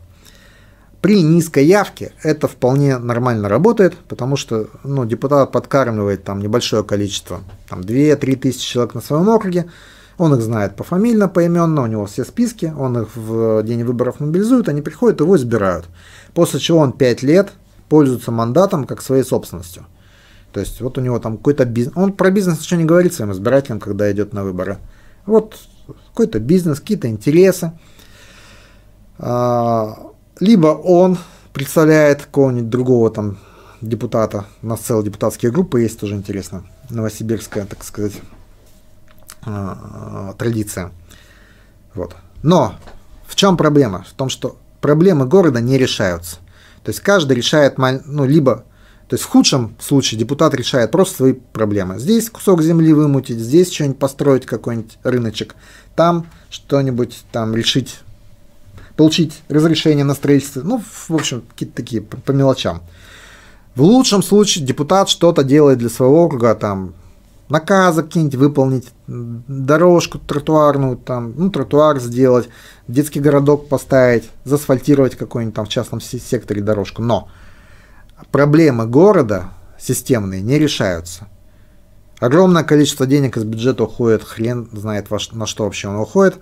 При 1.02 1.22
низкой 1.22 1.66
явке 1.66 2.12
это 2.24 2.48
вполне 2.50 2.98
нормально 2.98 3.48
работает, 3.48 3.96
потому 4.10 4.36
что 4.36 4.68
ну, 4.84 5.06
депутат 5.06 5.52
подкармливает 5.52 6.26
там 6.26 6.42
небольшое 6.42 6.84
количество, 6.84 7.40
там 7.70 7.80
2-3 7.82 8.36
тысячи 8.36 8.70
человек 8.70 8.96
на 8.96 9.02
своем 9.02 9.30
округе, 9.30 9.68
Он 10.18 10.36
их 10.36 10.42
знает 10.42 10.76
пофамильно, 10.76 11.30
поименно, 11.30 11.84
у 11.84 11.88
него 11.88 12.06
все 12.06 12.26
списки, 12.26 12.74
он 12.78 13.04
их 13.04 13.16
в 13.16 13.64
день 13.64 13.86
выборов 13.86 14.20
мобилизует, 14.20 14.68
они 14.68 14.82
приходят, 14.82 15.22
его 15.22 15.38
избирают. 15.38 15.86
После 16.34 16.60
чего 16.60 16.80
он 16.80 16.92
5 16.92 17.24
лет 17.24 17.54
пользуется 17.88 18.32
мандатом 18.32 18.86
как 18.86 19.02
своей 19.02 19.24
собственностью. 19.24 19.86
То 20.52 20.60
есть 20.60 20.82
вот 20.82 20.98
у 20.98 21.02
него 21.02 21.20
там 21.20 21.38
какой-то 21.38 21.64
бизнес. 21.66 21.96
Он 21.96 22.12
про 22.12 22.32
бизнес 22.32 22.60
ничего 22.60 22.80
не 22.80 22.86
говорит 22.86 23.14
своим 23.14 23.32
избирателям, 23.32 23.80
когда 23.80 24.12
идет 24.12 24.34
на 24.34 24.44
выборы. 24.44 24.80
Вот 25.26 25.56
какой-то 26.10 26.40
бизнес, 26.40 26.80
какие-то 26.80 27.08
интересы. 27.08 27.72
А, 29.18 30.09
либо 30.40 30.68
он 30.68 31.18
представляет 31.54 32.24
какого-нибудь 32.24 32.70
другого 32.70 33.10
там 33.10 33.38
депутата. 33.82 34.46
У 34.62 34.68
нас 34.68 34.82
целые 34.82 35.06
депутатские 35.06 35.52
группы 35.52 35.82
есть, 35.82 36.00
тоже 36.00 36.16
интересно. 36.16 36.64
Новосибирская, 36.90 37.66
так 37.66 37.84
сказать, 37.84 38.14
а, 39.44 40.34
традиция. 40.38 40.92
Вот. 41.94 42.16
Но 42.44 42.76
в 43.28 43.36
чем 43.36 43.58
проблема? 43.58 44.06
В 44.10 44.14
том, 44.14 44.30
что 44.30 44.58
проблемы 44.82 45.26
города 45.26 45.60
не 45.62 45.78
решаются. 45.78 46.38
То 46.84 46.92
есть 46.92 47.02
каждый 47.02 47.36
решает, 47.36 47.78
ну, 47.78 48.26
либо, 48.26 48.64
то 49.08 49.16
есть 49.16 49.24
в 49.24 49.28
худшем 49.28 49.76
случае 49.80 50.20
депутат 50.20 50.54
решает 50.54 50.92
просто 50.92 51.18
свои 51.18 51.34
проблемы. 51.34 52.00
Здесь 52.00 52.30
кусок 52.30 52.62
земли 52.62 52.94
вымутить, 52.94 53.40
здесь 53.40 53.72
что-нибудь 53.72 54.00
построить, 54.00 54.46
какой-нибудь 54.46 54.98
рыночек, 55.04 55.56
там 55.96 56.28
что-нибудь 56.50 57.24
там 57.32 57.56
решить, 57.56 58.00
получить 59.00 59.44
разрешение 59.48 60.04
на 60.04 60.14
строительство, 60.14 60.62
ну, 60.62 60.84
в 61.08 61.16
общем, 61.16 61.42
какие-то 61.50 61.74
такие 61.74 62.02
по, 62.02 62.18
по 62.18 62.32
мелочам. 62.34 62.82
В 63.74 63.82
лучшем 63.82 64.22
случае 64.22 64.66
депутат 64.66 65.08
что-то 65.08 65.46
делает 65.46 65.78
для 65.78 65.88
своего 65.88 66.26
округа, 66.26 66.54
там, 66.54 66.96
наказы 67.48 68.04
какие-нибудь 68.04 68.36
выполнить, 68.36 68.90
дорожку 69.08 70.20
тротуарную, 70.20 70.98
там, 70.98 71.34
ну, 71.38 71.50
тротуар 71.50 71.98
сделать, 72.02 72.50
детский 72.90 73.22
городок 73.22 73.70
поставить, 73.70 74.30
засфальтировать 74.44 75.16
какой-нибудь 75.16 75.56
там 75.56 75.66
в 75.66 75.70
частном 75.70 76.02
секторе 76.02 76.62
дорожку. 76.62 77.02
Но 77.02 77.30
проблемы 78.32 78.86
города 78.86 79.52
системные 79.80 80.42
не 80.42 80.60
решаются. 80.60 81.30
Огромное 82.20 82.66
количество 82.66 83.06
денег 83.06 83.38
из 83.38 83.46
бюджета 83.46 83.86
уходит, 83.86 84.26
хрен 84.26 84.68
знает 84.74 85.10
на 85.32 85.46
что 85.46 85.64
вообще 85.64 85.88
он 85.88 85.96
уходит. 85.96 86.38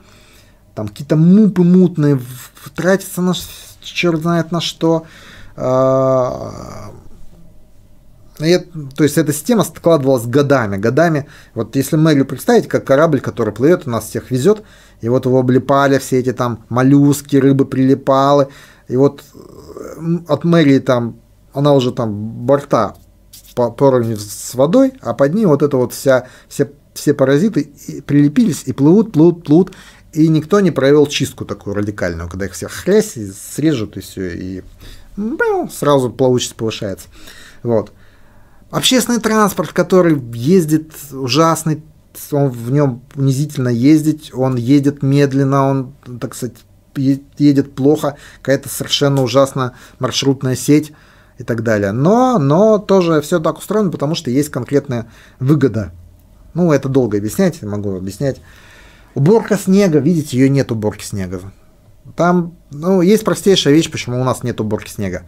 Там 0.78 0.90
какие-то 0.90 1.16
мупы 1.16 1.64
мутные, 1.64 2.22
тратятся 2.76 3.24
на 3.24 3.34
черт 3.82 4.22
знает 4.22 4.52
на 4.52 4.62
что. 4.62 5.08
А, 5.56 6.92
и, 8.38 8.60
то 8.96 9.04
есть 9.04 9.18
эта 9.18 9.34
система 9.34 9.64
складывалась 9.64 10.28
годами, 10.28 10.78
годами. 10.78 11.26
Вот 11.56 11.76
если 11.76 11.96
мэрию 11.96 12.28
представить, 12.28 12.68
как 12.68 12.86
корабль, 12.86 13.22
который 13.22 13.56
плывет, 13.56 13.88
у 13.88 13.90
нас 13.90 14.06
всех 14.06 14.30
везет, 14.30 14.62
и 15.02 15.10
вот 15.10 15.26
его 15.26 15.40
облипали 15.40 15.98
все 15.98 16.20
эти 16.20 16.32
там 16.32 16.64
моллюски, 16.70 17.38
рыбы 17.38 17.66
прилипалы, 17.66 18.50
и 18.88 18.98
вот 18.98 19.24
от 20.28 20.44
мэрии 20.44 20.78
там, 20.78 21.20
она 21.54 21.74
уже 21.74 21.92
там 21.92 22.14
борта 22.46 22.94
по, 23.56 23.72
поровню 23.72 24.18
с 24.18 24.54
водой, 24.54 24.94
а 25.02 25.16
под 25.16 25.34
ней 25.34 25.48
вот 25.48 25.64
это 25.64 25.76
вот 25.76 25.94
вся, 25.94 26.28
все, 26.48 26.70
все 26.94 27.16
паразиты 27.16 27.74
прилепились 28.06 28.62
и 28.68 28.74
плывут, 28.74 29.14
плывут, 29.14 29.44
плывут, 29.44 29.72
и 30.14 30.28
никто 30.28 30.60
не 30.60 30.72
провел 30.72 31.08
чистку 31.08 31.46
такую 31.46 31.76
радикальную, 31.76 32.30
когда 32.30 32.46
их 32.46 32.54
всех 32.54 32.72
хрясь 32.72 33.18
срежут 33.56 33.98
и 33.98 34.02
все, 34.02 34.34
и 34.36 34.64
ну, 35.16 35.70
сразу 35.70 36.10
плавучесть 36.10 36.56
повышается. 36.56 37.08
Вот. 37.64 37.92
Общественный 38.70 39.20
транспорт, 39.20 39.72
который 39.74 40.22
ездит 40.34 40.92
ужасный, 41.12 41.84
он 42.32 42.50
в 42.50 42.72
нем 42.72 43.04
унизительно 43.16 43.70
ездить, 43.70 44.32
он 44.34 44.56
едет 44.56 45.04
медленно, 45.04 45.70
он, 45.70 45.94
так 46.20 46.36
сказать, 46.36 46.58
едет 46.96 47.76
плохо, 47.76 48.18
какая-то 48.42 48.70
совершенно 48.70 49.22
ужасная 49.22 49.74
маршрутная 50.00 50.56
сеть 50.56 50.94
и 51.38 51.44
так 51.44 51.64
далее. 51.64 51.92
Но, 51.92 52.40
но 52.40 52.80
тоже 52.80 53.22
все 53.22 53.40
так 53.40 53.60
устроено, 53.60 53.92
потому 53.92 54.16
что 54.16 54.32
есть 54.32 54.50
конкретная 54.50 55.08
выгода. 55.40 55.92
Ну, 56.54 56.72
это 56.72 56.90
долго 56.90 57.18
объяснять, 57.18 57.62
могу 57.62 57.96
объяснять. 57.96 58.42
Уборка 59.18 59.58
снега, 59.58 59.98
видите, 59.98 60.38
ее 60.38 60.48
нет 60.48 60.72
уборки 60.72 61.04
снега. 61.04 61.42
Там, 62.16 62.56
ну, 62.70 63.02
есть 63.02 63.26
простейшая 63.26 63.74
вещь, 63.74 63.90
почему 63.90 64.22
у 64.22 64.24
нас 64.24 64.44
нет 64.44 64.62
уборки 64.62 64.92
снега 64.92 65.24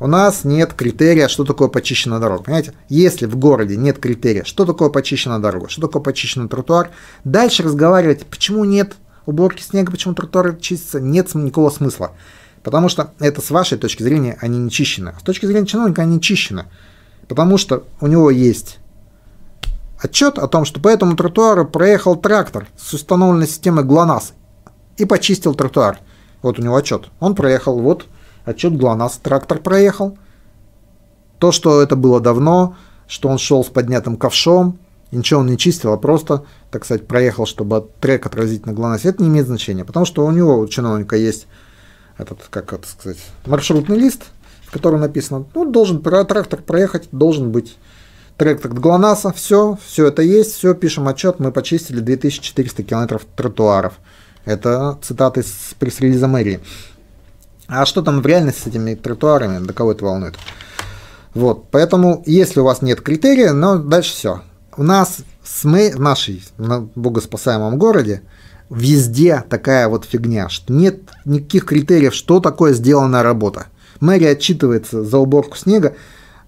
у 0.00 0.06
нас 0.06 0.44
нет 0.44 0.74
критерия, 0.74 1.28
что 1.28 1.44
такое 1.44 1.68
почищенная 1.68 2.18
дорога. 2.18 2.44
Понимаете? 2.44 2.74
Если 2.88 3.26
в 3.26 3.36
городе 3.36 3.76
нет 3.76 3.98
критерия, 3.98 4.44
что 4.44 4.64
такое 4.64 4.90
почищенная 4.90 5.38
дорога, 5.38 5.68
что 5.68 5.82
такое 5.82 6.02
почищенный 6.02 6.48
тротуар, 6.48 6.90
дальше 7.24 7.62
разговаривать, 7.62 8.26
почему 8.26 8.64
нет 8.64 8.96
уборки 9.26 9.62
снега, 9.62 9.92
почему 9.92 10.14
тротуары 10.14 10.58
чистятся, 10.60 11.00
нет 11.00 11.34
никакого 11.34 11.70
смысла. 11.70 12.12
Потому 12.62 12.88
что 12.88 13.12
это 13.18 13.40
с 13.40 13.50
вашей 13.50 13.78
точки 13.78 14.02
зрения 14.02 14.36
они 14.40 14.58
не 14.58 14.70
чищены. 14.70 15.14
С 15.20 15.22
точки 15.22 15.46
зрения 15.46 15.66
чиновника 15.66 16.02
они 16.02 16.20
чищены. 16.20 16.64
Потому 17.28 17.58
что 17.58 17.84
у 18.00 18.06
него 18.06 18.30
есть 18.30 18.78
отчет 20.04 20.38
о 20.38 20.48
том, 20.48 20.66
что 20.66 20.80
по 20.80 20.88
этому 20.88 21.16
тротуару 21.16 21.66
проехал 21.66 22.16
трактор 22.16 22.68
с 22.76 22.92
установленной 22.92 23.48
системой 23.48 23.84
ГЛОНАСС 23.84 24.34
и 24.98 25.06
почистил 25.06 25.54
тротуар. 25.54 25.98
Вот 26.42 26.58
у 26.58 26.62
него 26.62 26.76
отчет. 26.76 27.08
Он 27.20 27.34
проехал, 27.34 27.78
вот 27.80 28.06
отчет 28.44 28.76
ГЛОНАСС, 28.76 29.16
трактор 29.22 29.58
проехал. 29.58 30.18
То, 31.38 31.52
что 31.52 31.80
это 31.80 31.96
было 31.96 32.20
давно, 32.20 32.76
что 33.08 33.28
он 33.30 33.38
шел 33.38 33.64
с 33.64 33.68
поднятым 33.68 34.16
ковшом, 34.16 34.78
и 35.10 35.16
ничего 35.16 35.40
он 35.40 35.46
не 35.46 35.56
чистил, 35.56 35.92
а 35.94 35.96
просто, 35.96 36.44
так 36.70 36.84
сказать, 36.84 37.06
проехал, 37.06 37.46
чтобы 37.46 37.88
трек 38.00 38.26
отразить 38.26 38.66
на 38.66 38.74
ГЛОНАССе, 38.74 39.08
это 39.08 39.22
не 39.22 39.30
имеет 39.30 39.46
значения, 39.46 39.86
потому 39.86 40.04
что 40.04 40.26
у 40.26 40.30
него, 40.30 40.58
у 40.58 40.68
чиновника, 40.68 41.16
есть 41.16 41.46
этот, 42.18 42.40
как 42.50 42.74
это 42.74 42.86
сказать, 42.86 43.18
маршрутный 43.46 43.98
лист, 43.98 44.24
в 44.66 44.70
котором 44.70 45.00
написано, 45.00 45.46
ну, 45.54 45.70
должен 45.70 46.02
трактор 46.02 46.60
проехать, 46.60 47.08
должен 47.10 47.50
быть 47.52 47.78
трек 48.36 48.64
от 48.64 48.72
ГЛОНАССа, 48.78 49.32
все, 49.32 49.78
все 49.86 50.06
это 50.08 50.22
есть, 50.22 50.54
все, 50.54 50.74
пишем 50.74 51.08
отчет, 51.08 51.40
мы 51.40 51.52
почистили 51.52 52.00
2400 52.00 52.82
километров 52.82 53.22
тротуаров. 53.36 53.94
Это 54.44 54.98
цитаты 55.02 55.42
с 55.42 55.74
пресс-релиза 55.78 56.28
мэрии. 56.28 56.60
А 57.66 57.86
что 57.86 58.02
там 58.02 58.20
в 58.20 58.26
реальности 58.26 58.60
с 58.60 58.66
этими 58.66 58.94
тротуарами, 58.94 59.64
до 59.64 59.72
кого 59.72 59.92
это 59.92 60.04
волнует? 60.04 60.34
Вот, 61.32 61.70
поэтому, 61.70 62.22
если 62.26 62.60
у 62.60 62.64
вас 62.64 62.82
нет 62.82 63.00
критерия, 63.00 63.52
но 63.52 63.78
дальше 63.78 64.12
все. 64.12 64.42
У 64.76 64.82
нас 64.82 65.18
с 65.42 65.64
мы, 65.64 65.92
в 65.94 66.00
нашей 66.00 66.44
на 66.58 66.88
богоспасаемом 66.94 67.78
городе 67.78 68.22
везде 68.70 69.44
такая 69.48 69.88
вот 69.88 70.04
фигня, 70.04 70.48
что 70.48 70.72
нет 70.72 71.00
никаких 71.24 71.64
критериев, 71.64 72.14
что 72.14 72.40
такое 72.40 72.72
сделанная 72.72 73.22
работа. 73.22 73.66
Мэрия 74.00 74.30
отчитывается 74.30 75.04
за 75.04 75.18
уборку 75.18 75.56
снега 75.56 75.94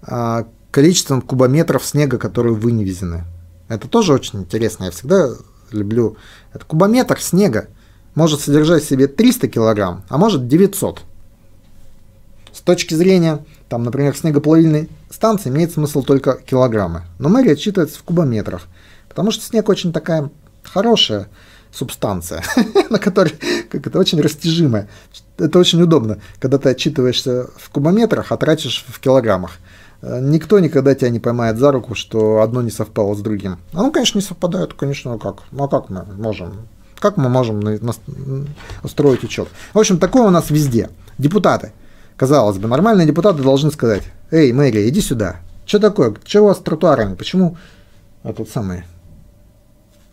а, 0.01 0.45
количеством 0.71 1.21
кубометров 1.21 1.85
снега, 1.85 2.17
которые 2.17 2.55
вынесены. 2.55 3.23
Это 3.67 3.87
тоже 3.87 4.13
очень 4.13 4.39
интересно, 4.39 4.85
я 4.85 4.91
всегда 4.91 5.29
люблю. 5.71 6.17
Это 6.53 6.65
кубометр 6.65 7.19
снега 7.19 7.67
может 8.15 8.41
содержать 8.41 8.83
в 8.83 8.87
себе 8.87 9.07
300 9.07 9.47
килограмм, 9.47 10.03
а 10.09 10.17
может 10.17 10.47
900. 10.47 11.01
С 12.53 12.61
точки 12.61 12.93
зрения, 12.95 13.45
там, 13.69 13.83
например, 13.83 14.15
снегоплавильной 14.15 14.89
станции 15.09 15.49
имеет 15.49 15.71
смысл 15.71 16.01
только 16.01 16.37
килограммы, 16.37 17.03
но 17.19 17.29
мэрия 17.29 17.51
отчитывается 17.53 17.99
в 17.99 18.03
кубометрах, 18.03 18.67
потому 19.09 19.31
что 19.31 19.43
снег 19.43 19.69
очень 19.69 19.93
такая 19.93 20.31
хорошая 20.63 21.29
субстанция, 21.71 22.43
на 22.89 22.97
которой 22.97 23.33
как 23.69 23.85
это 23.85 23.99
очень 23.99 24.19
растяжимая. 24.21 24.89
Это 25.37 25.59
очень 25.59 25.81
удобно, 25.81 26.19
когда 26.39 26.57
ты 26.57 26.69
отчитываешься 26.69 27.47
в 27.57 27.69
кубометрах, 27.69 28.31
а 28.31 28.37
тратишь 28.37 28.85
в 28.87 28.99
килограммах. 28.99 29.51
Э, 30.07 30.19
никто 30.21 30.59
никогда 30.59 30.95
тебя 30.95 31.09
не 31.09 31.19
поймает 31.19 31.57
за 31.57 31.71
руку, 31.71 31.95
что 31.95 32.41
одно 32.41 32.61
не 32.61 32.71
совпало 32.71 33.13
с 33.15 33.19
другим. 33.19 33.57
А 33.73 33.83
ну, 33.83 33.91
конечно, 33.91 34.17
не 34.17 34.23
совпадают, 34.23 34.73
конечно, 34.73 35.13
ну 35.13 35.19
как? 35.19 35.43
Ну 35.51 35.63
а 35.63 35.67
как 35.67 35.89
мы 35.89 36.05
можем? 36.17 36.67
Как 36.99 37.17
мы 37.17 37.29
можем 37.29 37.61
устроить 38.83 39.23
учет? 39.23 39.49
В 39.73 39.79
общем, 39.79 39.99
такое 39.99 40.23
у 40.23 40.29
нас 40.29 40.49
везде. 40.49 40.89
Депутаты. 41.17 41.73
Казалось 42.15 42.57
бы, 42.57 42.67
нормальные 42.67 43.05
депутаты 43.05 43.43
должны 43.43 43.69
сказать, 43.69 44.03
эй, 44.31 44.51
мэрия, 44.51 44.87
иди 44.89 45.01
сюда. 45.01 45.37
Что 45.65 45.79
такое? 45.79 46.15
Что 46.25 46.41
у 46.41 46.45
вас 46.45 46.57
с 46.57 46.61
тротуарами? 46.61 47.13
Почему 47.13 47.57
тут 48.35 48.49
самое? 48.49 48.85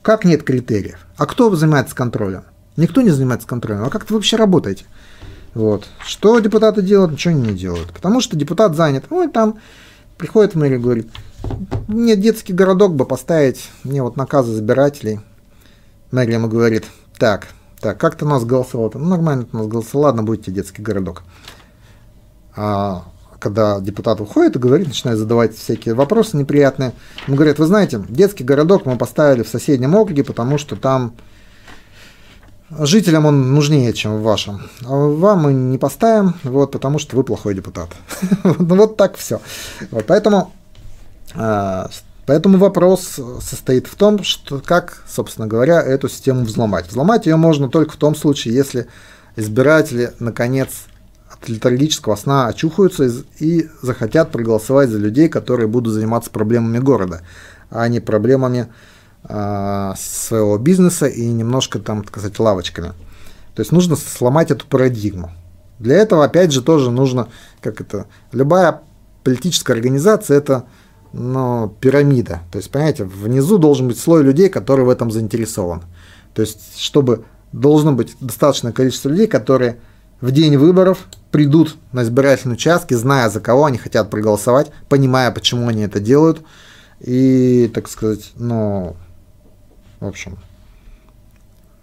Как 0.03 0.25
нет 0.25 0.43
критериев? 0.43 1.07
А 1.17 1.25
кто 1.25 1.55
занимается 1.55 1.95
контролем? 1.95 2.43
Никто 2.77 3.01
не 3.01 3.11
занимается 3.11 3.49
контролем. 3.49 3.85
А 3.85 3.91
как 3.91 4.11
вы 4.11 4.17
вообще 4.17 4.37
работаете? 4.37 4.85
Вот. 5.55 5.87
Что 6.05 6.39
депутаты 6.41 6.83
делают? 6.83 7.13
Ничего 7.13 7.33
не 7.33 7.55
делают. 7.55 7.93
Потому 7.93 8.21
что 8.21 8.37
депутат 8.37 8.75
занят. 8.75 9.05
Ну 9.09 9.27
и 9.27 9.33
там 9.33 9.59
приходит 10.17 10.55
в 10.55 10.59
мэрию 10.59 10.79
и 10.79 10.83
говорит, 10.83 11.11
мне 11.89 12.17
детский 12.17 12.53
городок 12.53 12.95
бы 12.95 13.05
поставить, 13.05 13.71
мне 13.83 14.03
вот 14.03 14.17
наказы 14.17 14.55
избирателей. 14.55 15.21
Мэрия 16.11 16.35
ему 16.35 16.49
говорит, 16.49 16.85
так, 17.19 17.49
так, 17.81 17.99
как 17.99 18.17
ты 18.17 18.25
у 18.25 18.29
нас 18.29 18.45
голосовал? 18.45 18.91
Ну, 18.95 19.05
нормально 19.05 19.47
у 19.53 19.59
нас 19.59 19.67
голосовал, 19.67 20.05
ладно, 20.05 20.23
будете 20.23 20.51
детский 20.51 20.83
городок. 20.83 21.23
А 22.57 23.05
когда 23.39 23.81
депутат 23.81 24.21
выходит 24.21 24.57
и 24.57 24.59
говорит, 24.59 24.87
начинает 24.87 25.19
задавать 25.19 25.57
всякие 25.57 25.95
вопросы 25.95 26.37
неприятные, 26.37 26.93
ему 27.27 27.37
говорят, 27.37 27.59
вы 27.59 27.67
знаете, 27.67 28.03
детский 28.09 28.45
городок 28.45 28.87
мы 28.87 28.97
поставили 28.97 29.43
в 29.43 29.49
соседнем 29.49 29.95
округе, 29.95 30.25
потому 30.25 30.57
что 30.57 30.77
там 30.77 31.15
жителям 32.71 33.27
он 33.27 33.55
нужнее, 33.55 33.93
чем 33.93 34.19
в 34.19 34.23
вашем. 34.23 34.63
А 34.85 34.95
вам 34.95 35.43
мы 35.43 35.53
не 35.53 35.79
поставим, 35.79 36.35
вот, 36.45 36.73
потому 36.73 36.99
что 36.99 37.17
вы 37.17 37.25
плохой 37.25 37.55
депутат. 37.55 37.91
ну 38.45 38.77
вот 38.77 38.97
так 38.97 39.17
все. 39.17 39.41
Вот, 39.91 40.07
поэтому, 40.07 40.53
э, 41.35 41.87
поэтому 42.27 42.59
вопрос 42.59 43.21
состоит 43.41 43.87
в 43.87 43.95
том, 43.97 44.23
что 44.23 44.61
как, 44.61 45.03
собственно 45.07 45.47
говоря, 45.47 45.83
эту 45.83 46.09
систему 46.09 46.45
взломать. 46.45 46.89
Взломать 46.89 47.27
ее 47.27 47.37
можно 47.37 47.69
только 47.69 47.93
в 47.93 47.97
том 47.97 48.15
случае, 48.15 48.55
если 48.55 48.89
избиратели 49.37 50.13
наконец 50.19 50.87
от 51.29 51.49
летаргического 51.49 52.17
сна 52.17 52.47
очухаются 52.47 53.11
и 53.39 53.69
захотят 53.83 54.31
проголосовать 54.31 54.89
за 54.89 54.99
людей, 54.99 55.29
которые 55.29 55.67
будут 55.67 55.93
заниматься 55.93 56.31
проблемами 56.31 56.79
города, 56.79 57.23
а 57.71 57.89
не 57.89 58.01
проблемами 58.01 58.69
своего 59.27 60.59
бизнеса 60.59 61.07
и 61.07 61.27
немножко 61.27 61.79
там, 61.79 62.03
так 62.03 62.11
сказать, 62.11 62.39
лавочками. 62.39 62.89
То 63.55 63.61
есть 63.61 63.73
нужно 63.73 63.97
сломать 63.97 64.51
эту 64.51 64.67
парадигму. 64.67 65.31
Для 65.79 65.97
этого, 65.97 66.25
опять 66.25 66.53
же, 66.53 66.63
тоже 66.63 66.91
нужно, 66.91 67.29
как 67.61 67.81
это, 67.81 68.07
любая 68.33 68.83
политическая 69.23 69.73
организация– 69.73 70.37
это 70.39 70.65
ну, 71.13 71.75
пирамида. 71.81 72.41
То 72.53 72.59
есть, 72.59 72.71
понимаете, 72.71 73.05
внизу 73.05 73.59
должен 73.59 73.89
быть 73.89 73.99
слой 73.99 74.23
людей, 74.23 74.49
которые 74.49 74.87
в 74.87 74.91
этом 74.91 75.11
заинтересован. 75.11 75.83
То 76.35 76.43
есть, 76.43 76.79
чтобы 76.79 77.25
должно 77.53 77.93
быть 77.93 78.17
достаточное 78.21 78.73
количество 78.73 79.09
людей, 79.09 79.27
которые 79.27 79.79
в 80.21 80.31
день 80.33 80.57
выборов 80.57 81.07
придут 81.31 81.77
на 81.93 82.03
избирательные 82.03 82.55
участки, 82.55 82.95
зная, 82.95 83.29
за 83.31 83.41
кого 83.41 83.65
они 83.65 83.79
хотят 83.79 84.11
проголосовать, 84.11 84.71
понимая, 84.89 85.31
почему 85.31 85.69
они 85.69 85.83
это 85.83 86.01
делают, 86.01 86.43
и, 87.01 87.71
так 87.75 87.89
сказать, 87.89 88.33
ну, 88.37 88.97
в 90.05 90.09
общем, 90.09 90.39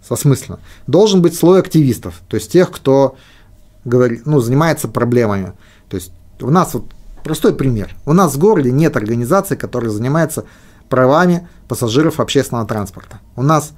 со 0.06 0.16
смыслом. 0.16 0.58
Должен 0.86 1.22
быть 1.22 1.34
слой 1.36 1.60
активистов, 1.60 2.20
то 2.28 2.36
есть 2.36 2.50
тех, 2.50 2.70
кто 2.70 3.16
говорит, 3.84 4.26
ну, 4.26 4.40
занимается 4.40 4.88
проблемами. 4.88 5.52
То 5.88 5.96
есть 5.96 6.12
у 6.40 6.50
нас 6.50 6.74
вот 6.74 6.86
простой 7.22 7.54
пример. 7.54 7.94
У 8.06 8.12
нас 8.12 8.34
в 8.34 8.38
городе 8.38 8.72
нет 8.72 8.96
организации, 8.96 9.56
которая 9.56 9.90
занимается 9.90 10.44
правами 10.88 11.48
пассажиров 11.68 12.20
общественного 12.20 12.66
транспорта. 12.66 13.18
У 13.36 13.42
нас 13.42 13.72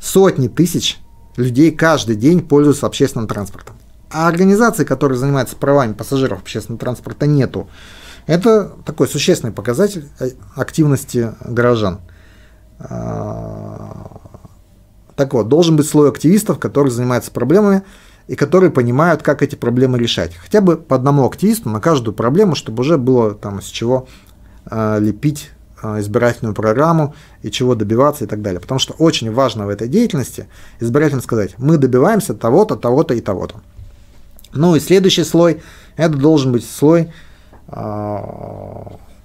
сотни 0.00 0.48
тысяч 0.48 0.98
людей 1.36 1.70
каждый 1.70 2.16
день 2.16 2.40
пользуются 2.40 2.86
общественным 2.86 3.28
транспортом. 3.28 3.76
А 4.10 4.28
организации, 4.28 4.84
которые 4.84 5.18
занимаются 5.18 5.56
правами 5.56 5.92
пассажиров 5.92 6.40
общественного 6.40 6.78
транспорта, 6.80 7.26
нету. 7.26 7.68
Это 8.26 8.72
такой 8.84 9.08
существенный 9.08 9.52
показатель 9.52 10.08
э, 10.20 10.30
активности 10.54 11.34
горожан. 11.44 12.00
А, 12.78 14.20
так 15.16 15.32
вот, 15.34 15.48
должен 15.48 15.76
быть 15.76 15.88
слой 15.88 16.08
активистов, 16.08 16.58
которые 16.58 16.92
занимаются 16.92 17.30
проблемами 17.30 17.82
и 18.26 18.36
которые 18.36 18.70
понимают, 18.70 19.22
как 19.22 19.42
эти 19.42 19.54
проблемы 19.54 19.98
решать. 19.98 20.34
Хотя 20.34 20.60
бы 20.60 20.76
по 20.76 20.96
одному 20.96 21.26
активисту 21.26 21.68
на 21.68 21.80
каждую 21.80 22.14
проблему, 22.14 22.54
чтобы 22.54 22.80
уже 22.80 22.98
было 22.98 23.34
там 23.34 23.60
с 23.60 23.66
чего 23.66 24.08
э, 24.70 24.98
лепить 25.00 25.50
э, 25.82 26.00
избирательную 26.00 26.54
программу 26.54 27.14
и 27.42 27.50
чего 27.50 27.74
добиваться 27.74 28.24
и 28.24 28.26
так 28.26 28.42
далее. 28.42 28.60
Потому 28.60 28.78
что 28.78 28.94
очень 28.94 29.32
важно 29.32 29.66
в 29.66 29.68
этой 29.68 29.88
деятельности 29.88 30.48
избирателям 30.80 31.22
сказать, 31.22 31.54
мы 31.58 31.76
добиваемся 31.76 32.34
того-то, 32.34 32.76
того-то 32.76 33.14
и 33.14 33.20
того-то. 33.20 33.56
Ну 34.52 34.74
и 34.74 34.80
следующий 34.80 35.24
слой, 35.24 35.62
это 35.96 36.16
должен 36.16 36.52
быть 36.52 36.68
слой, 36.68 37.12
э, 37.68 38.16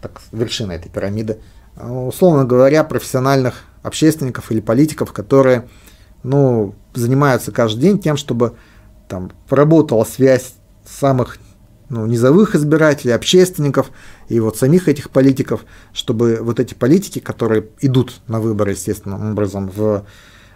так, 0.02 0.22
вершина 0.32 0.74
этой 0.74 0.89
пирамиды, 0.89 1.39
условно 1.82 2.45
говоря, 2.45 2.84
профессиональных 2.84 3.63
общественников 3.84 4.51
или 4.51 4.59
политиков, 4.59 5.13
которые 5.13 5.67
ну, 6.23 6.75
занимаются 6.93 7.51
каждый 7.51 7.82
день 7.82 7.99
тем, 7.99 8.17
чтобы 8.17 8.55
там 9.07 9.32
проработала 9.47 10.03
связь 10.03 10.53
самых 10.86 11.38
ну, 11.89 12.05
низовых 12.05 12.55
избирателей, 12.55 13.13
общественников 13.13 13.91
и 14.27 14.39
вот 14.39 14.57
самих 14.57 14.88
этих 14.88 15.09
политиков, 15.09 15.65
чтобы 15.93 16.39
вот 16.41 16.59
эти 16.59 16.73
политики, 16.73 17.19
которые 17.19 17.67
идут 17.82 18.21
на 18.27 18.39
выборы 18.39 18.71
естественным 18.71 19.32
образом 19.32 19.71
в 19.75 20.05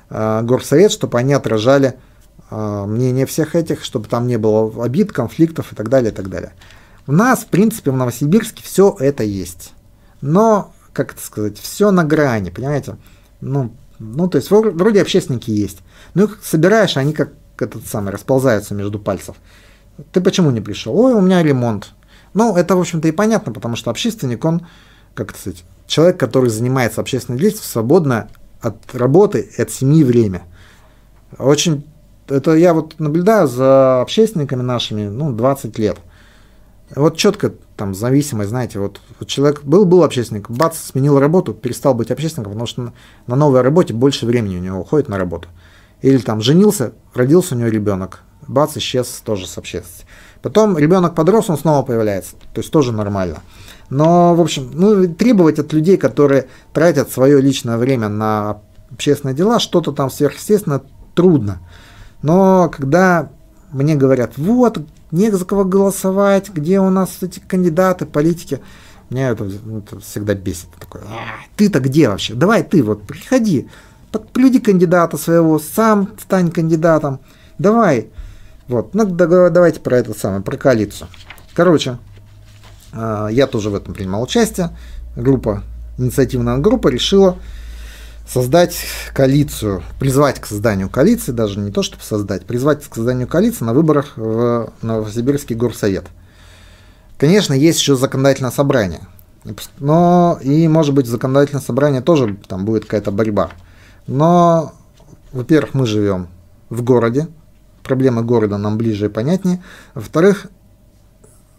э, 0.10 0.42
горсовет, 0.44 0.92
чтобы 0.92 1.18
они 1.18 1.34
отражали 1.34 1.96
э, 2.52 2.86
мнение 2.86 3.26
всех 3.26 3.56
этих, 3.56 3.84
чтобы 3.84 4.08
там 4.08 4.28
не 4.28 4.38
было 4.38 4.84
обид, 4.84 5.12
конфликтов 5.12 5.74
и 5.74 5.76
так 5.76 5.90
далее, 5.90 6.12
и 6.12 6.16
так 6.16 6.30
далее. 6.30 6.54
У 7.08 7.12
нас, 7.12 7.40
в 7.40 7.48
принципе, 7.48 7.92
в 7.92 7.98
Новосибирске 7.98 8.64
все 8.64 8.96
это 9.00 9.24
есть. 9.24 9.74
Но 10.22 10.73
как 10.94 11.14
это 11.14 11.22
сказать, 11.22 11.58
все 11.58 11.92
на 11.92 12.04
грани, 12.04 12.50
понимаете? 12.50 12.98
Ну, 13.42 13.76
ну, 14.00 14.30
то 14.30 14.38
есть 14.38 14.50
вроде 14.52 15.02
общественники 15.02 15.50
есть. 15.52 15.80
Ну, 16.14 16.26
их 16.26 16.40
собираешь, 16.44 16.98
они 16.98 17.14
как 17.14 17.34
этот 17.60 17.86
самый 17.88 18.12
расползаются 18.12 18.74
между 18.74 19.00
пальцев. 19.00 19.36
Ты 20.12 20.22
почему 20.22 20.52
не 20.52 20.62
пришел? 20.62 20.98
Ой, 20.98 21.14
у 21.14 21.22
меня 21.22 21.44
ремонт. 21.44 21.94
Ну, 22.34 22.56
это, 22.56 22.76
в 22.76 22.80
общем-то, 22.80 23.08
и 23.08 23.12
понятно, 23.12 23.52
потому 23.52 23.76
что 23.76 23.92
общественник, 23.92 24.44
он, 24.44 24.66
как 25.14 25.32
это 25.32 25.40
сказать, 25.40 25.64
человек, 25.88 26.20
который 26.20 26.50
занимается 26.50 27.02
общественной 27.02 27.38
деятельностью, 27.38 27.72
свободно 27.72 28.30
от 28.62 28.78
работы 28.96 29.52
и 29.56 29.62
от 29.62 29.70
семьи 29.72 30.04
время. 30.04 30.44
Очень, 31.38 31.88
это 32.28 32.54
я 32.56 32.74
вот 32.74 33.00
наблюдаю 33.00 33.48
за 33.48 34.02
общественниками 34.02 34.62
нашими, 34.62 35.08
ну, 35.08 35.32
20 35.32 35.78
лет. 35.78 35.98
Вот 36.96 37.18
четко 37.18 37.54
там 37.76 37.94
зависимость, 37.94 38.50
знаете, 38.50 38.80
вот, 38.80 39.02
вот 39.20 39.28
человек 39.28 39.64
был, 39.64 39.86
был 39.86 40.04
общественник, 40.04 40.50
бац, 40.50 40.78
сменил 40.78 41.20
работу, 41.20 41.54
перестал 41.54 41.94
быть 41.94 42.12
общественником, 42.12 42.54
потому 42.54 42.68
что 42.68 42.82
на, 42.82 42.94
на 43.28 43.36
новой 43.36 43.62
работе 43.62 43.94
больше 43.94 44.26
времени 44.26 44.58
у 44.58 44.62
него 44.62 44.80
уходит 44.80 45.10
на 45.10 45.18
работу. 45.18 45.48
Или 46.02 46.18
там 46.18 46.42
женился, 46.42 46.94
родился 47.14 47.56
у 47.56 47.58
него 47.58 47.70
ребенок, 47.70 48.22
бац, 48.48 48.78
исчез 48.78 49.22
тоже 49.24 49.48
с 49.48 49.58
общественности. 49.58 50.06
Потом 50.42 50.78
ребенок 50.78 51.16
подрос, 51.16 51.50
он 51.50 51.58
снова 51.58 51.84
появляется, 51.84 52.36
то 52.54 52.60
есть 52.62 52.72
тоже 52.72 52.92
нормально. 52.92 53.42
Но, 53.90 54.36
в 54.36 54.42
общем, 54.42 54.70
ну, 54.74 55.08
требовать 55.08 55.60
от 55.60 55.72
людей, 55.72 55.98
которые 55.98 56.48
тратят 56.74 57.12
свое 57.12 57.40
личное 57.42 57.78
время 57.78 58.10
на 58.10 58.58
общественные 58.92 59.36
дела, 59.36 59.60
что-то 59.60 59.92
там 59.92 60.10
сверхъестественно 60.10 60.82
трудно. 61.16 61.60
Но 62.22 62.70
когда 62.70 63.30
мне 63.72 63.96
говорят, 63.96 64.34
вот, 64.38 64.80
не 65.14 65.30
за 65.32 65.46
кого 65.46 65.64
голосовать, 65.64 66.50
где 66.50 66.80
у 66.80 66.90
нас 66.90 67.20
эти 67.22 67.40
кандидаты, 67.40 68.08
политики. 68.08 68.60
Меня 69.12 69.30
это, 69.30 69.46
это 69.46 70.00
всегда 70.00 70.34
бесит. 70.34 70.70
Такой, 70.80 71.02
а, 71.02 71.46
ты-то 71.56 71.80
где 71.80 72.10
вообще? 72.10 72.34
Давай 72.34 72.64
ты 72.64 72.82
вот 72.82 73.04
приходи, 73.04 73.70
подплюди 74.12 74.60
кандидата 74.60 75.18
своего, 75.18 75.60
сам 75.60 76.10
стань 76.20 76.50
кандидатом. 76.50 77.20
Давай. 77.60 78.10
Вот, 78.68 78.96
ну 78.96 79.06
давайте 79.06 79.80
про 79.82 79.98
это 79.98 80.18
самое, 80.18 80.42
про 80.42 80.58
коалицию. 80.58 81.08
Короче, 81.54 82.00
а, 82.92 83.28
я 83.28 83.46
тоже 83.46 83.70
в 83.70 83.76
этом 83.76 83.94
принимал 83.94 84.24
участие. 84.24 84.76
Группа, 85.16 85.62
инициативная 86.00 86.58
группа 86.58 86.88
решила 86.88 87.38
создать 88.28 88.76
коалицию, 89.14 89.84
призвать 90.00 90.40
к 90.40 90.46
созданию 90.46 90.90
коалиции, 90.90 91.32
даже 91.32 91.60
не 91.60 91.72
то 91.72 91.84
чтобы 91.84 92.04
создать, 92.04 92.46
призвать 92.46 92.84
к 92.84 92.96
созданию 92.96 93.28
коалиции 93.28 93.66
на 93.66 93.74
выборах 93.74 94.14
в 94.16 94.72
Новосибирский 94.82 95.56
горсовет. 95.56 96.06
Конечно, 97.18 97.54
есть 97.54 97.80
еще 97.80 97.96
законодательное 97.96 98.52
собрание, 98.52 99.02
но 99.80 100.40
и, 100.42 100.68
может 100.68 100.94
быть, 100.94 101.08
законодательное 101.08 101.62
собрание 101.62 102.02
тоже 102.02 102.38
там 102.48 102.66
будет 102.66 102.84
какая-то 102.84 103.12
борьба. 103.12 103.52
Но, 104.08 104.74
во-первых, 105.32 105.74
мы 105.74 105.86
живем 105.86 106.28
в 106.70 106.82
городе, 106.82 107.28
проблемы 107.84 108.24
города 108.24 108.58
нам 108.58 108.78
ближе 108.78 109.06
и 109.06 109.10
понятнее. 109.10 109.62
Во-вторых, 109.94 110.48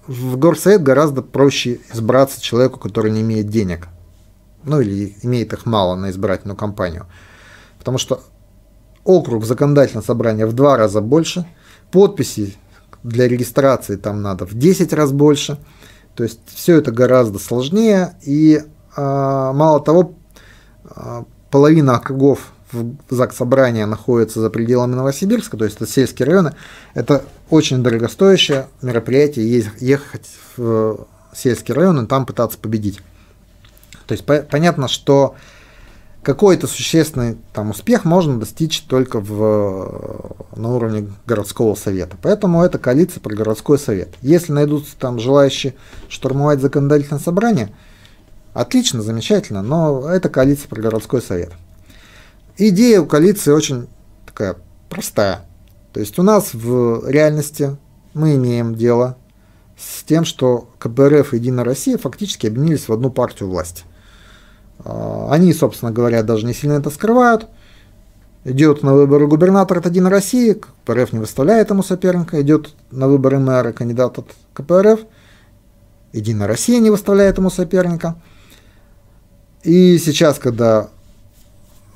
в 0.06 0.36
горсовет 0.36 0.82
гораздо 0.82 1.22
проще 1.22 1.80
избраться 1.92 2.40
человеку, 2.40 2.78
который 2.78 3.10
не 3.10 3.22
имеет 3.22 3.48
денег 3.48 3.88
ну 4.64 4.80
или 4.80 5.16
имеет 5.22 5.52
их 5.52 5.66
мало 5.66 5.94
на 5.94 6.10
избирательную 6.10 6.56
кампанию. 6.56 7.06
Потому 7.78 7.98
что 7.98 8.22
округ 9.04 9.44
законодательного 9.44 10.04
собрания 10.04 10.46
в 10.46 10.52
два 10.52 10.76
раза 10.76 11.00
больше, 11.00 11.46
подписи 11.90 12.56
для 13.02 13.28
регистрации 13.28 13.96
там 13.96 14.22
надо 14.22 14.46
в 14.46 14.54
10 14.54 14.92
раз 14.92 15.12
больше. 15.12 15.58
То 16.14 16.24
есть 16.24 16.40
все 16.46 16.78
это 16.78 16.90
гораздо 16.90 17.38
сложнее. 17.38 18.16
И 18.22 18.62
а, 18.96 19.52
мало 19.52 19.80
того, 19.80 20.14
а, 20.84 21.24
половина 21.50 21.96
округов 21.96 22.52
в 22.72 22.96
ЗАГС 23.10 23.36
собрания 23.36 23.86
находится 23.86 24.40
за 24.40 24.50
пределами 24.50 24.94
Новосибирска, 24.94 25.56
то 25.56 25.64
есть 25.64 25.76
это 25.76 25.86
сельские 25.86 26.26
районы. 26.26 26.54
Это 26.94 27.22
очень 27.50 27.82
дорогостоящее 27.82 28.66
мероприятие 28.82 29.64
ехать 29.78 30.28
в 30.56 31.06
сельский 31.34 31.74
район 31.74 32.04
и 32.04 32.08
там 32.08 32.26
пытаться 32.26 32.58
победить. 32.58 33.00
То 34.07 34.12
есть 34.12 34.24
по 34.24 34.38
понятно, 34.38 34.88
что 34.88 35.34
какой-то 36.24 36.66
существенный 36.66 37.36
там, 37.52 37.70
успех 37.70 38.05
можно 38.05 38.40
достичь 38.40 38.80
только 38.82 39.20
в, 39.20 40.36
на 40.57 40.74
уровне 40.74 41.12
городского 41.26 41.74
совета. 41.74 42.16
Поэтому 42.20 42.62
это 42.62 42.78
коалиция 42.78 43.20
про 43.20 43.34
городской 43.34 43.78
совет. 43.78 44.09
Если 44.22 44.50
найдутся 44.52 44.96
там 44.98 45.20
желающие 45.20 45.74
штурмовать 46.09 46.61
законодательное 46.61 47.20
собрание, 47.20 47.74
отлично, 48.55 49.02
замечательно, 49.02 49.62
но 49.62 50.09
это 50.09 50.30
коалиция 50.30 50.68
про 50.68 50.80
городской 50.80 51.20
совет. 51.20 51.52
Идея 52.57 53.02
у 53.02 53.07
коалиции 53.07 53.50
очень 53.50 53.86
такая 54.26 54.57
простая. 54.88 55.42
То 55.92 56.00
есть 56.00 56.18
у 56.18 56.22
нас 56.22 56.55
в 56.55 57.09
реальности 57.09 57.76
мы 58.14 58.36
имеем 58.36 58.74
дело 58.74 59.18
с 59.76 60.02
тем, 60.05 60.24
что 60.24 60.70
КПРФ 60.78 61.34
и 61.34 61.36
Единая 61.36 61.64
Россия 61.64 61.98
фактически 61.98 62.46
объединились 62.46 62.88
в 62.88 62.92
одну 62.92 63.11
партию 63.11 63.50
власти. 63.50 63.84
А, 64.81 65.29
они, 65.31 65.53
собственно 65.53 65.93
говоря, 65.93 66.22
даже 66.22 66.47
не 66.47 66.55
сильно 66.55 66.75
это 66.75 66.91
скрывают. 66.91 67.47
Идет 68.45 68.83
на 68.83 68.95
выборы 68.95 69.27
губернатора 69.27 69.79
от 69.79 69.87
Единой 69.87 70.11
России, 70.11 70.61
КПРФ 70.85 71.12
не 71.12 71.18
выставляет 71.18 71.70
ему 71.70 71.83
соперника. 71.83 72.41
Идет 72.43 72.75
на 72.91 73.09
выборы 73.09 73.39
мэра 73.39 73.72
кандидат 73.72 74.18
от 74.18 74.27
КПРФ, 74.53 75.01
Единая 76.14 76.47
Россия 76.47 76.79
не 76.79 76.91
выставляет 76.91 77.39
ему 77.39 77.51
соперника. 77.51 78.14
И 79.64 79.99
сейчас, 79.99 80.39
когда 80.39 80.89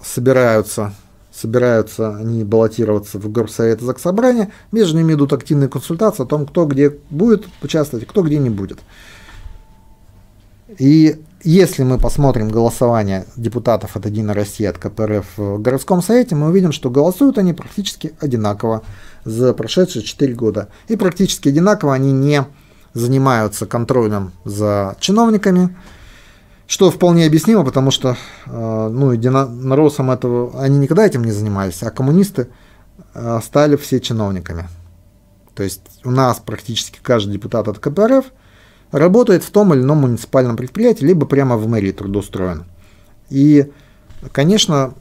собираются, 0.03 0.93
собираются 1.33 2.17
они 2.17 2.43
баллотироваться 2.43 3.19
в 3.19 3.31
Горсовет 3.31 3.81
и 3.81 3.85
Заксобрание, 3.85 4.51
между 4.73 4.99
ними 4.99 5.13
идут 5.13 5.33
активные 5.33 5.69
консультации 5.69 6.25
о 6.25 6.27
том, 6.27 6.47
кто 6.47 6.67
где 6.67 6.91
будет 7.11 7.47
участвовать, 7.63 8.09
кто 8.09 8.23
где 8.23 8.39
не 8.39 8.51
будет. 8.51 8.81
И 10.79 11.23
если 11.45 11.85
мы 11.85 11.99
посмотрим 11.99 12.49
голосование 12.49 13.27
депутатов 13.37 13.97
от 13.97 14.07
«Единой 14.07 14.35
России», 14.35 14.67
от 14.67 14.79
КПРФ 14.79 15.27
в 15.37 15.59
городском 15.59 16.03
совете, 16.03 16.35
мы 16.35 16.49
увидим, 16.49 16.73
что 16.73 16.91
голосуют 16.91 17.39
они 17.39 17.53
практически 17.53 18.15
одинаково 18.19 18.83
за 19.25 19.55
прошедшие 19.55 20.03
4 20.03 20.35
года. 20.35 20.69
И 20.89 20.97
практически 20.97 21.49
одинаково 21.49 21.95
они 21.95 22.13
не 22.13 22.45
занимаются 22.93 23.67
контролем 23.67 24.33
за 24.45 24.97
чиновниками, 24.99 25.77
что 26.67 26.91
вполне 26.91 27.25
объяснимо, 27.25 27.65
потому 27.65 27.93
что 27.93 28.17
э, 28.47 28.89
ну, 28.93 29.13
единороссам 29.13 30.11
этого 30.11 30.61
они 30.61 30.79
никогда 30.79 31.07
этим 31.07 31.23
не 31.23 31.33
занимались, 31.33 31.83
а 31.83 31.91
коммунисты 31.91 32.49
э, 33.15 33.41
стали 33.45 33.77
все 33.77 34.01
чиновниками. 34.01 34.69
То 35.55 35.63
есть 35.63 35.83
у 36.05 36.11
нас 36.11 36.41
практически 36.45 36.99
каждый 37.01 37.33
депутат 37.35 37.69
от 37.69 37.79
КПРФ– 37.79 38.27
работает 38.91 39.45
в 39.45 39.51
том 39.51 39.75
или 39.75 39.81
ином 39.81 39.99
муниципальном 39.99 40.57
предприятии, 40.57 41.05
либо 41.05 41.27
прямо 41.27 41.57
в 41.57 41.67
мэрии 41.69 41.93
трудоустроен. 41.93 42.65
И, 43.31 43.71
конечно, 44.33 44.95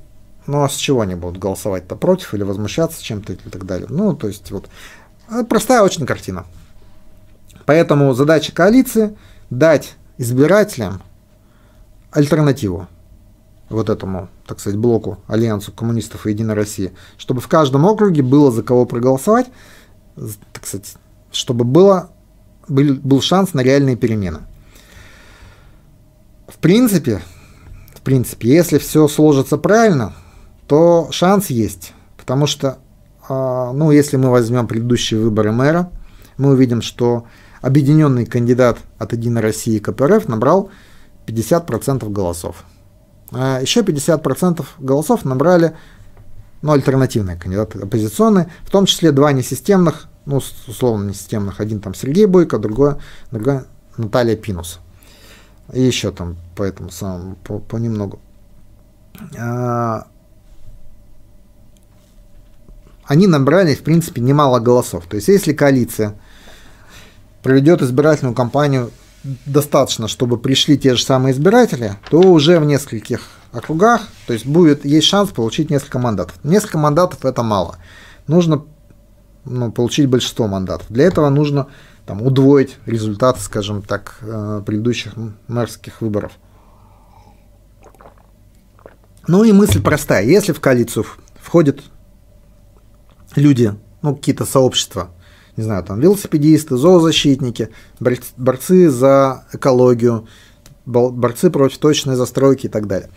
ну 0.45 0.63
а 0.63 0.69
с 0.69 0.75
чего 0.75 1.01
они 1.01 1.15
будут 1.15 1.37
голосовать-то 1.37 1.95
против 1.95 2.33
или 2.33 2.43
возмущаться 2.43 3.03
чем-то 3.03 3.33
и 3.33 3.35
так 3.35 3.65
далее. 3.65 3.87
Ну, 3.89 4.15
то 4.15 4.27
есть 4.27 4.51
вот 4.51 4.67
э, 5.29 5.43
простая 5.43 5.81
очень 5.81 6.05
картина. 6.05 6.45
Поэтому 7.65 8.13
задача 8.13 8.53
коалиции 8.53 9.15
дать 9.49 9.95
избирателям 10.17 11.01
альтернативу 12.11 12.87
вот 13.69 13.89
этому, 13.89 14.29
так 14.45 14.59
сказать, 14.59 14.79
блоку 14.79 15.19
Альянсу 15.27 15.73
коммунистов 15.73 16.25
и 16.25 16.31
Единой 16.31 16.55
России, 16.55 16.93
чтобы 17.17 17.41
в 17.41 17.47
каждом 17.47 17.85
округе 17.85 18.21
было 18.21 18.51
за 18.51 18.63
кого 18.63 18.85
проголосовать, 18.85 19.47
так 20.15 20.65
сказать, 20.65 20.95
чтобы 21.31 21.65
было 21.65 22.09
был, 22.67 22.95
был 22.95 23.21
шанс 23.21 23.53
на 23.53 23.61
реальные 23.61 23.95
перемены. 23.95 24.39
В 26.47 26.57
принципе, 26.57 27.21
в 27.93 28.01
принципе, 28.01 28.49
если 28.49 28.77
все 28.77 29.07
сложится 29.07 29.57
правильно, 29.57 30.13
то 30.67 31.09
шанс 31.11 31.49
есть. 31.49 31.93
Потому 32.17 32.47
что, 32.47 32.79
э, 33.29 33.71
ну, 33.73 33.91
если 33.91 34.17
мы 34.17 34.29
возьмем 34.29 34.67
предыдущие 34.67 35.19
выборы 35.19 35.51
мэра, 35.51 35.91
мы 36.37 36.51
увидим, 36.51 36.81
что 36.81 37.25
объединенный 37.61 38.25
кандидат 38.25 38.79
от 38.97 39.13
Единой 39.13 39.41
России 39.41 39.79
КПРФ 39.79 40.27
набрал 40.27 40.69
50% 41.25 42.09
голосов. 42.09 42.63
А 43.31 43.59
еще 43.61 43.81
50% 43.81 44.65
голосов 44.79 45.25
набрали 45.25 45.75
ну, 46.61 46.71
альтернативные 46.71 47.37
кандидаты 47.37 47.79
оппозиционные, 47.79 48.49
в 48.63 48.71
том 48.71 48.85
числе 48.85 49.11
два 49.11 49.31
несистемных 49.31 50.07
ну, 50.27 50.41
условно 50.67 51.09
несистемных. 51.09 51.61
Один 51.61 51.79
там 51.79 51.93
Сергей 51.93 52.25
Бойко, 52.25 52.59
другой, 52.59 52.95
другая 53.31 53.65
Наталья 53.95 54.35
Пинус. 54.35 54.79
И 55.73 55.81
еще 55.81 56.11
там 56.11 56.35
по 56.55 56.63
этому 56.63 56.91
самому, 56.91 57.35
по, 57.37 57.59
понемногу. 57.59 58.19
А, 59.37 60.07
они 63.05 63.27
набрали, 63.27 63.73
в 63.73 63.83
принципе, 63.83 64.21
немало 64.21 64.59
голосов. 64.59 65.05
То 65.07 65.15
есть, 65.15 65.29
если 65.29 65.53
коалиция 65.53 66.15
проведет 67.41 67.81
избирательную 67.81 68.35
кампанию 68.35 68.91
достаточно, 69.45 70.09
чтобы 70.09 70.37
пришли 70.37 70.77
те 70.77 70.95
же 70.95 71.03
самые 71.03 71.33
избиратели, 71.33 71.95
то 72.09 72.19
уже 72.19 72.59
в 72.59 72.65
нескольких 72.65 73.21
округах, 73.53 74.01
то 74.25 74.33
есть 74.33 74.45
будет 74.45 74.83
есть 74.83 75.07
шанс 75.07 75.29
получить 75.29 75.69
несколько 75.69 75.99
мандатов. 75.99 76.37
Несколько 76.43 76.77
мандатов 76.77 77.23
это 77.23 77.43
мало. 77.43 77.77
Нужно 78.27 78.63
ну, 79.49 79.71
получить 79.71 80.09
большинство 80.09 80.47
мандатов. 80.47 80.87
Для 80.89 81.05
этого 81.05 81.29
нужно 81.29 81.67
там, 82.05 82.21
удвоить 82.21 82.77
результаты, 82.85 83.39
скажем 83.41 83.81
так, 83.81 84.17
э, 84.21 84.61
предыдущих 84.65 85.13
мэрских 85.47 86.01
выборов. 86.01 86.33
Ну 89.27 89.43
и 89.43 89.51
мысль 89.51 89.81
простая. 89.81 90.25
Если 90.25 90.53
в 90.53 90.61
коалицию 90.61 91.05
входят 91.41 91.81
люди, 93.35 93.73
ну, 94.01 94.15
какие-то 94.15 94.45
сообщества, 94.45 95.09
не 95.57 95.63
знаю, 95.63 95.83
там 95.83 95.99
велосипедисты, 95.99 96.77
зоозащитники, 96.77 97.69
борцы 98.37 98.89
за 98.89 99.45
экологию, 99.51 100.27
борцы 100.85 101.49
против 101.49 101.79
точной 101.79 102.15
застройки 102.15 102.67
и 102.67 102.69
так 102.69 102.87
далее. 102.87 103.09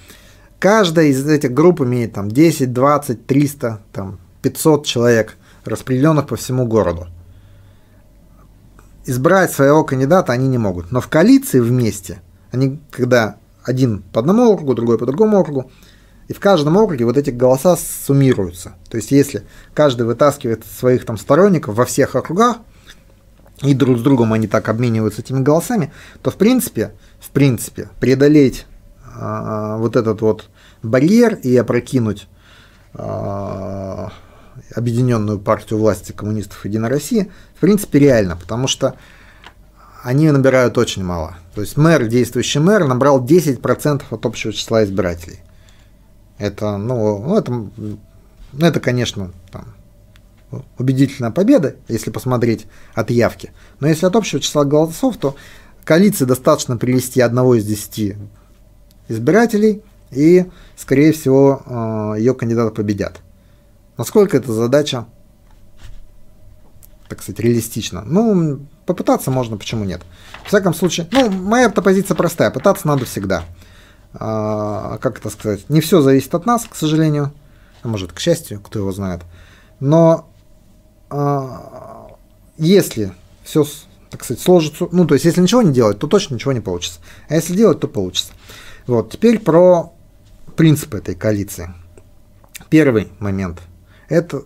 Каждая 0.58 1.06
из 1.06 1.26
этих 1.26 1.52
групп 1.52 1.80
имеет 1.80 2.14
там 2.14 2.30
10, 2.30 2.72
20, 2.72 3.26
300, 3.26 3.80
там 3.92 4.18
500 4.42 4.86
человек 4.86 5.36
распределенных 5.64 6.26
по 6.26 6.36
всему 6.36 6.66
городу. 6.66 7.08
Избрать 9.06 9.52
своего 9.52 9.84
кандидата 9.84 10.32
они 10.32 10.48
не 10.48 10.58
могут. 10.58 10.92
Но 10.92 11.00
в 11.00 11.08
коалиции 11.08 11.60
вместе, 11.60 12.20
они 12.50 12.80
когда 12.90 13.36
один 13.64 14.02
по 14.12 14.20
одному 14.20 14.50
округу, 14.50 14.74
другой 14.74 14.98
по 14.98 15.06
другому 15.06 15.38
округу, 15.38 15.70
и 16.28 16.32
в 16.32 16.38
каждом 16.38 16.76
округе 16.76 17.04
вот 17.04 17.16
эти 17.16 17.30
голоса 17.30 17.76
суммируются. 17.76 18.74
То 18.88 18.96
есть 18.96 19.10
если 19.10 19.44
каждый 19.74 20.06
вытаскивает 20.06 20.64
своих 20.64 21.04
там 21.04 21.18
сторонников 21.18 21.74
во 21.74 21.84
всех 21.84 22.14
округах, 22.14 22.58
и 23.62 23.74
друг 23.74 23.98
с 23.98 24.02
другом 24.02 24.32
они 24.32 24.46
так 24.46 24.68
обмениваются 24.68 25.22
этими 25.22 25.40
голосами, 25.40 25.92
то 26.22 26.30
в 26.30 26.36
принципе, 26.36 26.92
в 27.18 27.30
принципе, 27.30 27.88
преодолеть 28.00 28.66
э, 29.04 29.76
вот 29.78 29.96
этот 29.96 30.22
вот 30.22 30.48
барьер 30.82 31.34
и 31.34 31.56
опрокинуть 31.56 32.26
э, 32.94 34.08
объединенную 34.74 35.38
партию 35.38 35.78
власти 35.78 36.12
коммунистов 36.12 36.64
Единой 36.64 36.88
России, 36.88 37.30
в 37.56 37.60
принципе, 37.60 37.98
реально, 37.98 38.36
потому 38.36 38.66
что 38.66 38.96
они 40.02 40.30
набирают 40.30 40.78
очень 40.78 41.04
мало. 41.04 41.36
То 41.54 41.60
есть 41.60 41.76
мэр, 41.76 42.06
действующий 42.06 42.58
мэр, 42.58 42.84
набрал 42.84 43.24
10% 43.24 44.02
от 44.10 44.26
общего 44.26 44.52
числа 44.52 44.84
избирателей. 44.84 45.40
Это, 46.38 46.78
ну, 46.78 47.18
ну 47.18 47.36
это, 47.36 47.52
ну, 47.52 47.98
это, 48.58 48.80
конечно, 48.80 49.30
там, 49.52 49.74
убедительная 50.78 51.30
победа, 51.30 51.76
если 51.88 52.10
посмотреть 52.10 52.66
от 52.94 53.10
явки. 53.10 53.52
Но 53.78 53.88
если 53.88 54.06
от 54.06 54.16
общего 54.16 54.40
числа 54.40 54.64
голосов, 54.64 55.16
то 55.18 55.36
коалиции 55.84 56.24
достаточно 56.24 56.76
привести 56.76 57.20
одного 57.20 57.56
из 57.56 57.64
десяти 57.64 58.16
избирателей, 59.08 59.82
и, 60.10 60.46
скорее 60.76 61.12
всего, 61.12 61.62
э, 61.64 62.18
ее 62.18 62.34
кандидаты 62.34 62.74
победят. 62.74 63.20
Насколько 64.00 64.38
эта 64.38 64.50
задача, 64.50 65.04
так 67.06 67.20
сказать, 67.20 67.38
реалистична? 67.38 68.00
Ну, 68.06 68.60
попытаться 68.86 69.30
можно, 69.30 69.58
почему 69.58 69.84
нет? 69.84 70.00
В 70.42 70.48
всяком 70.48 70.72
случае, 70.72 71.06
ну, 71.12 71.28
моя 71.28 71.68
позиция 71.68 72.14
простая, 72.14 72.50
пытаться 72.50 72.88
надо 72.88 73.04
всегда. 73.04 73.44
А, 74.14 74.96
как 75.02 75.18
это 75.18 75.28
сказать? 75.28 75.68
Не 75.68 75.82
все 75.82 76.00
зависит 76.00 76.34
от 76.34 76.46
нас, 76.46 76.64
к 76.64 76.76
сожалению. 76.76 77.30
А 77.82 77.88
может, 77.88 78.14
к 78.14 78.20
счастью, 78.20 78.62
кто 78.62 78.78
его 78.78 78.90
знает. 78.90 79.20
Но 79.80 80.30
а, 81.10 82.16
если 82.56 83.12
все, 83.44 83.66
так 84.08 84.24
сказать, 84.24 84.42
сложится, 84.42 84.88
ну, 84.92 85.06
то 85.06 85.12
есть, 85.12 85.26
если 85.26 85.42
ничего 85.42 85.60
не 85.60 85.74
делать, 85.74 85.98
то 85.98 86.06
точно 86.06 86.36
ничего 86.36 86.52
не 86.52 86.60
получится. 86.60 87.00
А 87.28 87.34
если 87.34 87.54
делать, 87.54 87.80
то 87.80 87.86
получится. 87.86 88.32
Вот, 88.86 89.12
теперь 89.12 89.40
про 89.40 89.92
принципы 90.56 90.96
этой 90.96 91.14
коалиции. 91.14 91.74
Первый 92.70 93.12
момент 93.18 93.60
эта 94.10 94.42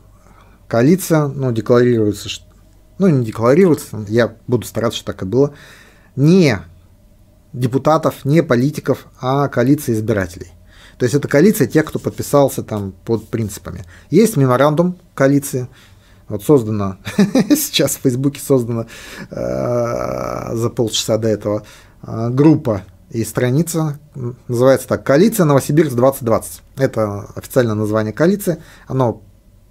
коалиция, 0.68 1.26
ну, 1.26 1.50
декларируется, 1.50 2.28
ну, 2.98 3.08
не 3.08 3.24
декларируется, 3.24 4.04
я 4.08 4.36
буду 4.46 4.66
стараться, 4.66 4.98
чтобы 4.98 5.12
так 5.12 5.22
и 5.22 5.26
было, 5.26 5.54
не 6.14 6.58
депутатов, 7.52 8.24
не 8.24 8.42
политиков, 8.42 9.06
а 9.20 9.48
коалиция 9.48 9.94
избирателей. 9.94 10.52
То 10.98 11.04
есть 11.04 11.14
это 11.14 11.26
коалиция 11.26 11.66
тех, 11.66 11.84
кто 11.86 11.98
подписался 11.98 12.62
там 12.62 12.92
под 13.04 13.28
принципами. 13.28 13.84
Есть 14.10 14.36
меморандум 14.36 14.98
коалиции, 15.14 15.68
вот 16.28 16.44
создано, 16.44 16.98
сейчас 17.48 17.96
в 17.96 18.02
Фейсбуке 18.02 18.40
создана 18.40 18.86
э, 19.30 20.54
за 20.54 20.70
полчаса 20.70 21.18
до 21.18 21.28
этого 21.28 21.64
э, 22.02 22.28
группа 22.30 22.82
и 23.10 23.24
страница, 23.24 23.98
называется 24.48 24.88
так, 24.88 25.04
«Коалиция 25.04 25.44
Новосибирск 25.44 25.94
2020». 25.94 26.44
Это 26.78 27.28
официальное 27.36 27.74
название 27.74 28.12
коалиции, 28.12 28.60
оно 28.88 29.22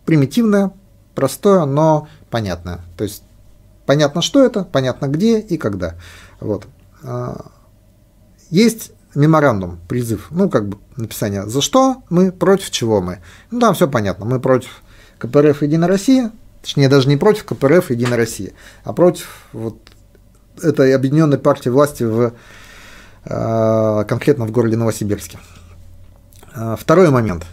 примитивное, 0.05 0.71
простое, 1.15 1.65
но 1.65 2.07
понятное. 2.29 2.81
То 2.97 3.03
есть 3.03 3.23
понятно, 3.85 4.21
что 4.21 4.43
это, 4.43 4.63
понятно 4.63 5.07
где 5.07 5.39
и 5.39 5.57
когда. 5.57 5.95
Вот. 6.39 6.67
А, 7.03 7.51
есть 8.49 8.91
меморандум, 9.15 9.79
призыв, 9.87 10.27
ну, 10.31 10.49
как 10.49 10.67
бы 10.67 10.77
написание, 10.97 11.47
за 11.47 11.61
что 11.61 12.03
мы, 12.09 12.31
против 12.31 12.71
чего 12.71 13.01
мы. 13.01 13.19
Ну, 13.51 13.59
там 13.59 13.75
все 13.75 13.87
понятно, 13.87 14.25
мы 14.25 14.39
против 14.39 14.81
КПРФ 15.19 15.61
«Единая 15.61 15.87
Россия», 15.87 16.31
точнее, 16.61 16.89
даже 16.89 17.07
не 17.07 17.17
против 17.17 17.45
КПРФ 17.45 17.91
«Единая 17.91 18.17
Россия», 18.17 18.53
а 18.83 18.93
против 18.93 19.47
вот 19.53 19.77
этой 20.61 20.95
объединенной 20.95 21.37
партии 21.37 21.69
власти 21.69 22.03
в, 22.03 22.33
а, 23.25 24.03
конкретно 24.05 24.45
в 24.45 24.51
городе 24.51 24.77
Новосибирске. 24.77 25.39
А, 26.55 26.75
второй 26.75 27.09
момент, 27.09 27.45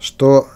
что 0.00 0.48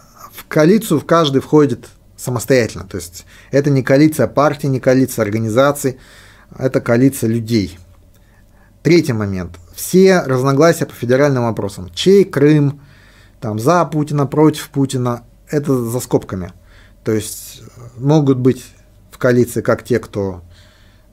коалицию 0.49 1.01
в 1.01 1.07
каждый 1.07 1.41
входит 1.41 1.89
самостоятельно. 2.17 2.85
То 2.85 2.97
есть 2.97 3.27
это 3.51 3.71
не 3.71 3.83
коалиция 3.83 4.27
партий, 4.27 4.69
не 4.69 4.81
коалиция 4.81 5.23
организаций, 5.23 5.99
это 6.57 6.81
коалиция 6.81 7.29
людей. 7.29 7.79
Третий 8.83 9.13
момент. 9.13 9.59
Все 9.75 10.21
разногласия 10.21 10.87
по 10.87 10.95
федеральным 10.95 11.45
вопросам. 11.45 11.91
Чей 11.95 12.25
Крым, 12.25 12.81
там, 13.41 13.59
за 13.59 13.85
Путина, 13.85 14.27
против 14.27 14.71
Путина, 14.71 15.25
это 15.51 15.77
за 15.77 16.01
скобками. 16.01 16.53
То 17.05 17.13
есть 17.13 17.63
могут 17.97 18.39
быть 18.39 18.65
в 19.11 19.19
коалиции 19.19 19.61
как 19.61 19.83
те, 19.83 19.99
кто 19.99 20.43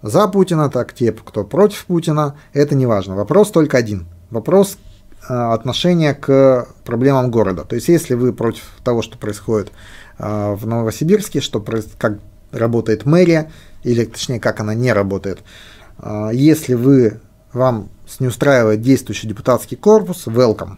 за 0.01 0.27
Путина, 0.27 0.69
так 0.69 0.93
те, 0.93 1.11
кто 1.11 1.43
против 1.43 1.85
Путина. 1.85 2.37
Это 2.53 2.75
не 2.75 2.85
важно. 2.85 3.15
Вопрос 3.15 3.51
только 3.51 3.77
один. 3.77 4.07
Вопрос 4.29 4.77
э, 5.27 5.33
отношения 5.33 6.13
к 6.13 6.67
проблемам 6.85 7.31
города. 7.31 7.63
То 7.63 7.75
есть 7.75 7.87
если 7.87 8.13
вы 8.13 8.33
против 8.33 8.63
того, 8.83 9.01
что 9.01 9.17
происходит 9.17 9.71
э, 10.19 10.53
в 10.53 10.65
Новосибирске, 10.65 11.41
что 11.41 11.63
как 11.97 12.19
работает 12.51 13.05
мэрия, 13.05 13.51
или 13.83 14.05
точнее, 14.05 14.39
как 14.39 14.59
она 14.59 14.73
не 14.73 14.93
работает. 14.93 15.39
А, 15.97 16.29
если 16.29 16.73
вы, 16.73 17.19
вам 17.51 17.89
не 18.19 18.27
устраивает 18.27 18.81
действующий 18.81 19.27
депутатский 19.27 19.77
корпус, 19.77 20.27
welcome. 20.27 20.77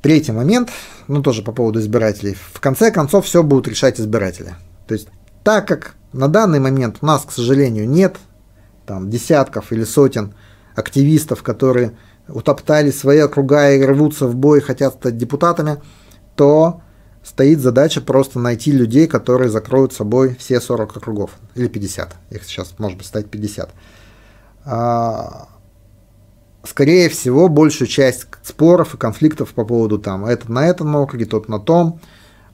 Третий 0.00 0.32
момент, 0.32 0.70
ну 1.06 1.22
тоже 1.22 1.42
по 1.42 1.52
поводу 1.52 1.78
избирателей. 1.80 2.34
В 2.34 2.60
конце 2.60 2.90
концов, 2.90 3.26
все 3.26 3.42
будут 3.42 3.68
решать 3.68 4.00
избиратели. 4.00 4.54
То 4.88 4.94
есть, 4.94 5.08
так 5.44 5.68
как 5.68 5.94
на 6.12 6.28
данный 6.28 6.58
момент 6.58 6.98
у 7.00 7.06
нас, 7.06 7.22
к 7.22 7.30
сожалению, 7.30 7.88
нет 7.88 8.16
там, 8.84 9.10
десятков 9.10 9.72
или 9.72 9.84
сотен 9.84 10.34
активистов, 10.74 11.42
которые 11.42 11.96
утоптали 12.28 12.90
свои 12.90 13.18
округа 13.18 13.72
и 13.72 13.82
рвутся 13.82 14.26
в 14.26 14.34
бой, 14.34 14.60
хотят 14.60 14.94
стать 14.94 15.16
депутатами, 15.16 15.78
то 16.36 16.80
стоит 17.22 17.60
задача 17.60 18.00
просто 18.00 18.38
найти 18.38 18.72
людей, 18.72 19.06
которые 19.06 19.50
закроют 19.50 19.92
собой 19.92 20.36
все 20.38 20.60
40 20.60 20.96
округов, 20.96 21.30
или 21.54 21.68
50, 21.68 22.14
их 22.30 22.44
сейчас 22.44 22.74
может 22.78 22.98
быть 22.98 23.06
стать 23.06 23.28
50. 23.30 23.70
А, 24.64 25.48
скорее 26.64 27.08
всего, 27.08 27.48
большую 27.48 27.88
часть 27.88 28.26
споров 28.42 28.94
и 28.94 28.98
конфликтов 28.98 29.54
по 29.54 29.64
поводу 29.64 29.98
там, 29.98 30.24
этот 30.24 30.48
на 30.48 30.66
этом 30.66 30.94
округе, 30.96 31.26
тот 31.26 31.48
на 31.48 31.58
том, 31.58 32.00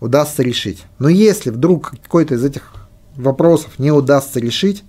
удастся 0.00 0.42
решить. 0.42 0.84
Но 0.98 1.08
если 1.08 1.50
вдруг 1.50 1.90
какой-то 2.02 2.34
из 2.34 2.44
этих 2.44 2.72
вопросов 3.16 3.78
не 3.78 3.90
удастся 3.90 4.40
решить, 4.40 4.84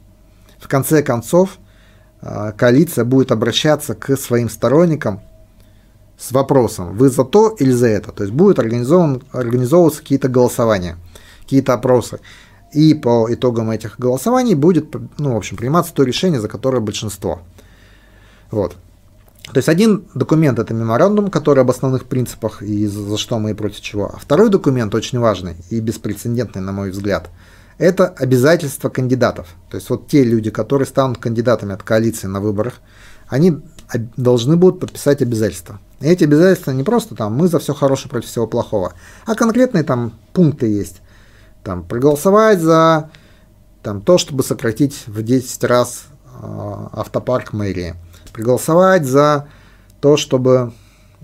в 0.60 0.68
конце 0.68 1.02
концов, 1.02 1.58
коалиция 2.22 3.06
будет 3.06 3.32
обращаться 3.32 3.96
к 3.96 4.18
своим 4.18 4.50
сторонникам 4.50 5.22
с 6.18 6.32
вопросом, 6.32 6.98
вы 6.98 7.10
за 7.10 7.24
то 7.24 7.50
или 7.50 7.72
за 7.72 7.88
это. 7.88 8.12
То 8.12 8.24
есть 8.24 8.34
будет 8.34 8.60
организован, 8.60 9.24
организовываться 9.32 10.02
какие-то 10.02 10.28
голосования, 10.28 10.98
какие-то 11.44 11.74
опросы. 11.74 12.20
И 12.74 12.94
по 12.94 13.28
итогам 13.34 13.72
этих 13.72 13.98
голосований 13.98 14.54
будет, 14.54 14.94
ну, 15.18 15.34
в 15.34 15.38
общем, 15.38 15.58
приниматься 15.58 15.94
то 15.94 16.04
решение, 16.04 16.40
за 16.40 16.48
которое 16.48 16.82
большинство. 16.82 17.42
Вот. 18.52 18.76
То 19.46 19.58
есть 19.58 19.70
один 19.70 20.06
документ 20.14 20.60
это 20.60 20.74
меморандум, 20.76 21.32
который 21.32 21.62
об 21.62 21.72
основных 21.72 22.06
принципах 22.06 22.62
и 22.62 22.86
за 22.86 23.18
что 23.18 23.40
мы 23.40 23.52
и 23.52 23.54
против 23.56 23.82
чего. 23.82 24.12
А 24.14 24.20
второй 24.20 24.50
документ 24.50 24.94
очень 24.94 25.18
важный 25.18 25.56
и 25.72 25.80
беспрецедентный, 25.80 26.62
на 26.62 26.72
мой 26.72 26.92
взгляд, 26.92 27.30
это 27.80 28.08
обязательства 28.08 28.90
кандидатов. 28.90 29.48
То 29.70 29.78
есть 29.78 29.90
вот 29.90 30.08
те 30.08 30.24
люди, 30.24 30.52
которые 30.52 30.86
станут 30.86 31.18
кандидатами 31.18 31.74
от 31.74 31.82
коалиции 31.82 32.28
на 32.28 32.42
выборах, 32.42 32.76
они 33.28 33.62
должны 34.18 34.58
будут 34.58 34.82
подписать 34.82 35.22
обязательства. 35.22 35.80
И 36.02 36.08
эти 36.08 36.26
обязательства 36.26 36.72
не 36.72 36.84
просто 36.84 37.16
там 37.16 37.34
мы 37.34 37.48
за 37.48 37.60
все 37.60 37.74
хорошее 37.74 38.10
против 38.10 38.28
всего 38.30 38.48
плохого, 38.48 38.94
а 39.26 39.34
конкретные 39.34 39.84
там 39.84 40.14
пункты 40.34 40.68
есть. 40.68 41.02
Там 41.64 41.84
проголосовать 41.84 42.60
за 42.60 43.10
там, 43.82 44.02
то, 44.02 44.18
чтобы 44.18 44.44
сократить 44.44 45.04
в 45.08 45.24
10 45.24 45.64
раз 45.64 46.04
э, 46.26 46.88
автопарк 46.94 47.54
мэрии. 47.54 47.96
Проголосовать 48.34 49.06
за 49.06 49.48
то, 50.02 50.18
чтобы 50.18 50.74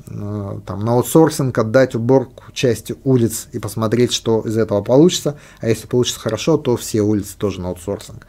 там, 0.06 0.86
на 0.86 0.94
аутсорсинг 0.94 1.58
отдать 1.58 1.96
уборку 1.96 2.44
части 2.54 2.96
улиц 3.04 3.48
и 3.52 3.60
посмотреть, 3.60 4.14
что 4.14 4.42
из 4.42 4.58
этого 4.58 4.82
получится. 4.82 5.38
А 5.60 5.68
если 5.68 5.88
получится 5.88 6.20
хорошо, 6.20 6.58
то 6.58 6.78
все 6.78 7.02
улицы 7.02 7.36
тоже 7.38 7.62
на 7.62 7.70
аутсорсинг. 7.70 8.26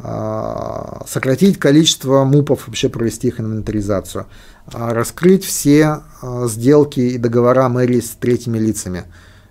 А, 0.00 1.04
сократить 1.08 1.58
количество 1.58 2.22
МУПов, 2.22 2.68
вообще 2.68 2.88
провести 2.88 3.28
их 3.28 3.40
инвентаризацию, 3.40 4.26
а, 4.72 4.94
раскрыть 4.94 5.44
все 5.44 6.02
а, 6.22 6.46
сделки 6.46 7.00
и 7.00 7.18
договора 7.18 7.68
мэрии 7.68 8.00
с 8.00 8.10
третьими 8.10 8.58
лицами. 8.58 9.04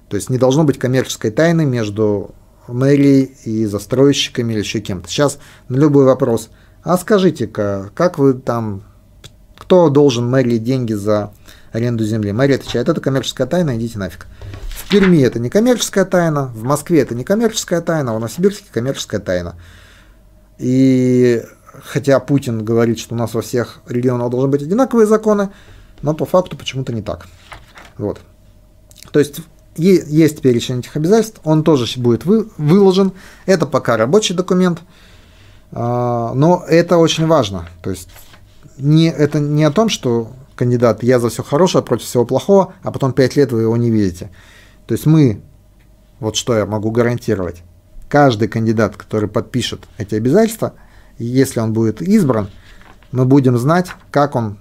То 0.08 0.16
есть 0.16 0.30
не 0.30 0.38
должно 0.38 0.64
быть 0.64 0.80
коммерческой 0.80 1.32
тайны 1.32 1.66
между 1.66 2.34
мэрией 2.68 3.36
и 3.44 3.66
застройщиками 3.66 4.54
или 4.54 4.60
еще 4.60 4.80
кем-то. 4.80 5.10
Сейчас 5.10 5.38
на 5.68 5.78
любой 5.78 6.06
вопрос, 6.06 6.50
а 6.82 6.98
скажите-ка, 6.98 7.92
как 7.94 8.18
вы 8.18 8.34
там, 8.34 8.84
кто 9.68 9.90
должен 9.90 10.30
мэрии 10.30 10.60
деньги 10.60 10.94
за 10.94 11.34
аренду 11.74 12.06
земли? 12.06 12.32
Мэрия 12.32 12.56
отвечает, 12.56 12.88
это 12.88 13.02
коммерческая 13.02 13.48
тайна, 13.48 13.76
идите 13.76 14.00
нафиг. 14.00 14.26
В 14.70 14.90
Перми 14.90 15.22
это 15.22 15.40
не 15.40 15.50
коммерческая 15.50 16.06
тайна, 16.06 16.46
в 16.46 16.64
Москве 16.64 17.02
это 17.02 17.16
не 17.16 17.26
коммерческая 17.26 17.82
тайна, 17.82 18.12
в 18.16 18.20
Новосибирске 18.20 18.64
коммерческая 18.72 19.20
тайна. 19.20 19.56
И 20.58 21.44
хотя 21.84 22.22
Путин 22.22 22.64
говорит, 22.64 22.98
что 22.98 23.14
у 23.14 23.18
нас 23.18 23.34
во 23.34 23.42
всех 23.42 23.82
регионах 23.90 24.30
должны 24.30 24.48
быть 24.48 24.62
одинаковые 24.62 25.06
законы, 25.06 25.50
но 26.02 26.14
по 26.14 26.26
факту 26.26 26.56
почему-то 26.56 26.94
не 26.94 27.02
так. 27.02 27.28
Вот. 27.98 28.22
То 29.12 29.20
есть 29.20 29.42
есть 29.76 30.42
перечень 30.42 30.80
этих 30.80 30.96
обязательств, 30.96 31.42
он 31.44 31.66
тоже 31.66 31.88
будет 32.00 32.24
вы, 32.24 32.48
выложен. 32.58 33.12
Это 33.46 33.66
пока 33.66 33.98
рабочий 33.98 34.34
документ, 34.34 34.80
а, 35.74 36.34
но 36.34 36.64
это 36.70 36.98
очень 36.98 37.28
важно. 37.28 37.68
То 37.82 37.90
есть 37.90 38.08
не, 38.78 39.10
это 39.10 39.40
не 39.40 39.64
о 39.64 39.72
том, 39.72 39.90
что 39.90 40.32
кандидат 40.56 41.04
«я 41.04 41.20
за 41.20 41.30
все 41.30 41.44
хорошее, 41.44 41.84
против 41.84 42.06
всего 42.06 42.26
плохого», 42.26 42.74
а 42.84 42.92
потом 42.92 43.14
5 43.14 43.36
лет 43.36 43.52
вы 43.52 43.62
его 43.62 43.78
не 43.78 43.92
видите. 43.92 44.32
То 44.86 44.94
есть 44.94 45.06
мы, 45.06 45.42
вот 46.20 46.36
что 46.36 46.58
я 46.58 46.66
могу 46.66 46.92
гарантировать, 46.92 47.64
каждый 48.10 48.48
кандидат, 48.48 48.98
который 48.98 49.30
подпишет 49.30 49.86
эти 49.98 50.16
обязательства, 50.16 50.74
если 51.18 51.60
он 51.60 51.74
будет 51.74 52.02
избран, 52.02 52.50
мы 53.12 53.26
будем 53.26 53.58
знать, 53.58 53.88
как 54.12 54.36
он, 54.36 54.58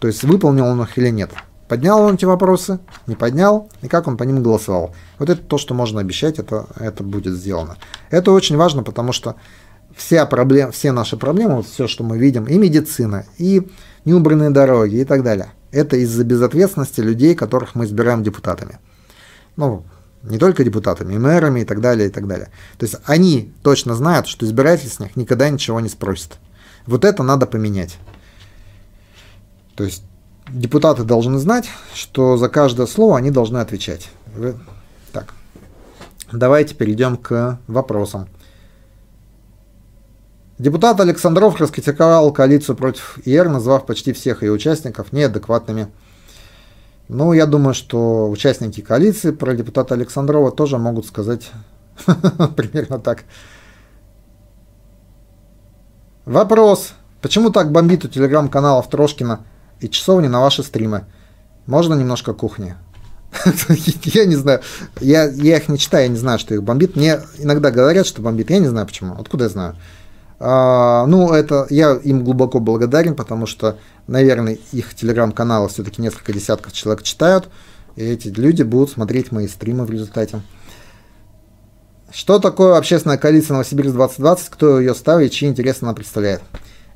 то 0.00 0.06
есть 0.06 0.22
выполнил 0.24 0.66
он 0.66 0.82
их 0.82 0.96
или 0.98 1.10
нет. 1.10 1.30
Поднял 1.68 2.00
он 2.00 2.14
эти 2.14 2.24
вопросы, 2.24 2.78
не 3.08 3.16
поднял, 3.16 3.68
и 3.82 3.88
как 3.88 4.06
он 4.06 4.16
по 4.16 4.22
ним 4.22 4.42
голосовал. 4.42 4.94
Вот 5.18 5.30
это 5.30 5.42
то, 5.42 5.58
что 5.58 5.74
можно 5.74 6.00
обещать, 6.00 6.38
это, 6.38 6.66
это 6.76 7.02
будет 7.02 7.34
сделано. 7.34 7.76
Это 8.10 8.30
очень 8.30 8.56
важно, 8.56 8.84
потому 8.84 9.12
что 9.12 9.34
вся 9.96 10.26
проблем, 10.26 10.70
все 10.70 10.92
наши 10.92 11.16
проблемы, 11.16 11.56
вот 11.56 11.66
все, 11.66 11.88
что 11.88 12.04
мы 12.04 12.18
видим, 12.18 12.44
и 12.44 12.58
медицина, 12.58 13.24
и 13.38 13.66
неубранные 14.04 14.50
дороги, 14.50 14.96
и 14.96 15.04
так 15.04 15.22
далее, 15.22 15.52
это 15.72 15.96
из-за 15.96 16.22
безответственности 16.22 17.00
людей, 17.00 17.34
которых 17.34 17.74
мы 17.74 17.86
избираем 17.86 18.22
депутатами. 18.22 18.78
Ну, 19.56 19.84
не 20.22 20.38
только 20.38 20.64
депутатами, 20.64 21.14
и 21.14 21.18
мэрами 21.18 21.60
и 21.60 21.64
так 21.64 21.80
далее, 21.80 22.08
и 22.08 22.10
так 22.10 22.26
далее. 22.26 22.50
То 22.78 22.84
есть 22.84 22.96
они 23.04 23.54
точно 23.62 23.94
знают, 23.94 24.26
что 24.26 24.44
избиратель 24.44 24.88
с 24.88 25.00
них 25.00 25.16
никогда 25.16 25.48
ничего 25.48 25.80
не 25.80 25.88
спросит. 25.88 26.38
Вот 26.86 27.04
это 27.04 27.22
надо 27.22 27.46
поменять. 27.46 27.98
То 29.74 29.84
есть 29.84 30.02
депутаты 30.48 31.04
должны 31.04 31.38
знать, 31.38 31.68
что 31.94 32.36
за 32.36 32.48
каждое 32.48 32.86
слово 32.86 33.18
они 33.18 33.30
должны 33.30 33.58
отвечать. 33.58 34.10
Так, 35.12 35.32
давайте 36.32 36.74
перейдем 36.74 37.16
к 37.16 37.58
вопросам. 37.66 38.28
Депутат 40.58 40.98
Александров 41.00 41.60
раскритиковал 41.60 42.32
коалицию 42.32 42.76
против 42.76 43.18
ИР, 43.26 43.48
назвав 43.50 43.84
почти 43.84 44.14
всех 44.14 44.42
ее 44.42 44.52
участников 44.52 45.12
неадекватными. 45.12 45.88
Ну, 47.08 47.34
я 47.34 47.46
думаю, 47.46 47.74
что 47.74 48.30
участники 48.30 48.80
коалиции 48.80 49.32
про 49.32 49.54
депутата 49.54 49.94
Александрова 49.94 50.50
тоже 50.50 50.78
могут 50.78 51.06
сказать 51.06 51.50
примерно 52.56 52.98
так. 52.98 53.24
Вопрос. 56.24 56.94
Почему 57.20 57.50
так 57.50 57.70
бомбит 57.70 58.04
у 58.04 58.08
телеграм-каналов 58.08 58.88
Трошкина 58.88 59.40
и 59.80 59.88
часовни 59.90 60.26
на 60.26 60.40
ваши 60.40 60.62
стримы? 60.62 61.04
Можно 61.66 61.94
немножко 61.94 62.32
кухни? 62.32 62.76
я 64.04 64.24
не 64.24 64.36
знаю. 64.36 64.62
Я, 65.00 65.24
я 65.24 65.58
их 65.58 65.68
не 65.68 65.78
читаю, 65.78 66.04
я 66.04 66.08
не 66.08 66.16
знаю, 66.16 66.38
что 66.38 66.54
их 66.54 66.62
бомбит. 66.62 66.96
Мне 66.96 67.20
иногда 67.38 67.70
говорят, 67.70 68.06
что 68.06 68.22
бомбит. 68.22 68.50
Я 68.50 68.58
не 68.58 68.68
знаю 68.68 68.86
почему. 68.86 69.14
Откуда 69.18 69.44
я 69.44 69.50
знаю? 69.50 69.76
А, 70.38 71.06
ну, 71.06 71.32
это 71.32 71.66
я 71.70 71.94
им 71.94 72.24
глубоко 72.24 72.60
благодарен, 72.60 73.14
потому 73.14 73.46
что, 73.46 73.78
наверное, 74.06 74.58
их 74.72 74.94
телеграм-каналы 74.94 75.68
все-таки 75.68 76.02
несколько 76.02 76.32
десятков 76.32 76.72
человек 76.72 77.02
читают, 77.02 77.48
и 77.96 78.04
эти 78.04 78.28
люди 78.28 78.62
будут 78.62 78.90
смотреть 78.90 79.32
мои 79.32 79.48
стримы 79.48 79.84
в 79.84 79.90
результате. 79.90 80.42
Что 82.12 82.38
такое 82.38 82.76
общественная 82.76 83.18
коалиция 83.18 83.54
Новосибирск 83.54 83.94
2020, 83.94 84.48
кто 84.50 84.80
ее 84.80 84.94
ставит, 84.94 85.32
чьи 85.32 85.48
интересы 85.48 85.78
она 85.82 85.94
представляет? 85.94 86.42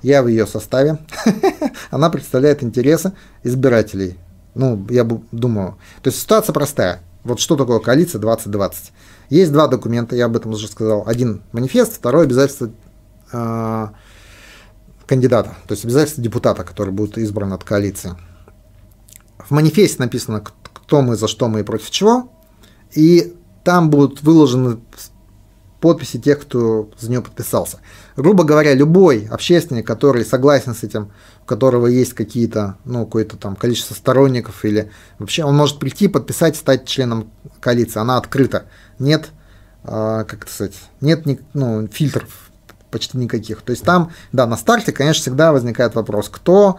Я 0.02 0.22
в 0.22 0.28
ее 0.28 0.46
составе. 0.46 0.98
она 1.90 2.10
представляет 2.10 2.62
интересы 2.62 3.12
избирателей. 3.42 4.18
Ну, 4.54 4.86
я 4.88 5.04
думаю. 5.04 5.76
То 6.02 6.08
есть 6.08 6.20
ситуация 6.20 6.52
простая. 6.52 7.00
Вот 7.22 7.38
что 7.38 7.56
такое 7.56 7.80
коалиция 7.80 8.18
2020? 8.18 8.92
Есть 9.28 9.52
два 9.52 9.68
документа, 9.68 10.16
я 10.16 10.26
об 10.26 10.36
этом 10.36 10.52
уже 10.52 10.68
сказал. 10.68 11.04
Один 11.06 11.42
манифест, 11.52 11.94
второй 11.94 12.24
обязательство 12.24 12.70
кандидата, 15.06 15.56
то 15.66 15.72
есть 15.72 15.84
обязательство 15.84 16.22
депутата, 16.22 16.62
который 16.62 16.92
будет 16.92 17.18
избран 17.18 17.52
от 17.52 17.64
коалиции. 17.64 18.14
В 19.38 19.50
манифесте 19.50 20.00
написано, 20.00 20.40
кто 20.40 21.02
мы, 21.02 21.16
за 21.16 21.26
что 21.26 21.48
мы 21.48 21.60
и 21.60 21.64
против 21.64 21.90
чего, 21.90 22.30
и 22.92 23.34
там 23.64 23.90
будут 23.90 24.22
выложены 24.22 24.78
подписи 25.80 26.18
тех, 26.18 26.40
кто 26.40 26.90
за 26.98 27.10
нее 27.10 27.22
подписался. 27.22 27.80
Грубо 28.16 28.44
говоря, 28.44 28.74
любой 28.74 29.26
общественник, 29.26 29.86
который 29.86 30.24
согласен 30.24 30.74
с 30.74 30.82
этим, 30.84 31.10
у 31.42 31.46
которого 31.46 31.86
есть 31.86 32.12
какие-то, 32.12 32.76
ну, 32.84 33.04
какое-то 33.04 33.36
там 33.36 33.56
количество 33.56 33.94
сторонников 33.94 34.64
или 34.64 34.90
вообще, 35.18 35.42
он 35.42 35.56
может 35.56 35.78
прийти, 35.78 36.06
подписать, 36.06 36.56
стать 36.56 36.86
членом 36.86 37.30
коалиции. 37.60 37.98
Она 37.98 38.18
открыта. 38.18 38.66
Нет, 38.98 39.30
э, 39.84 40.24
как 40.28 40.44
это 40.44 40.52
сказать, 40.52 40.74
нет 41.00 41.24
ну, 41.54 41.88
фильтров 41.88 42.49
почти 42.90 43.18
никаких. 43.18 43.62
То 43.62 43.70
есть 43.70 43.84
там, 43.84 44.12
да, 44.32 44.46
на 44.46 44.56
старте, 44.56 44.92
конечно, 44.92 45.22
всегда 45.22 45.52
возникает 45.52 45.94
вопрос, 45.94 46.28
кто 46.28 46.78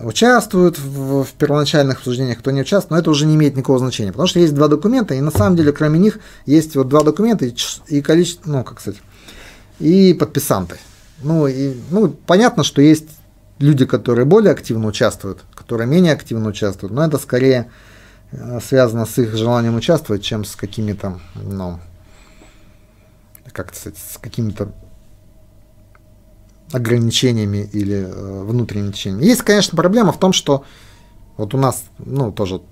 участвует 0.00 0.78
в, 0.78 1.24
в 1.24 1.32
первоначальных 1.32 1.98
обсуждениях, 1.98 2.38
кто 2.38 2.50
не 2.50 2.62
участвует, 2.62 2.90
но 2.90 2.98
это 2.98 3.10
уже 3.10 3.26
не 3.26 3.34
имеет 3.34 3.56
никакого 3.56 3.78
значения, 3.78 4.12
потому 4.12 4.26
что 4.26 4.40
есть 4.40 4.54
два 4.54 4.68
документа, 4.68 5.14
и 5.14 5.20
на 5.20 5.30
самом 5.30 5.56
деле, 5.56 5.72
кроме 5.72 5.98
них, 5.98 6.18
есть 6.46 6.74
вот 6.76 6.88
два 6.88 7.02
документа 7.02 7.44
и, 7.44 7.54
и 7.88 8.00
количество, 8.00 8.50
ну, 8.50 8.64
как 8.64 8.80
сказать, 8.80 9.00
и 9.78 10.14
подписанты. 10.14 10.78
Ну, 11.22 11.46
и, 11.46 11.76
ну, 11.90 12.08
понятно, 12.08 12.64
что 12.64 12.80
есть 12.80 13.08
люди, 13.58 13.84
которые 13.84 14.24
более 14.24 14.52
активно 14.52 14.86
участвуют, 14.86 15.44
которые 15.54 15.86
менее 15.86 16.12
активно 16.12 16.48
участвуют, 16.48 16.92
но 16.92 17.04
это 17.04 17.18
скорее 17.18 17.70
э, 18.32 18.60
связано 18.66 19.06
с 19.06 19.18
их 19.18 19.36
желанием 19.36 19.76
участвовать, 19.76 20.22
чем 20.22 20.44
с 20.44 20.56
какими-то, 20.56 21.20
ну, 21.34 21.78
как 23.52 23.74
сказать, 23.74 23.98
с 23.98 24.18
какими-то 24.18 24.72
ограничениями 26.72 27.68
или 27.72 28.06
э, 28.06 28.42
внутренними 28.44 28.92
течениями. 28.92 29.24
Есть, 29.24 29.42
конечно, 29.42 29.76
проблема 29.76 30.12
в 30.12 30.18
том, 30.18 30.32
что 30.32 30.64
вот 31.36 31.54
у 31.54 31.58
нас, 31.58 31.84
ну, 31.98 32.32
тоже 32.32 32.62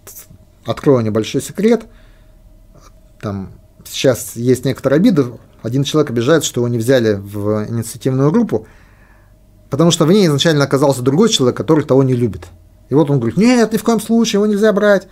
открою 0.65 1.05
небольшой 1.05 1.43
секрет, 1.43 1.85
там 3.21 3.53
сейчас 3.85 4.37
есть 4.37 4.65
некоторые 4.65 4.97
обиды, 4.97 5.27
один 5.63 5.85
человек 5.85 6.11
обижает, 6.11 6.45
что 6.45 6.61
его 6.61 6.69
не 6.69 6.79
взяли 6.79 7.15
в 7.15 7.67
инициативную 7.69 8.31
группу, 8.33 8.67
потому 9.69 9.91
что 9.91 10.07
в 10.07 10.13
ней 10.13 10.27
изначально 10.27 10.65
оказался 10.65 11.03
другой 11.03 11.29
человек, 11.29 11.57
который 11.57 11.85
того 11.85 12.03
не 12.03 12.15
любит. 12.15 12.47
И 12.89 12.95
вот 12.95 13.11
он 13.11 13.19
говорит, 13.19 13.37
нет, 13.37 13.73
ни 13.73 13.77
в 13.77 13.85
коем 13.85 14.01
случае, 14.01 14.39
его 14.39 14.47
нельзя 14.47 14.73
брать. 14.73 15.09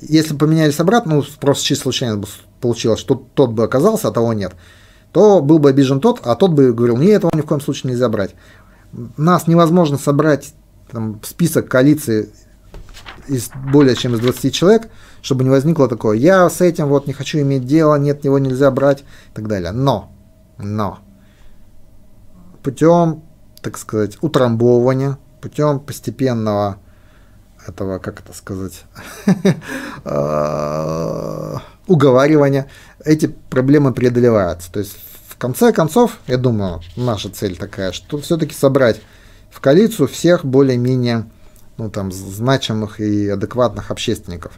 Если 0.00 0.36
поменялись 0.36 0.80
обратно, 0.80 1.16
ну, 1.16 1.24
просто 1.40 1.64
чисто 1.64 1.84
случайно 1.84 2.22
получилось, 2.60 2.98
что 2.98 3.14
тот 3.34 3.52
бы 3.52 3.62
оказался, 3.62 4.08
а 4.08 4.12
того 4.12 4.32
нет 4.32 4.54
то 5.14 5.40
был 5.40 5.60
бы 5.60 5.70
обижен 5.70 6.00
тот, 6.00 6.20
а 6.24 6.34
тот 6.34 6.50
бы 6.50 6.72
говорил, 6.72 6.96
нет, 6.96 7.18
этого 7.18 7.30
ни 7.32 7.40
в 7.40 7.46
коем 7.46 7.60
случае 7.60 7.92
нельзя 7.92 8.08
брать. 8.08 8.34
Нас 9.16 9.46
невозможно 9.46 9.96
собрать 9.96 10.54
там, 10.90 11.20
список 11.22 11.68
коалиции 11.68 12.30
из 13.28 13.48
более 13.72 13.94
чем 13.94 14.14
из 14.14 14.18
20 14.18 14.52
человек, 14.52 14.88
чтобы 15.22 15.44
не 15.44 15.50
возникло 15.50 15.88
такое, 15.88 16.18
я 16.18 16.50
с 16.50 16.60
этим 16.60 16.88
вот 16.88 17.06
не 17.06 17.12
хочу 17.12 17.38
иметь 17.38 17.64
дело, 17.64 17.94
нет, 17.94 18.24
его 18.24 18.40
нельзя 18.40 18.72
брать 18.72 19.02
и 19.02 19.34
так 19.34 19.46
далее. 19.46 19.70
Но, 19.70 20.10
но, 20.58 20.98
путем, 22.64 23.22
так 23.62 23.78
сказать, 23.78 24.18
утрамбовывания, 24.20 25.16
путем 25.40 25.78
постепенного 25.78 26.78
этого, 27.68 28.00
как 28.00 28.18
это 28.18 28.32
сказать, 28.32 28.84
а, 30.04 31.62
уговаривания, 31.86 32.66
эти 33.04 33.26
проблемы 33.26 33.92
преодолеваются. 33.92 34.72
То 34.72 34.80
есть, 34.80 34.96
в 35.28 35.36
конце 35.36 35.72
концов, 35.72 36.18
я 36.26 36.38
думаю, 36.38 36.80
наша 36.96 37.28
цель 37.28 37.56
такая, 37.56 37.92
что 37.92 38.18
все-таки 38.18 38.54
собрать 38.54 39.00
в 39.50 39.60
коалицию 39.60 40.08
всех 40.08 40.44
более-менее 40.44 41.26
ну, 41.76 41.90
там, 41.90 42.12
значимых 42.12 43.00
и 43.00 43.28
адекватных 43.28 43.90
общественников. 43.90 44.52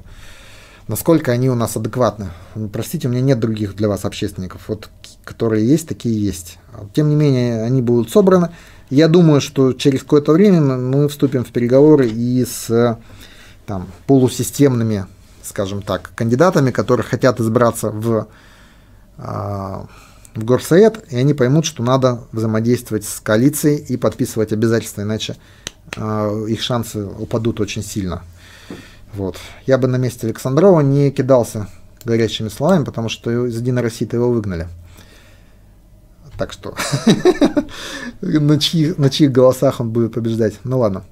Насколько 0.89 1.33
они 1.33 1.51
у 1.51 1.55
нас 1.55 1.77
адекватны? 1.77 2.29
Простите, 2.73 3.09
у 3.09 3.11
меня 3.11 3.21
нет 3.21 3.41
других 3.41 3.75
для 3.75 3.89
вас 3.89 4.05
общественников. 4.05 4.69
Вот 4.69 4.89
которые 5.25 5.67
есть, 5.67 5.89
такие 5.89 6.23
есть. 6.23 6.59
Тем 6.95 7.09
не 7.09 7.17
менее, 7.17 7.63
они 7.63 7.83
будут 7.83 8.11
собраны. 8.11 8.51
Я 8.89 9.09
думаю, 9.09 9.41
что 9.41 9.73
через 9.73 10.03
какое-то 10.03 10.33
время 10.33 10.61
мы 10.61 11.09
вступим 11.09 11.45
в 11.45 11.49
переговоры 11.49 12.07
и 12.07 12.45
с 12.45 12.99
там, 13.67 13.89
полусистемными 14.07 15.07
скажем 15.47 15.83
так, 15.83 16.13
кандидатами, 16.15 16.71
которые 16.71 17.05
хотят 17.05 17.41
избраться 17.41 17.91
в, 17.91 18.29
а, 19.19 19.87
в 20.35 20.45
горсовет, 20.45 21.05
и 21.11 21.17
они 21.17 21.35
поймут, 21.35 21.65
что 21.65 21.83
надо 21.83 22.25
взаимодействовать 22.33 23.05
с 23.05 23.21
коалицией 23.21 23.79
и 23.79 23.97
подписывать 23.97 24.53
обязательства, 24.53 25.03
иначе 25.03 25.37
а, 25.97 26.45
их 26.47 26.61
шансы 26.63 27.05
упадут 27.05 27.61
очень 27.61 27.83
сильно. 27.83 28.23
Вот. 29.15 29.37
Я 29.67 29.79
бы 29.79 29.89
на 29.89 29.97
месте 29.97 30.27
Александрова 30.27 30.81
не 30.81 31.11
кидался 31.11 31.69
горячими 32.05 32.49
словами, 32.49 32.85
потому 32.85 33.09
что 33.09 33.47
из 33.47 33.57
Единой 33.57 33.83
России-то 33.83 34.17
его 34.17 34.31
выгнали. 34.31 34.69
Так 36.39 36.53
что 36.53 36.75
на 38.21 38.61
чьих 38.61 39.33
голосах 39.33 39.81
он 39.81 39.91
будет 39.91 40.13
побеждать. 40.13 40.59
Ну 40.65 40.79
ладно. 40.79 41.05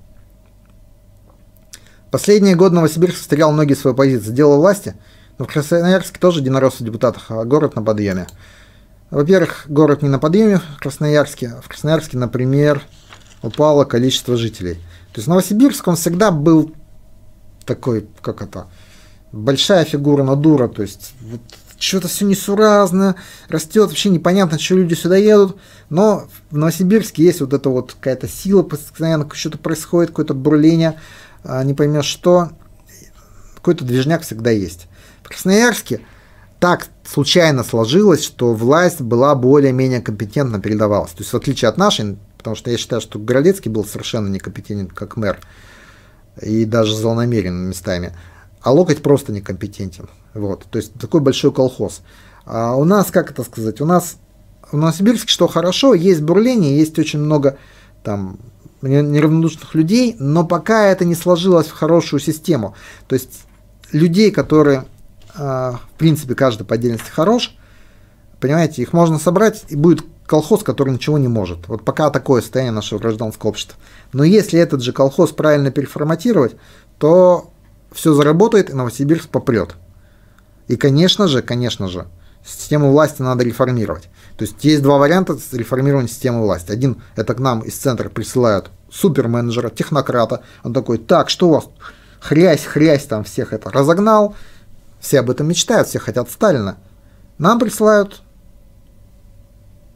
Последние 2.15 2.55
годы 2.55 2.77
Новосибирск 2.77 3.17
стрелял 3.17 3.51
многие 3.51 3.75
свои 3.75 3.93
позиции, 3.93 4.31
делал 4.31 4.59
власти, 4.59 4.95
но 5.37 5.47
в 5.47 5.49
Красноярске 5.49 6.21
тоже 6.21 6.39
единорос 6.39 6.79
в 6.79 7.15
а 7.29 7.45
город 7.45 7.75
на 7.75 7.83
подъеме. 7.83 8.29
Во-первых, 9.11 9.65
город 9.67 10.03
не 10.03 10.09
на 10.09 10.21
подъеме 10.21 10.61
в 10.61 10.81
Красноярске. 10.81 11.55
В 11.61 11.69
Красноярске, 11.69 12.17
например, 12.17 12.83
упало 13.43 13.85
количество 13.85 14.37
жителей. 14.37 14.75
То 15.13 15.17
есть 15.17 15.27
Новосибирск, 15.27 15.89
он 15.89 15.97
всегда 15.97 16.31
был 16.31 16.73
такой, 17.67 18.07
как 18.23 18.43
это, 18.43 18.69
большая 19.33 19.85
фигура 19.85 20.23
на 20.23 20.37
дура, 20.37 20.69
то 20.69 20.83
есть 20.83 21.15
вот, 21.21 21.41
что-то 21.81 22.07
все 22.07 22.27
несуразно, 22.27 23.17
растет, 23.49 23.89
вообще 23.89 24.11
непонятно, 24.11 24.57
что 24.61 24.77
люди 24.77 24.95
сюда 24.95 25.17
едут, 25.17 25.57
но 25.91 26.29
в 26.53 26.57
Новосибирске 26.57 27.25
есть 27.25 27.41
вот 27.41 27.53
эта 27.53 27.69
вот 27.71 27.95
какая-то 27.95 28.29
сила, 28.29 28.63
постоянно 28.63 29.29
что-то 29.33 29.59
происходит, 29.59 30.11
какое-то 30.11 30.35
бурление, 30.35 30.91
а, 30.91 31.01
не 31.45 31.75
поймешь 31.75 32.07
что, 32.07 32.51
какой-то 33.55 33.85
движняк 33.85 34.23
всегда 34.23 34.51
есть. 34.51 34.89
В 35.23 35.29
Красноярске 35.29 36.01
так 36.61 36.89
случайно 37.05 37.65
сложилось, 37.65 38.25
что 38.25 38.55
власть 38.55 39.01
была 39.01 39.35
более-менее 39.35 40.01
компетентно 40.01 40.61
передавалась. 40.61 41.13
То 41.13 41.21
есть 41.21 41.33
в 41.33 41.37
отличие 41.37 41.69
от 41.69 41.77
нашей, 41.77 42.19
потому 42.39 42.57
что 42.57 42.71
я 42.71 42.77
считаю, 42.77 43.01
что 43.01 43.19
Городецкий 43.19 43.71
был 43.71 43.85
совершенно 43.85 44.29
некомпетентен 44.29 44.89
как 44.89 45.17
мэр 45.17 45.41
и 46.43 46.65
даже 46.65 46.97
злонамерен 46.97 47.69
местами, 47.69 48.17
а 48.61 48.73
Локоть 48.73 49.03
просто 49.03 49.33
некомпетентен. 49.33 50.09
Вот, 50.33 50.65
то 50.71 50.79
есть 50.79 50.95
такой 50.95 51.21
большой 51.21 51.53
колхоз. 51.53 52.03
А 52.45 52.75
у 52.77 52.85
нас, 52.85 53.11
как 53.11 53.31
это 53.31 53.45
сказать, 53.45 53.81
у 53.81 53.87
нас 53.87 54.17
в 54.71 54.77
Новосибирске 54.77 55.29
что 55.29 55.47
хорошо, 55.47 55.95
есть 55.95 56.23
бурление, 56.23 56.77
есть 56.77 56.99
очень 56.99 57.21
много 57.21 57.59
там 58.03 58.39
неравнодушных 58.89 59.75
людей, 59.75 60.17
но 60.19 60.45
пока 60.45 60.87
это 60.87 61.05
не 61.05 61.15
сложилось 61.15 61.67
в 61.67 61.73
хорошую 61.73 62.21
систему. 62.21 62.75
То 63.09 63.15
есть 63.15 63.45
людей, 63.93 64.31
которые, 64.31 64.85
э, 65.37 65.39
в 65.39 65.99
принципе, 65.99 66.35
каждый 66.35 66.65
по 66.65 66.75
отдельности 66.75 67.11
хорош, 67.11 67.57
понимаете, 68.41 68.83
их 68.83 68.93
можно 68.93 69.19
собрать, 69.19 69.65
и 69.69 69.77
будет 69.77 70.05
колхоз, 70.27 70.63
который 70.63 70.93
ничего 70.93 71.19
не 71.19 71.29
может. 71.29 71.69
Вот 71.69 71.85
пока 71.85 72.11
такое 72.11 72.41
состояние 72.41 72.73
нашего 72.73 72.99
гражданского 72.99 73.51
общества. 73.51 73.79
Но 74.13 74.25
если 74.25 74.59
этот 74.59 74.83
же 74.83 74.93
колхоз 74.93 75.33
правильно 75.33 75.71
переформатировать, 75.71 76.57
то 76.99 77.51
все 77.93 78.13
заработает, 78.15 78.71
и 78.71 78.75
Новосибирск 78.75 79.29
попрет. 79.29 79.77
И, 80.69 80.77
конечно 80.77 81.29
же, 81.29 81.43
конечно 81.43 81.89
же, 81.89 82.07
систему 82.45 82.91
власти 82.91 83.23
надо 83.23 83.45
реформировать. 83.45 84.09
То 84.37 84.45
есть 84.45 84.65
есть 84.65 84.83
два 84.83 84.99
варианта 84.99 85.39
реформирования 85.53 86.09
системы 86.09 86.43
власти. 86.43 86.73
Один– 86.73 87.03
это 87.17 87.35
к 87.35 87.39
нам 87.39 87.61
из 87.61 87.77
центра 87.77 88.09
присылают 88.09 88.71
суперменеджера, 88.91 89.71
технократа. 89.71 90.43
Он 90.63 90.73
такой, 90.73 90.99
так, 90.99 91.31
что 91.31 91.49
у 91.49 91.53
вас? 91.53 91.69
Хрясь, 92.21 92.65
хрясь 92.65 93.05
там 93.05 93.23
всех 93.25 93.53
это 93.53 93.71
разогнал. 93.71 94.35
Все 94.99 95.21
об 95.21 95.31
этом 95.31 95.49
мечтают, 95.49 95.89
все 95.89 95.99
хотят 95.99 96.31
Сталина. 96.31 96.79
Нам 97.39 97.59
присылают, 97.59 98.23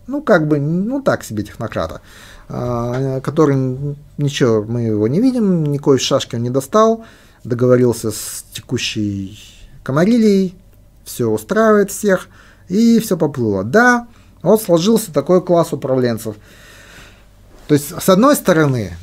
ну, 0.07 0.23
как 0.23 0.47
бы, 0.47 0.59
ну, 0.59 1.01
так 1.01 1.25
себе 1.25 1.43
технократа, 1.43 2.01
а, 2.49 3.21
который, 3.21 3.97
ничего, 4.19 4.65
мы 4.65 4.83
его 4.83 5.09
не 5.09 5.21
видим, 5.21 5.65
никакой 5.65 5.99
шашки 5.99 6.37
он 6.37 6.43
не 6.43 6.51
достал, 6.51 7.05
договорился 7.45 8.11
с 8.11 8.45
текущей 8.53 9.39
Комарилией, 9.83 10.57
все 11.05 11.29
устраивает 11.29 11.91
всех, 11.91 12.29
и 12.69 12.99
все 12.99 13.17
поплыло. 13.17 13.65
Да, 13.65 14.09
вот 14.43 14.63
сложился 14.63 15.13
такой 15.13 15.43
класс 15.43 15.73
управленцев. 15.73 16.37
То 17.67 17.75
есть, 17.75 17.93
с 18.01 18.09
одной 18.09 18.37
стороны, 18.37 18.97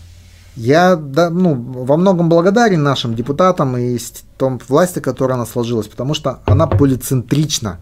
я 0.56 0.96
да, 0.96 1.30
ну, 1.30 1.54
во 1.54 1.98
многом 1.98 2.30
благодарен 2.30 2.82
нашим 2.82 3.16
депутатам 3.16 3.78
и 3.78 4.00
том 4.38 4.60
власти, 4.68 5.00
которая 5.00 5.38
она 5.38 5.46
сложилась, 5.46 5.88
потому 5.88 6.14
что 6.14 6.40
она 6.46 6.68
полицентрична. 6.68 7.80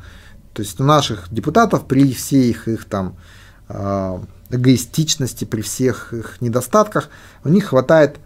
То 0.54 0.62
есть 0.62 0.80
у 0.80 0.84
наших 0.84 1.32
депутатов 1.32 1.86
при 1.88 2.14
всех 2.14 2.68
их 2.68 2.86
там 2.86 3.16
а, 3.70 4.22
эгоистичности, 4.50 5.46
при 5.46 5.62
всех 5.62 6.14
их 6.14 6.42
недостатках, 6.42 7.10
у 7.44 7.50
них 7.50 7.66
хватает 7.66 8.18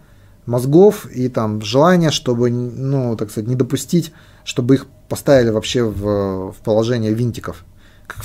мозгов 0.46 1.06
и 1.06 1.28
там 1.28 1.62
желания, 1.62 2.10
чтобы, 2.10 2.50
ну, 2.50 3.16
так 3.16 3.30
сказать, 3.30 3.48
не 3.48 3.54
допустить, 3.56 4.12
чтобы 4.44 4.74
их 4.74 4.86
поставили 5.08 5.50
вообще 5.50 5.82
в, 5.82 6.52
в 6.52 6.56
положение 6.64 7.12
винтиков, 7.12 7.64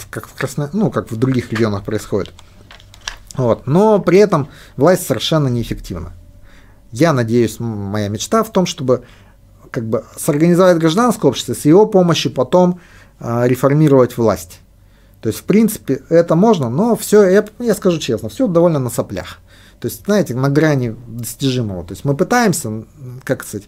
как, 0.10 0.28
в 0.28 0.34
Красно... 0.34 0.70
ну, 0.74 0.90
как 0.90 1.12
в 1.12 1.16
других 1.16 1.52
регионах 1.52 1.84
происходит. 1.84 2.34
Вот. 3.36 3.68
Но 3.68 4.00
при 4.00 4.20
этом 4.20 4.50
власть 4.78 5.06
совершенно 5.06 5.48
неэффективна. 5.48 6.14
Я 6.92 7.14
надеюсь, 7.14 7.60
моя 7.60 8.08
мечта 8.08 8.44
в 8.44 8.52
том, 8.52 8.66
чтобы 8.66 9.04
как 9.72 9.88
бы 9.88 10.06
сорганизовать 10.16 10.78
гражданское 10.78 11.28
общество, 11.28 11.54
с 11.54 11.66
его 11.66 11.88
помощью 11.88 12.32
потом 12.32 12.80
э, 13.20 13.48
реформировать 13.48 14.18
власть. 14.18 14.60
То 15.20 15.30
есть, 15.30 15.40
в 15.40 15.44
принципе, 15.44 16.04
это 16.10 16.36
можно, 16.36 16.70
но 16.70 16.96
все, 16.96 17.28
я, 17.28 17.46
я 17.60 17.74
скажу 17.74 17.98
честно, 17.98 18.30
все 18.30 18.48
довольно 18.48 18.78
на 18.78 18.90
соплях. 18.90 19.40
То 19.80 19.88
есть, 19.88 20.06
знаете, 20.06 20.36
на 20.36 20.50
грани 20.50 20.96
достижимого. 21.08 21.84
То 21.84 21.94
есть 21.94 22.06
мы 22.06 22.16
пытаемся, 22.16 22.86
как 23.24 23.44
сказать, 23.44 23.68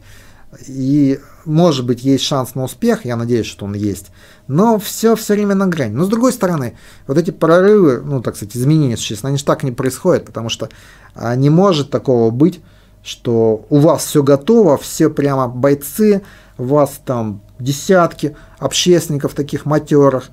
и 0.68 1.20
может 1.46 1.86
быть 1.86 2.04
есть 2.04 2.24
шанс 2.24 2.56
на 2.56 2.64
успех, 2.64 3.06
я 3.06 3.16
надеюсь, 3.16 3.46
что 3.46 3.66
он 3.66 3.74
есть, 3.74 4.08
но 4.48 4.80
все 4.80 5.16
все 5.16 5.34
время 5.34 5.56
на 5.56 5.68
грани. 5.68 5.94
Но 5.94 6.06
с 6.06 6.10
другой 6.10 6.34
стороны, 6.34 6.78
вот 7.08 7.18
эти 7.18 7.32
прорывы, 7.32 8.02
ну 8.04 8.22
так 8.22 8.36
сказать, 8.36 8.56
изменения 8.56 8.98
существенно, 8.98 9.30
они 9.30 9.38
же 9.38 9.46
так 9.46 9.64
не 9.64 9.72
происходят, 9.72 10.26
потому 10.26 10.50
что 10.50 10.70
а, 11.14 11.36
не 11.36 11.50
может 11.50 11.90
такого 11.90 12.32
быть, 12.32 12.62
что 13.04 13.66
у 13.70 13.78
вас 13.78 14.06
все 14.06 14.24
готово, 14.24 14.78
все 14.78 15.10
прямо 15.10 15.48
бойцы, 15.48 16.24
у 16.58 16.64
вас 16.64 17.00
там 17.06 17.42
десятки 17.60 18.36
общественников 18.60 19.34
таких 19.34 19.66
матерых, 19.66 20.30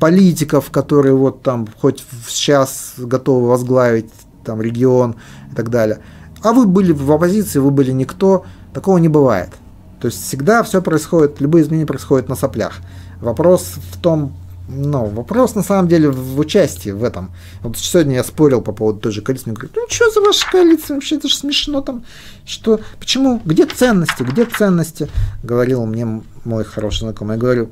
политиков, 0.00 0.70
которые 0.70 1.14
вот 1.14 1.42
там 1.42 1.66
хоть 1.80 2.04
сейчас 2.28 2.94
готовы 2.98 3.48
возглавить 3.48 4.10
там 4.44 4.60
регион 4.60 5.16
и 5.50 5.54
так 5.54 5.70
далее. 5.70 6.00
А 6.42 6.52
вы 6.52 6.66
были 6.66 6.92
в 6.92 7.10
оппозиции, 7.10 7.58
вы 7.58 7.70
были 7.70 7.92
никто, 7.92 8.44
такого 8.74 8.98
не 8.98 9.08
бывает. 9.08 9.50
То 10.04 10.08
есть 10.08 10.22
всегда 10.22 10.62
все 10.62 10.82
происходит, 10.82 11.40
любые 11.40 11.64
изменения 11.64 11.86
происходят 11.86 12.28
на 12.28 12.34
соплях. 12.34 12.80
Вопрос 13.22 13.76
в 13.90 13.98
том, 13.98 14.36
ну, 14.68 15.06
вопрос 15.06 15.54
на 15.54 15.62
самом 15.62 15.88
деле 15.88 16.10
в 16.10 16.38
участии 16.38 16.90
в 16.90 17.02
этом. 17.02 17.32
Вот 17.62 17.78
сегодня 17.78 18.16
я 18.16 18.22
спорил 18.22 18.60
по 18.60 18.72
поводу 18.72 19.00
той 19.00 19.12
же 19.12 19.22
коалиции, 19.22 19.52
говорю, 19.52 19.70
ну 19.74 19.86
что 19.88 20.10
за 20.10 20.20
ваша 20.20 20.44
коалиция, 20.50 20.96
вообще 20.96 21.16
это 21.16 21.28
же 21.28 21.34
смешно 21.34 21.80
там, 21.80 22.04
что, 22.44 22.80
почему, 23.00 23.40
где 23.46 23.64
ценности, 23.64 24.22
где 24.24 24.44
ценности, 24.44 25.08
говорил 25.42 25.86
мне 25.86 26.20
мой 26.44 26.64
хороший 26.64 27.04
знакомый, 27.04 27.36
я 27.36 27.40
говорю, 27.40 27.70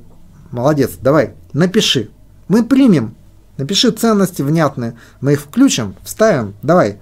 молодец, 0.52 0.92
давай, 1.02 1.34
напиши, 1.52 2.08
мы 2.48 2.64
примем, 2.64 3.14
напиши 3.58 3.90
ценности 3.90 4.40
внятные, 4.40 4.96
мы 5.20 5.34
их 5.34 5.42
включим, 5.42 5.96
вставим, 6.02 6.54
давай. 6.62 6.98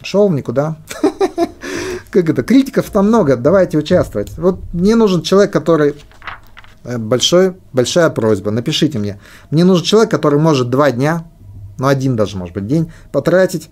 Шел 0.00 0.30
никуда. 0.30 0.76
Как 2.20 2.30
это, 2.30 2.42
критиков 2.42 2.88
там 2.90 3.08
много, 3.08 3.36
давайте 3.36 3.78
участвовать. 3.78 4.36
Вот 4.38 4.60
мне 4.72 4.96
нужен 4.96 5.22
человек, 5.22 5.52
который 5.52 5.94
Э, 6.86 6.98
большой, 6.98 7.56
большая 7.72 8.10
просьба, 8.10 8.52
напишите 8.52 8.98
мне. 8.98 9.18
Мне 9.50 9.64
нужен 9.64 9.84
человек, 9.84 10.10
который 10.10 10.38
может 10.38 10.70
два 10.70 10.92
дня, 10.92 11.28
ну 11.78 11.88
один 11.88 12.14
даже, 12.14 12.36
может 12.36 12.54
быть, 12.54 12.66
день, 12.66 12.92
потратить 13.10 13.70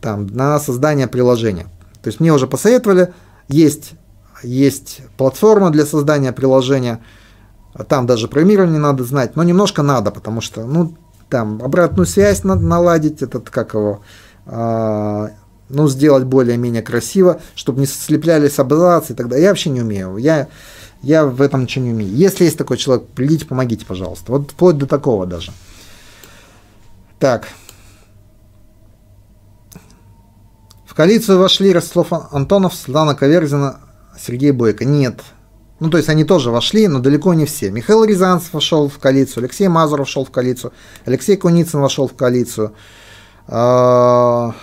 там, 0.00 0.28
на 0.28 0.60
создание 0.60 1.08
приложения. 1.08 1.66
То 2.02 2.08
есть 2.08 2.20
мне 2.20 2.32
уже 2.32 2.46
посоветовали, 2.46 3.12
есть, 3.48 3.94
есть 4.44 5.00
платформа 5.16 5.70
для 5.70 5.84
создания 5.84 6.32
приложения, 6.32 7.00
там 7.88 8.06
даже 8.06 8.28
программирование 8.28 8.78
надо 8.78 9.02
знать, 9.02 9.34
но 9.34 9.42
немножко 9.42 9.82
надо, 9.82 10.12
потому 10.12 10.40
что, 10.40 10.64
ну, 10.64 10.96
там, 11.28 11.60
обратную 11.62 12.06
связь 12.06 12.44
надо 12.44 12.62
наладить, 12.62 13.22
этот, 13.22 13.50
как 13.50 13.74
его, 13.74 14.02
э, 14.46 15.28
ну, 15.72 15.88
сделать 15.88 16.24
более-менее 16.24 16.82
красиво, 16.82 17.40
чтобы 17.54 17.80
не 17.80 17.86
слеплялись 17.86 18.58
абзацы 18.58 19.12
и 19.12 19.16
так 19.16 19.28
далее. 19.28 19.44
Я 19.44 19.50
вообще 19.50 19.70
не 19.70 19.80
умею. 19.80 20.16
Я 20.16 20.48
я 21.02 21.26
в 21.26 21.42
этом 21.42 21.62
ничего 21.62 21.84
не 21.84 21.90
умею. 21.90 22.14
Если 22.14 22.44
есть 22.44 22.56
такой 22.56 22.76
человек, 22.76 23.08
придите, 23.08 23.44
помогите, 23.44 23.84
пожалуйста. 23.84 24.30
Вот 24.30 24.52
вплоть 24.52 24.78
до 24.78 24.86
такого 24.86 25.26
даже. 25.26 25.52
Так. 27.18 27.48
В 30.86 30.94
коалицию 30.94 31.38
вошли 31.38 31.72
Ростислав 31.72 32.12
Антонов, 32.32 32.74
Светлана 32.74 33.14
Каверзина, 33.16 33.80
Сергей 34.16 34.52
Бойко. 34.52 34.84
Нет. 34.84 35.22
Ну, 35.80 35.90
то 35.90 35.96
есть 35.96 36.08
они 36.08 36.22
тоже 36.24 36.52
вошли, 36.52 36.86
но 36.86 37.00
далеко 37.00 37.34
не 37.34 37.44
все. 37.44 37.72
Михаил 37.72 38.04
Рязанцев 38.04 38.52
вошел 38.52 38.88
в 38.88 38.98
коалицию, 38.98 39.42
Алексей 39.42 39.66
Мазуров 39.66 40.06
вошел 40.06 40.24
в 40.24 40.30
коалицию, 40.30 40.72
Алексей 41.04 41.36
Куницын 41.36 41.80
вошел 41.80 42.06
в 42.06 42.14
коалицию, 42.14 42.74
а, 43.48 44.54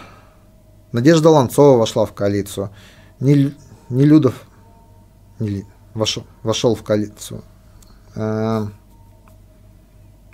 Надежда 0.92 1.30
Ланцова 1.30 1.78
вошла 1.78 2.06
в 2.06 2.14
коалицию, 2.14 2.72
Нелюдов, 3.20 4.34
Нелюдов 5.40 5.70
вошел, 5.94 6.26
вошел 6.44 6.76
в 6.76 6.84
коалицию. 6.84 7.44
А, 8.16 8.68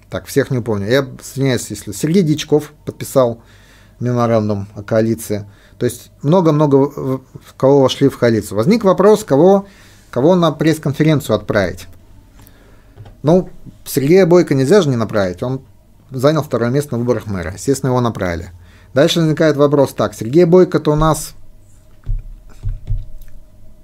так, 0.10 0.26
всех 0.28 0.52
не 0.52 0.62
помню. 0.62 0.88
Я 0.88 1.08
извиняюсь, 1.22 1.70
если 1.70 1.92
Сергей 1.92 2.24
Дичков 2.24 2.74
подписал 2.86 3.42
меморандум 4.00 4.68
о 4.76 4.84
коалиции. 4.84 5.50
То 5.78 5.86
есть 5.86 6.12
много-много 6.22 7.22
кого 7.58 7.82
вошли 7.82 8.08
в 8.08 8.18
коалицию. 8.18 8.58
Возник 8.58 8.84
вопрос, 8.84 9.24
кого, 9.24 9.68
кого 10.10 10.36
на 10.36 10.52
пресс-конференцию 10.52 11.36
отправить. 11.36 11.88
Ну, 13.24 13.50
Сергея 13.86 14.26
Бойко 14.26 14.54
нельзя 14.54 14.82
же 14.82 14.90
не 14.90 14.96
направить. 14.96 15.42
Он 15.44 15.62
занял 16.12 16.44
второе 16.44 16.70
место 16.70 16.94
на 16.94 17.00
выборах 17.00 17.26
мэра. 17.26 17.54
Естественно, 17.54 17.90
его 17.90 18.02
направили. 18.02 18.52
Дальше 18.96 19.20
возникает 19.20 19.58
вопрос, 19.58 19.94
так, 19.94 20.14
Сергей 20.14 20.46
Бойко-то 20.46 20.94
у 20.94 20.96
нас 20.96 21.34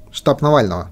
штаб 0.10 0.42
Навального. 0.42 0.88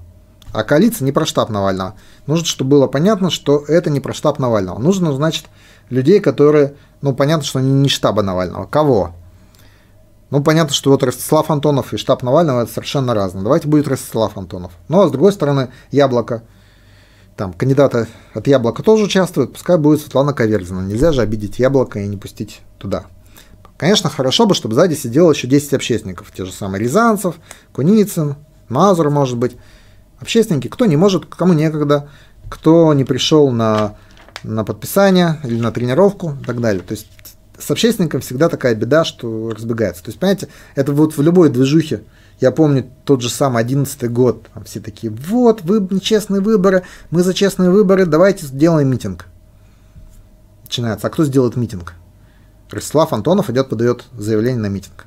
А 0.52 0.62
коалиция 0.62 1.06
не 1.06 1.12
про 1.12 1.24
штаб 1.24 1.48
Навального. 1.48 1.94
Нужно, 2.26 2.44
чтобы 2.44 2.72
было 2.72 2.86
понятно, 2.86 3.30
что 3.30 3.64
это 3.66 3.88
не 3.88 3.98
про 3.98 4.12
штаб 4.12 4.38
Навального. 4.38 4.78
Нужно, 4.78 5.14
значит, 5.14 5.46
людей, 5.88 6.20
которые, 6.20 6.74
ну, 7.00 7.14
понятно, 7.14 7.46
что 7.46 7.60
они 7.60 7.72
не 7.72 7.88
штаба 7.88 8.20
Навального. 8.20 8.66
Кого? 8.66 9.12
Ну, 10.28 10.42
понятно, 10.42 10.74
что 10.74 10.90
вот 10.90 11.02
Ростислав 11.02 11.50
Антонов 11.50 11.94
и 11.94 11.96
штаб 11.96 12.22
Навального 12.22 12.64
это 12.64 12.70
совершенно 12.70 13.14
разные. 13.14 13.42
Давайте 13.42 13.68
будет 13.68 13.88
Ростислав 13.88 14.36
Антонов. 14.36 14.72
Ну, 14.88 15.00
а 15.00 15.08
с 15.08 15.10
другой 15.10 15.32
стороны, 15.32 15.70
Яблоко. 15.92 16.42
Там 17.38 17.54
кандидаты 17.54 18.06
от 18.34 18.46
Яблока 18.46 18.82
тоже 18.82 19.04
участвуют, 19.04 19.54
пускай 19.54 19.78
будет 19.78 20.02
Светлана 20.02 20.34
Каверзина. 20.34 20.80
Нельзя 20.80 21.10
же 21.10 21.22
обидеть 21.22 21.58
Яблоко 21.58 22.00
и 22.00 22.06
не 22.06 22.18
пустить 22.18 22.60
туда. 22.76 23.06
Конечно, 23.80 24.10
хорошо 24.10 24.44
бы, 24.44 24.54
чтобы 24.54 24.74
сзади 24.74 24.92
сидело 24.92 25.32
еще 25.32 25.46
10 25.46 25.72
общественников. 25.72 26.30
Те 26.36 26.44
же 26.44 26.52
самые 26.52 26.84
Рязанцев, 26.84 27.36
Куницын, 27.72 28.36
Мазур, 28.68 29.08
может 29.08 29.38
быть 29.38 29.56
общественники, 30.18 30.68
кто 30.68 30.84
не 30.84 30.98
может, 30.98 31.24
кому 31.24 31.54
некогда, 31.54 32.10
кто 32.50 32.92
не 32.92 33.04
пришел 33.04 33.50
на, 33.50 33.96
на 34.42 34.64
подписание 34.64 35.40
или 35.44 35.58
на 35.58 35.72
тренировку 35.72 36.36
и 36.42 36.44
так 36.44 36.60
далее. 36.60 36.82
То 36.82 36.92
есть 36.92 37.06
с 37.58 37.70
общественником 37.70 38.20
всегда 38.20 38.50
такая 38.50 38.74
беда, 38.74 39.02
что 39.02 39.48
разбегается. 39.48 40.04
То 40.04 40.10
есть, 40.10 40.20
понимаете, 40.20 40.48
это 40.74 40.92
вот 40.92 41.16
в 41.16 41.22
любой 41.22 41.48
движухе. 41.48 42.02
Я 42.38 42.50
помню 42.50 42.86
тот 43.06 43.22
же 43.22 43.30
самый 43.30 43.62
одиннадцатый 43.62 44.10
год. 44.10 44.46
Там 44.52 44.64
все 44.64 44.80
такие, 44.80 45.10
вот, 45.10 45.62
вы 45.62 45.80
нечестные 45.90 46.42
выборы, 46.42 46.82
мы 47.10 47.22
за 47.22 47.32
честные 47.32 47.70
выборы, 47.70 48.04
давайте 48.04 48.44
сделаем 48.44 48.90
митинг. 48.90 49.24
начинается, 50.64 51.06
а 51.06 51.10
кто 51.10 51.24
сделает 51.24 51.56
митинг? 51.56 51.94
Ростислав 52.70 53.12
Антонов 53.12 53.50
идет, 53.50 53.68
подает 53.68 54.04
заявление 54.16 54.60
на 54.60 54.66
митинг. 54.66 55.06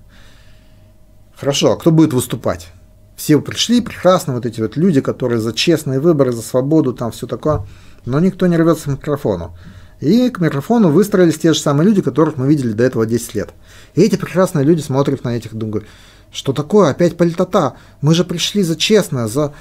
Хорошо, 1.36 1.74
а 1.74 1.78
кто 1.78 1.92
будет 1.92 2.14
выступать? 2.14 2.70
Все 3.16 3.40
пришли, 3.40 3.82
прекрасно, 3.82 4.34
вот 4.34 4.46
эти 4.46 4.62
вот 4.62 4.76
люди, 4.76 5.02
которые 5.02 5.40
за 5.40 5.54
честные 5.54 6.00
выборы, 6.00 6.32
за 6.32 6.42
свободу, 6.42 6.94
там 6.94 7.12
все 7.12 7.28
такое, 7.28 7.66
но 8.06 8.20
никто 8.20 8.48
не 8.48 8.58
рвется 8.58 8.86
к 8.86 8.88
микрофону. 8.88 9.56
И 10.00 10.30
к 10.30 10.40
микрофону 10.40 10.90
выстроились 10.90 11.40
те 11.40 11.54
же 11.54 11.60
самые 11.60 11.88
люди, 11.88 12.02
которых 12.02 12.38
мы 12.38 12.48
видели 12.48 12.74
до 12.74 12.84
этого 12.84 13.06
10 13.06 13.36
лет. 13.36 13.54
И 13.96 14.02
эти 14.02 14.16
прекрасные 14.16 14.66
люди 14.66 14.82
смотрят 14.82 15.24
на 15.24 15.38
этих, 15.38 15.54
думают, 15.54 15.86
что 16.32 16.52
такое, 16.52 16.90
опять 16.90 17.16
политота, 17.16 17.76
мы 18.02 18.14
же 18.14 18.26
пришли 18.26 18.64
за 18.64 18.76
честное, 18.76 19.28
за, 19.28 19.54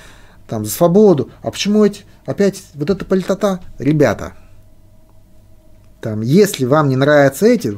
там, 0.49 0.65
за 0.65 0.71
свободу, 0.71 1.31
а 1.43 1.51
почему 1.51 1.85
эти, 1.85 2.03
опять 2.27 2.63
вот 2.75 2.91
эта 2.91 3.05
политота? 3.05 3.61
Ребята, 3.79 4.33
там, 6.03 6.21
если 6.21 6.65
вам 6.65 6.89
не 6.89 6.97
нравятся 6.97 7.47
эти, 7.47 7.77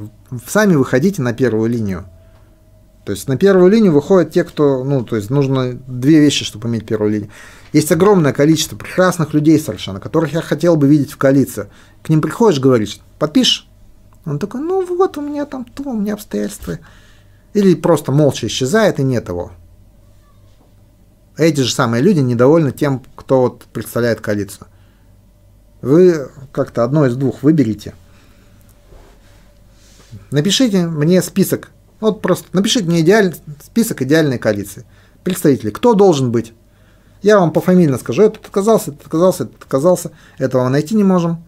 сами 0.49 0.75
выходите 0.75 1.21
на 1.21 1.35
первую 1.35 1.69
линию. 1.69 2.07
То 3.05 3.13
есть 3.13 3.29
на 3.29 3.37
первую 3.37 3.71
линию 3.71 3.93
выходят 3.93 4.33
те, 4.33 4.45
кто, 4.45 4.83
ну, 4.83 5.05
то 5.05 5.17
есть 5.17 5.29
нужно 5.29 5.75
две 5.75 6.21
вещи, 6.21 6.43
чтобы 6.43 6.69
иметь 6.69 6.87
первую 6.87 7.13
линию. 7.13 7.31
Есть 7.75 7.93
огромное 7.93 8.33
количество 8.33 8.77
прекрасных 8.77 9.35
людей 9.35 9.59
совершенно, 9.61 10.01
которых 10.01 10.33
я 10.33 10.41
хотел 10.41 10.77
бы 10.77 10.89
видеть 10.89 11.13
в 11.13 11.19
коалиции. 11.19 11.69
К 12.03 12.09
ним 12.09 12.23
приходишь, 12.23 12.61
говоришь, 12.61 12.99
подпишешь? 13.19 13.69
Он 14.25 14.39
такой, 14.39 14.63
ну 14.63 14.83
вот 14.87 15.19
у 15.19 15.21
меня 15.21 15.45
там 15.45 15.67
то, 15.67 15.83
у 15.91 15.93
меня 15.93 16.15
обстоятельства. 16.15 16.79
Или 17.53 17.75
просто 17.75 18.11
молча 18.11 18.47
исчезает 18.47 18.99
и 19.01 19.03
нет 19.03 19.29
его. 19.29 19.53
Эти 21.37 21.61
же 21.61 21.75
самые 21.75 22.03
люди 22.03 22.21
недовольны 22.21 22.73
тем, 22.73 23.03
кто 23.17 23.43
вот 23.43 23.65
представляет 23.65 24.23
коалицию. 24.23 24.67
Вы 25.83 26.31
как-то 26.53 26.85
одно 26.85 27.05
из 27.05 27.17
двух 27.17 27.43
выберите. 27.43 27.93
Напишите 30.35 30.87
мне 30.87 31.23
список 31.23 31.71
вот 32.05 32.21
просто 32.21 32.49
напишите 32.53 32.87
мне 32.87 33.01
идеальный, 33.01 33.35
список 33.65 34.03
идеальной 34.03 34.39
коалиции. 34.39 34.85
Представители, 35.23 35.71
кто 35.71 35.95
должен 35.95 36.33
быть? 36.33 36.53
Я 37.23 37.39
вам 37.39 37.51
пофамильно 37.51 37.97
скажу, 37.97 38.25
этот 38.25 38.45
отказался, 38.45 38.91
этот 38.91 39.07
отказался, 39.07 39.45
этот 39.45 39.63
отказался. 39.63 40.11
Этого 40.37 40.69
найти 40.69 40.95
не 40.97 41.03
можем. 41.03 41.43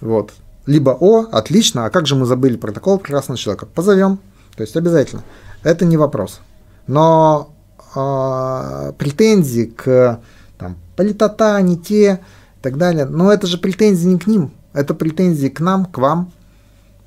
Вот. 0.00 0.32
Либо 0.66 0.96
О, 0.98 1.26
отлично, 1.30 1.86
а 1.86 1.90
как 1.90 2.08
же 2.08 2.16
мы 2.16 2.26
забыли 2.26 2.56
протокол 2.56 2.98
прекрасного 2.98 3.38
человека? 3.38 3.66
Позовем. 3.66 4.18
То 4.56 4.62
есть 4.62 4.76
обязательно. 4.76 5.22
Это 5.62 5.84
не 5.84 5.96
вопрос. 5.96 6.40
Но 6.88 7.54
э, 7.94 8.92
претензии 8.98 9.66
к 9.66 10.20
там, 10.58 10.76
политота, 10.96 11.60
не 11.60 11.76
те 11.76 12.20
и 12.58 12.62
так 12.62 12.78
далее, 12.78 13.04
но 13.04 13.32
это 13.32 13.46
же 13.46 13.58
претензии 13.58 14.08
не 14.08 14.18
к 14.18 14.26
ним, 14.26 14.50
это 14.72 14.94
претензии 14.94 15.48
к 15.48 15.60
нам, 15.60 15.86
к 15.86 15.98
вам, 15.98 16.32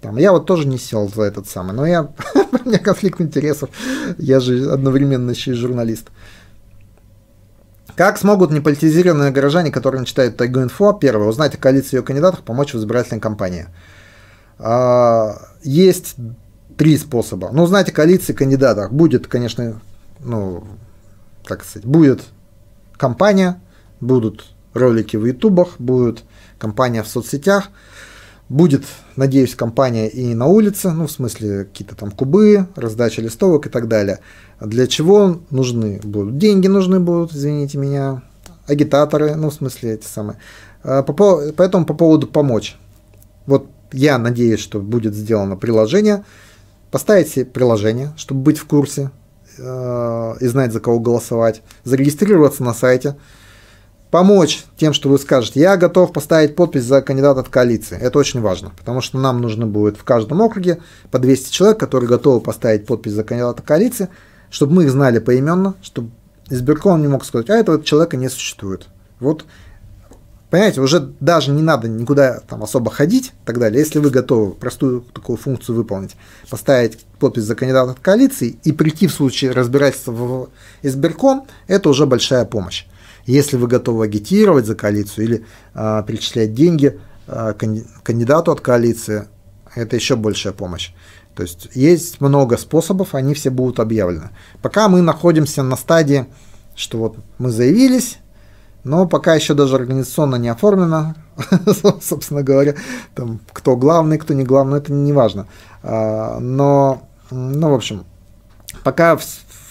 там, 0.07 0.17
я 0.17 0.31
вот 0.31 0.45
тоже 0.45 0.65
не 0.67 0.77
сел 0.77 1.09
за 1.13 1.23
этот 1.23 1.49
самый, 1.49 1.73
но 1.73 1.85
я, 1.85 2.03
у 2.33 2.69
меня 2.69 2.79
конфликт 2.79 3.19
интересов, 3.19 3.69
я 4.17 4.39
же 4.39 4.71
одновременно 4.71 5.31
еще 5.31 5.51
и 5.51 5.53
журналист. 5.53 6.07
Как 7.97 8.17
смогут 8.17 8.51
неполитизированные 8.51 9.31
горожане, 9.31 9.69
которые 9.69 10.05
читают 10.05 10.37
Тайгу 10.37 10.61
Инфо, 10.61 10.93
первое, 10.93 11.27
узнать 11.27 11.55
о 11.55 11.57
коалиции 11.57 11.97
ее 11.97 12.03
кандидатов, 12.03 12.43
помочь 12.43 12.73
в 12.73 12.77
избирательной 12.77 13.19
кампании? 13.19 13.67
А, 14.59 15.41
есть 15.61 16.15
три 16.77 16.97
способа. 16.97 17.49
Ну, 17.51 17.63
узнать 17.63 17.89
о 17.89 17.91
коалиции 17.91 18.31
кандидатов. 18.31 18.93
Будет, 18.93 19.27
конечно, 19.27 19.81
ну, 20.19 20.63
как 21.43 21.65
сказать, 21.65 21.85
будет 21.85 22.21
кампания, 22.95 23.59
будут 23.99 24.45
ролики 24.73 25.17
в 25.17 25.25
ютубах, 25.25 25.79
будет 25.79 26.23
кампания 26.59 27.03
в 27.03 27.07
соцсетях– 27.07 27.65
Будет, 28.49 28.85
надеюсь, 29.17 29.55
компания 29.55 30.07
и 30.07 30.33
на 30.33 30.45
улице, 30.45 30.91
ну, 30.91 31.07
в 31.07 31.11
смысле, 31.11 31.65
какие-то 31.65 31.95
там 31.95 32.11
кубы, 32.11 32.67
раздача 32.75 33.21
листовок 33.21 33.67
и 33.67 33.69
так 33.69 33.89
далее. 33.89 34.19
Для 34.61 34.87
чего 34.87 35.41
нужны 35.49 35.99
будут? 36.01 36.37
Деньги 36.37 36.67
нужны 36.67 37.01
будут, 37.01 37.33
извините 37.33 37.77
меня, 37.77 38.21
агитаторы, 38.65 39.35
ну, 39.35 39.49
в 39.49 39.53
смысле, 39.53 39.95
эти 39.95 40.05
самые. 40.05 40.37
А, 40.81 41.03
по, 41.03 41.41
поэтому 41.57 41.85
по 41.85 41.93
поводу 41.93 42.25
помочь. 42.25 42.77
Вот 43.47 43.67
я 43.91 44.17
надеюсь, 44.17 44.61
что 44.61 44.79
будет 44.79 45.13
сделано 45.13 45.57
приложение. 45.57 46.23
Поставить 46.89 47.27
себе 47.27 47.43
приложение, 47.43 48.13
чтобы 48.15 48.41
быть 48.41 48.59
в 48.59 48.65
курсе 48.65 49.11
э, 49.57 50.33
и 50.39 50.47
знать, 50.47 50.71
за 50.71 50.79
кого 50.79 51.01
голосовать. 51.01 51.61
Зарегистрироваться 51.83 52.63
на 52.63 52.73
сайте– 52.73 53.17
помочь 54.11 54.65
тем, 54.77 54.93
что 54.93 55.09
вы 55.09 55.17
скажете, 55.17 55.59
я 55.59 55.77
готов 55.77 56.13
поставить 56.13 56.55
подпись 56.55 56.83
за 56.83 57.01
кандидата 57.01 57.43
в 57.43 57.49
коалиции. 57.49 57.97
Это 57.97 58.19
очень 58.19 58.41
важно, 58.41 58.71
потому 58.77 59.01
что 59.01 59.17
нам 59.17 59.41
нужно 59.41 59.65
будет 59.65 59.97
в 59.97 60.03
каждом 60.03 60.41
округе 60.41 60.79
по 61.11 61.19
200 61.19 61.51
человек, 61.51 61.79
которые 61.79 62.07
готовы 62.07 62.41
поставить 62.41 62.85
подпись 62.85 63.13
за 63.13 63.23
кандидата 63.23 63.61
в 63.61 63.65
коалиции, 63.65 64.09
чтобы 64.49 64.73
мы 64.73 64.83
их 64.83 64.91
знали 64.91 65.19
поименно, 65.19 65.75
чтобы 65.81 66.11
избирком 66.49 67.01
не 67.01 67.07
мог 67.07 67.25
сказать, 67.25 67.49
а 67.49 67.55
этого 67.55 67.83
человека 67.83 68.17
не 68.17 68.29
существует. 68.29 68.87
Вот, 69.19 69.45
понимаете, 70.49 70.79
уже 70.79 70.99
даже 71.19 71.51
не 71.51 71.61
надо 71.61 71.89
никуда 71.89 72.39
там 72.47 72.63
особо 72.63 72.91
ходить 72.91 73.27
и 73.27 73.45
так 73.45 73.59
далее. 73.59 73.79
Если 73.79 73.99
вы 73.99 74.09
готовы 74.09 74.51
простую 74.51 75.01
такую 75.13 75.37
функцию 75.37 75.75
выполнить, 75.75 76.15
поставить 76.49 76.99
подпись 77.19 77.43
за 77.43 77.55
кандидата 77.55 77.93
в 77.93 78.01
коалиции 78.01 78.57
и 78.63 78.71
прийти 78.71 79.07
в 79.07 79.13
случае 79.13 79.51
разбирательства 79.51 80.11
в 80.11 80.49
избирком, 80.81 81.47
это 81.67 81.89
уже 81.89 82.05
большая 82.05 82.45
помощь. 82.45 82.85
Если 83.27 83.57
вы 83.57 83.67
готовы 83.67 84.05
агитировать 84.05 84.65
за 84.65 84.73
коалицию 84.73 85.25
или 85.25 85.45
э, 85.75 86.03
перечислять 86.07 86.53
деньги 86.53 86.99
э, 87.27 87.53
кандидату 88.03 88.51
от 88.51 88.61
коалиции, 88.61 89.27
это 89.75 89.95
еще 89.95 90.15
большая 90.15 90.53
помощь. 90.53 90.93
То 91.35 91.43
есть 91.43 91.69
есть 91.75 92.19
много 92.21 92.57
способов, 92.57 93.13
они 93.13 93.35
все 93.35 93.51
будут 93.51 93.79
объявлены. 93.79 94.29
Пока 94.61 94.87
мы 94.89 95.01
находимся 95.01 95.61
на 95.61 95.75
стадии, 95.75 96.25
что 96.75 96.97
вот 96.97 97.17
мы 97.37 97.51
заявились, 97.51 98.17
но 98.83 99.05
пока 99.05 99.35
еще 99.35 99.53
даже 99.53 99.75
организационно 99.75 100.37
не 100.37 100.47
оформлено, 100.47 101.13
собственно 102.01 102.41
говоря, 102.41 102.75
там, 103.13 103.41
кто 103.51 103.75
главный, 103.75 104.17
кто 104.17 104.33
не 104.33 104.45
главный, 104.45 104.77
это 104.77 104.93
не 104.93 105.11
важно. 105.11 105.47
А, 105.83 106.39
но, 106.39 107.03
ну, 107.29 107.69
в 107.69 107.73
общем, 107.73 108.05
пока 108.83 109.19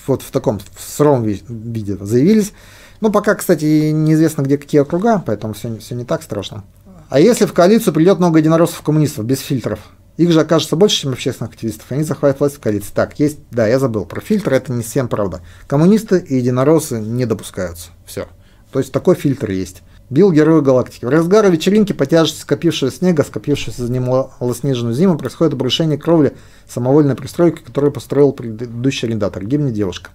вот 0.07 0.23
в 0.23 0.31
таком 0.31 0.59
в 0.59 0.81
сыром 0.81 1.25
виде 1.25 1.97
заявились, 1.97 2.53
ну, 3.01 3.11
пока, 3.11 3.35
кстати, 3.35 3.91
неизвестно, 3.91 4.43
где 4.43 4.59
какие 4.59 4.81
округа, 4.81 5.23
поэтому 5.25 5.55
все, 5.55 5.77
все 5.79 5.95
не 5.95 6.05
так 6.05 6.23
страшно. 6.23 6.65
А 7.09 7.21
если 7.21 7.47
в 7.47 7.53
коалицию 7.53 7.95
придет 7.95 8.19
много 8.19 8.39
единороссов-коммунистов 8.39 9.25
без 9.25 9.41
фильтров? 9.41 9.79
Их 10.17 10.33
же 10.33 10.41
окажется 10.41 10.77
больше, 10.77 11.03
чем 11.03 11.13
общественных 11.13 11.53
активистов, 11.53 11.87
они 11.91 12.03
захватят 12.03 12.41
власть 12.41 12.57
в 12.57 12.61
коалиции. 12.61 12.91
Так, 12.95 13.19
есть, 13.21 13.39
да, 13.51 13.67
я 13.67 13.79
забыл, 13.79 14.07
про 14.07 14.21
фильтр 14.21 14.55
это 14.55 14.73
не 14.73 14.83
всем 14.83 15.09
правда. 15.09 15.41
Коммунисты 15.67 16.19
и 16.19 16.37
единороссы 16.37 16.99
не 16.99 17.27
допускаются. 17.27 17.91
Все. 18.07 18.27
То 18.73 18.79
есть 18.79 18.93
такой 18.93 19.15
фильтр 19.15 19.51
есть. 19.51 19.83
Бил 20.09 20.33
герою 20.33 20.63
галактики. 20.63 21.05
В 21.05 21.09
разгар 21.09 21.51
вечеринки 21.51 21.93
по 21.93 22.07
тяжести 22.07 22.41
скопившего 22.41 22.91
снега, 22.91 23.25
скопившегося 23.25 23.85
за 23.85 23.93
ним 23.93 24.05
малоснежную 24.05 24.95
зиму, 24.95 25.19
происходит 25.19 25.55
обрушение 25.55 25.99
кровли 25.99 26.37
самовольной 26.69 27.17
пристройки, 27.17 27.63
которую 27.63 27.93
построил 27.93 28.33
предыдущий 28.33 29.09
арендатор. 29.09 29.45
Гибнет 29.45 29.73
девушка. 29.73 30.11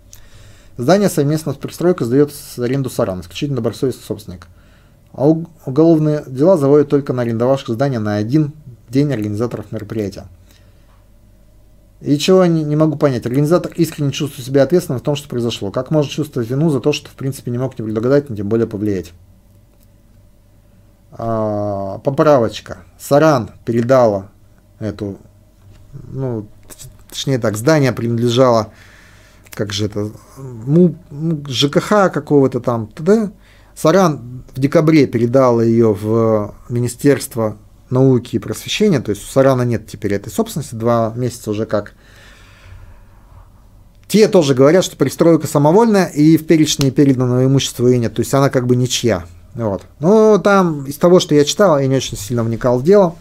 Здание 0.77 1.09
совместно 1.09 1.53
с 1.53 1.57
пристройкой 1.57 2.07
сдает 2.07 2.31
в 2.31 2.59
аренду 2.59 2.89
Саран, 2.89 3.21
исключительно 3.21 3.57
добросовестный 3.57 4.03
собственник. 4.03 4.47
А 5.13 5.27
уголовные 5.27 6.23
дела 6.25 6.57
заводят 6.57 6.89
только 6.89 7.13
на 7.13 7.23
арендовавших 7.23 7.69
здание 7.69 7.99
на 7.99 8.15
один 8.15 8.53
день 8.89 9.11
организаторов 9.11 9.71
мероприятия. 9.71 10.25
И 12.01 12.17
чего 12.17 12.43
я 12.43 12.49
не, 12.49 12.75
могу 12.75 12.97
понять, 12.97 13.27
организатор 13.27 13.71
искренне 13.75 14.11
чувствует 14.11 14.47
себя 14.47 14.63
ответственным 14.63 14.99
в 14.99 15.03
том, 15.03 15.15
что 15.15 15.29
произошло. 15.29 15.69
Как 15.71 15.91
может 15.91 16.11
чувствовать 16.11 16.49
вину 16.49 16.69
за 16.69 16.79
то, 16.79 16.93
что 16.93 17.09
в 17.09 17.13
принципе 17.13 17.51
не 17.51 17.59
мог 17.59 17.77
не 17.77 17.85
предугадать, 17.85 18.29
ни 18.29 18.35
тем 18.35 18.49
более 18.49 18.65
повлиять? 18.65 19.11
А, 21.11 21.99
поправочка. 21.99 22.79
Саран 22.97 23.51
передала 23.65 24.29
эту, 24.79 25.17
ну, 26.11 26.47
точнее 27.07 27.37
так, 27.37 27.55
здание 27.55 27.91
принадлежало 27.91 28.69
как 29.53 29.73
же 29.73 29.85
это, 29.85 30.11
ЖКХ 31.47 32.11
какого-то 32.11 32.59
там, 32.59 32.87
т.д. 32.87 33.31
Саран 33.75 34.43
в 34.53 34.59
декабре 34.59 35.07
передал 35.07 35.61
ее 35.61 35.93
в 35.93 36.53
Министерство 36.69 37.57
науки 37.89 38.35
и 38.35 38.39
просвещения, 38.39 38.99
то 38.99 39.11
есть 39.11 39.23
у 39.23 39.27
Сарана 39.27 39.63
нет 39.63 39.87
теперь 39.87 40.13
этой 40.13 40.31
собственности, 40.31 40.75
два 40.75 41.13
месяца 41.15 41.51
уже 41.51 41.65
как. 41.65 41.93
Те 44.07 44.27
тоже 44.27 44.55
говорят, 44.55 44.83
что 44.83 44.97
пристройка 44.97 45.47
самовольная 45.47 46.07
и 46.07 46.37
в 46.37 46.45
перечне 46.45 46.91
переданного 46.91 47.45
имущества 47.45 47.87
ее 47.87 47.97
нет, 47.97 48.13
то 48.13 48.21
есть 48.21 48.33
она 48.33 48.49
как 48.49 48.67
бы 48.67 48.75
ничья. 48.75 49.25
Вот. 49.55 49.83
Но 49.99 50.37
там 50.37 50.85
из 50.85 50.95
того, 50.95 51.19
что 51.19 51.35
я 51.35 51.43
читал, 51.43 51.79
я 51.79 51.87
не 51.87 51.95
очень 51.95 52.17
сильно 52.17 52.43
вникал 52.43 52.79
в 52.79 52.83
дело. 52.83 53.15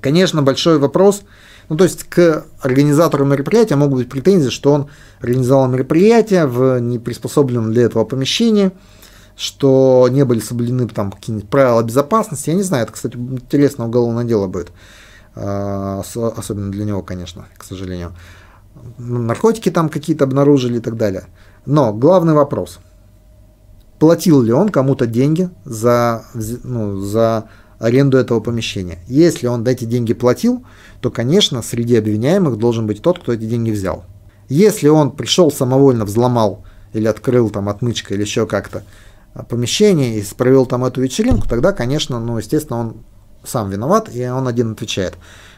Конечно, 0.00 0.42
большой 0.42 0.78
вопрос– 0.78 1.22
ну, 1.68 1.76
то 1.76 1.84
есть 1.84 2.04
к 2.04 2.44
организатору 2.60 3.24
мероприятия 3.24 3.76
могут 3.76 3.98
быть 3.98 4.08
претензии, 4.08 4.50
что 4.50 4.72
он 4.72 4.90
организовал 5.20 5.68
мероприятие 5.68 6.46
в 6.46 6.78
неприспособленном 6.80 7.72
для 7.72 7.84
этого 7.84 8.04
помещении, 8.04 8.72
что 9.36 10.08
не 10.10 10.24
были 10.24 10.40
соблюдены 10.40 10.86
там 10.88 11.10
какие-нибудь 11.10 11.48
правила 11.48 11.82
безопасности. 11.82 12.50
Я 12.50 12.56
не 12.56 12.62
знаю, 12.62 12.84
это, 12.84 12.92
кстати, 12.92 13.16
интересное 13.16 13.86
уголовное 13.86 14.24
дело 14.24 14.46
будет. 14.46 14.72
А, 15.34 16.02
особенно 16.36 16.70
для 16.70 16.84
него, 16.84 17.02
конечно, 17.02 17.46
к 17.56 17.64
сожалению. 17.64 18.12
Наркотики 18.98 19.70
там 19.70 19.88
какие-то 19.88 20.24
обнаружили 20.24 20.78
и 20.78 20.80
так 20.80 20.96
далее. 20.96 21.24
Но 21.66 21.92
главный 21.92 22.34
вопрос. 22.34 22.78
Платил 23.98 24.42
ли 24.42 24.52
он 24.52 24.68
кому-то 24.68 25.06
деньги 25.06 25.48
за, 25.64 26.24
ну, 26.34 27.00
за 27.00 27.48
аренду 27.84 28.16
этого 28.18 28.40
помещения? 28.40 28.98
Если 29.06 29.46
он 29.46 29.66
эти 29.66 29.84
деньги 29.84 30.14
платил, 30.14 30.64
то, 31.00 31.10
конечно, 31.10 31.62
среди 31.62 31.96
обвиняемых 31.96 32.58
должен 32.58 32.86
быть 32.86 33.02
тот, 33.02 33.18
кто 33.18 33.32
эти 33.32 33.44
деньги 33.44 33.70
взял. 33.70 34.04
Если 34.48 34.88
он 34.88 35.12
пришел 35.12 35.50
самовольно, 35.50 36.04
взломал 36.04 36.64
или 36.92 37.06
открыл 37.06 37.50
там 37.50 37.68
отмычкой 37.68 38.16
или 38.16 38.24
еще 38.24 38.46
как-то 38.46 38.84
помещение 39.48 40.18
и 40.18 40.24
провел 40.36 40.66
там 40.66 40.84
эту 40.84 41.00
вечеринку, 41.00 41.48
тогда, 41.48 41.72
конечно, 41.72 42.20
ну, 42.20 42.38
естественно, 42.38 42.78
он 42.78 42.96
сам 43.42 43.70
виноват, 43.70 44.08
и 44.14 44.26
он 44.26 44.48
один 44.48 44.72
отвечает. 44.72 45.14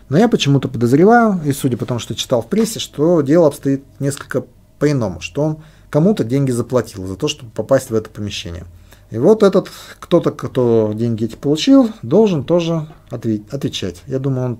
Но 0.09 0.19
я 0.19 0.29
почему-то 0.29 0.69
подозреваю, 0.69 1.41
и 1.45 1.53
судя 1.53 1.77
по 1.77 1.85
тому, 1.85 2.01
что 2.01 2.15
читал 2.15 2.43
в 2.43 2.47
прессе, 2.47 2.79
что 2.79 3.21
дело 3.23 3.49
обстоит 3.49 3.85
несколько 3.99 4.45
по-иному, 4.79 5.21
что 5.21 5.43
он 5.43 5.59
кому-то 5.91 6.25
деньги 6.25 6.53
заплатил 6.53 7.07
за 7.07 7.17
то, 7.17 7.29
чтобы 7.29 7.51
попасть 7.53 7.91
в 7.91 7.95
это 7.95 8.09
помещение. 8.11 8.65
И 9.11 9.19
вот 9.19 9.43
этот 9.43 9.69
кто-то, 10.01 10.33
кто 10.33 10.93
деньги 10.95 11.25
эти 11.25 11.37
получил, 11.37 11.93
должен 12.03 12.45
тоже 12.45 12.89
отвечать. 13.11 14.03
Я 14.07 14.19
думаю, 14.19 14.47
он 14.47 14.59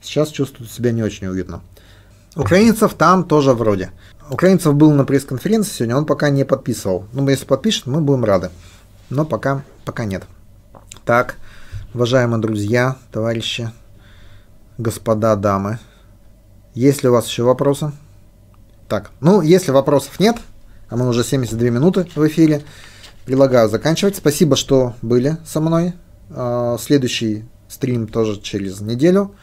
сейчас 0.00 0.30
чувствует 0.30 0.70
себя 0.70 0.92
не 0.92 1.02
очень 1.02 1.28
уютно. 1.28 1.62
Украинцев 2.34 2.94
там 2.94 3.24
тоже 3.24 3.52
вроде. 3.52 3.92
Украинцев 4.28 4.74
был 4.74 4.92
на 4.92 5.04
пресс-конференции 5.04 5.70
сегодня, 5.70 5.96
он 5.96 6.04
пока 6.04 6.30
не 6.30 6.44
подписывал. 6.44 7.06
Ну, 7.12 7.26
если 7.28 7.46
подпишет, 7.46 7.86
мы 7.86 8.00
будем 8.00 8.24
рады. 8.24 8.50
Но 9.08 9.24
пока, 9.24 9.62
пока 9.84 10.04
нет. 10.04 10.24
Так, 11.04 11.36
уважаемые 11.94 12.40
друзья, 12.40 12.96
товарищи, 13.12 13.70
господа, 14.78 15.36
дамы, 15.36 15.78
есть 16.74 17.04
ли 17.04 17.08
у 17.08 17.12
вас 17.12 17.28
еще 17.28 17.44
вопросы? 17.44 17.92
Так, 18.88 19.12
ну, 19.20 19.40
если 19.40 19.70
вопросов 19.70 20.18
нет, 20.18 20.36
а 20.88 20.96
мы 20.96 21.08
уже 21.08 21.24
72 21.24 21.70
минуты 21.70 22.08
в 22.14 22.26
эфире, 22.26 22.62
предлагаю 23.26 23.68
заканчивать. 23.68 24.16
Спасибо, 24.16 24.56
что 24.56 24.94
были 25.02 25.36
со 25.44 25.60
мной. 25.60 25.92
А, 26.30 26.78
следующий 26.78 27.44
стрим 27.68 28.06
тоже 28.06 28.40
через 28.40 28.80
неделю. 28.80 29.34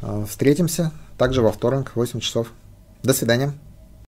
А, 0.00 0.24
встретимся 0.26 0.92
также 1.18 1.42
во 1.42 1.50
вторник 1.50 1.90
в 1.90 1.96
8 1.96 2.20
часов. 2.20 2.48
До 3.02 3.12
свидания. 3.14 3.54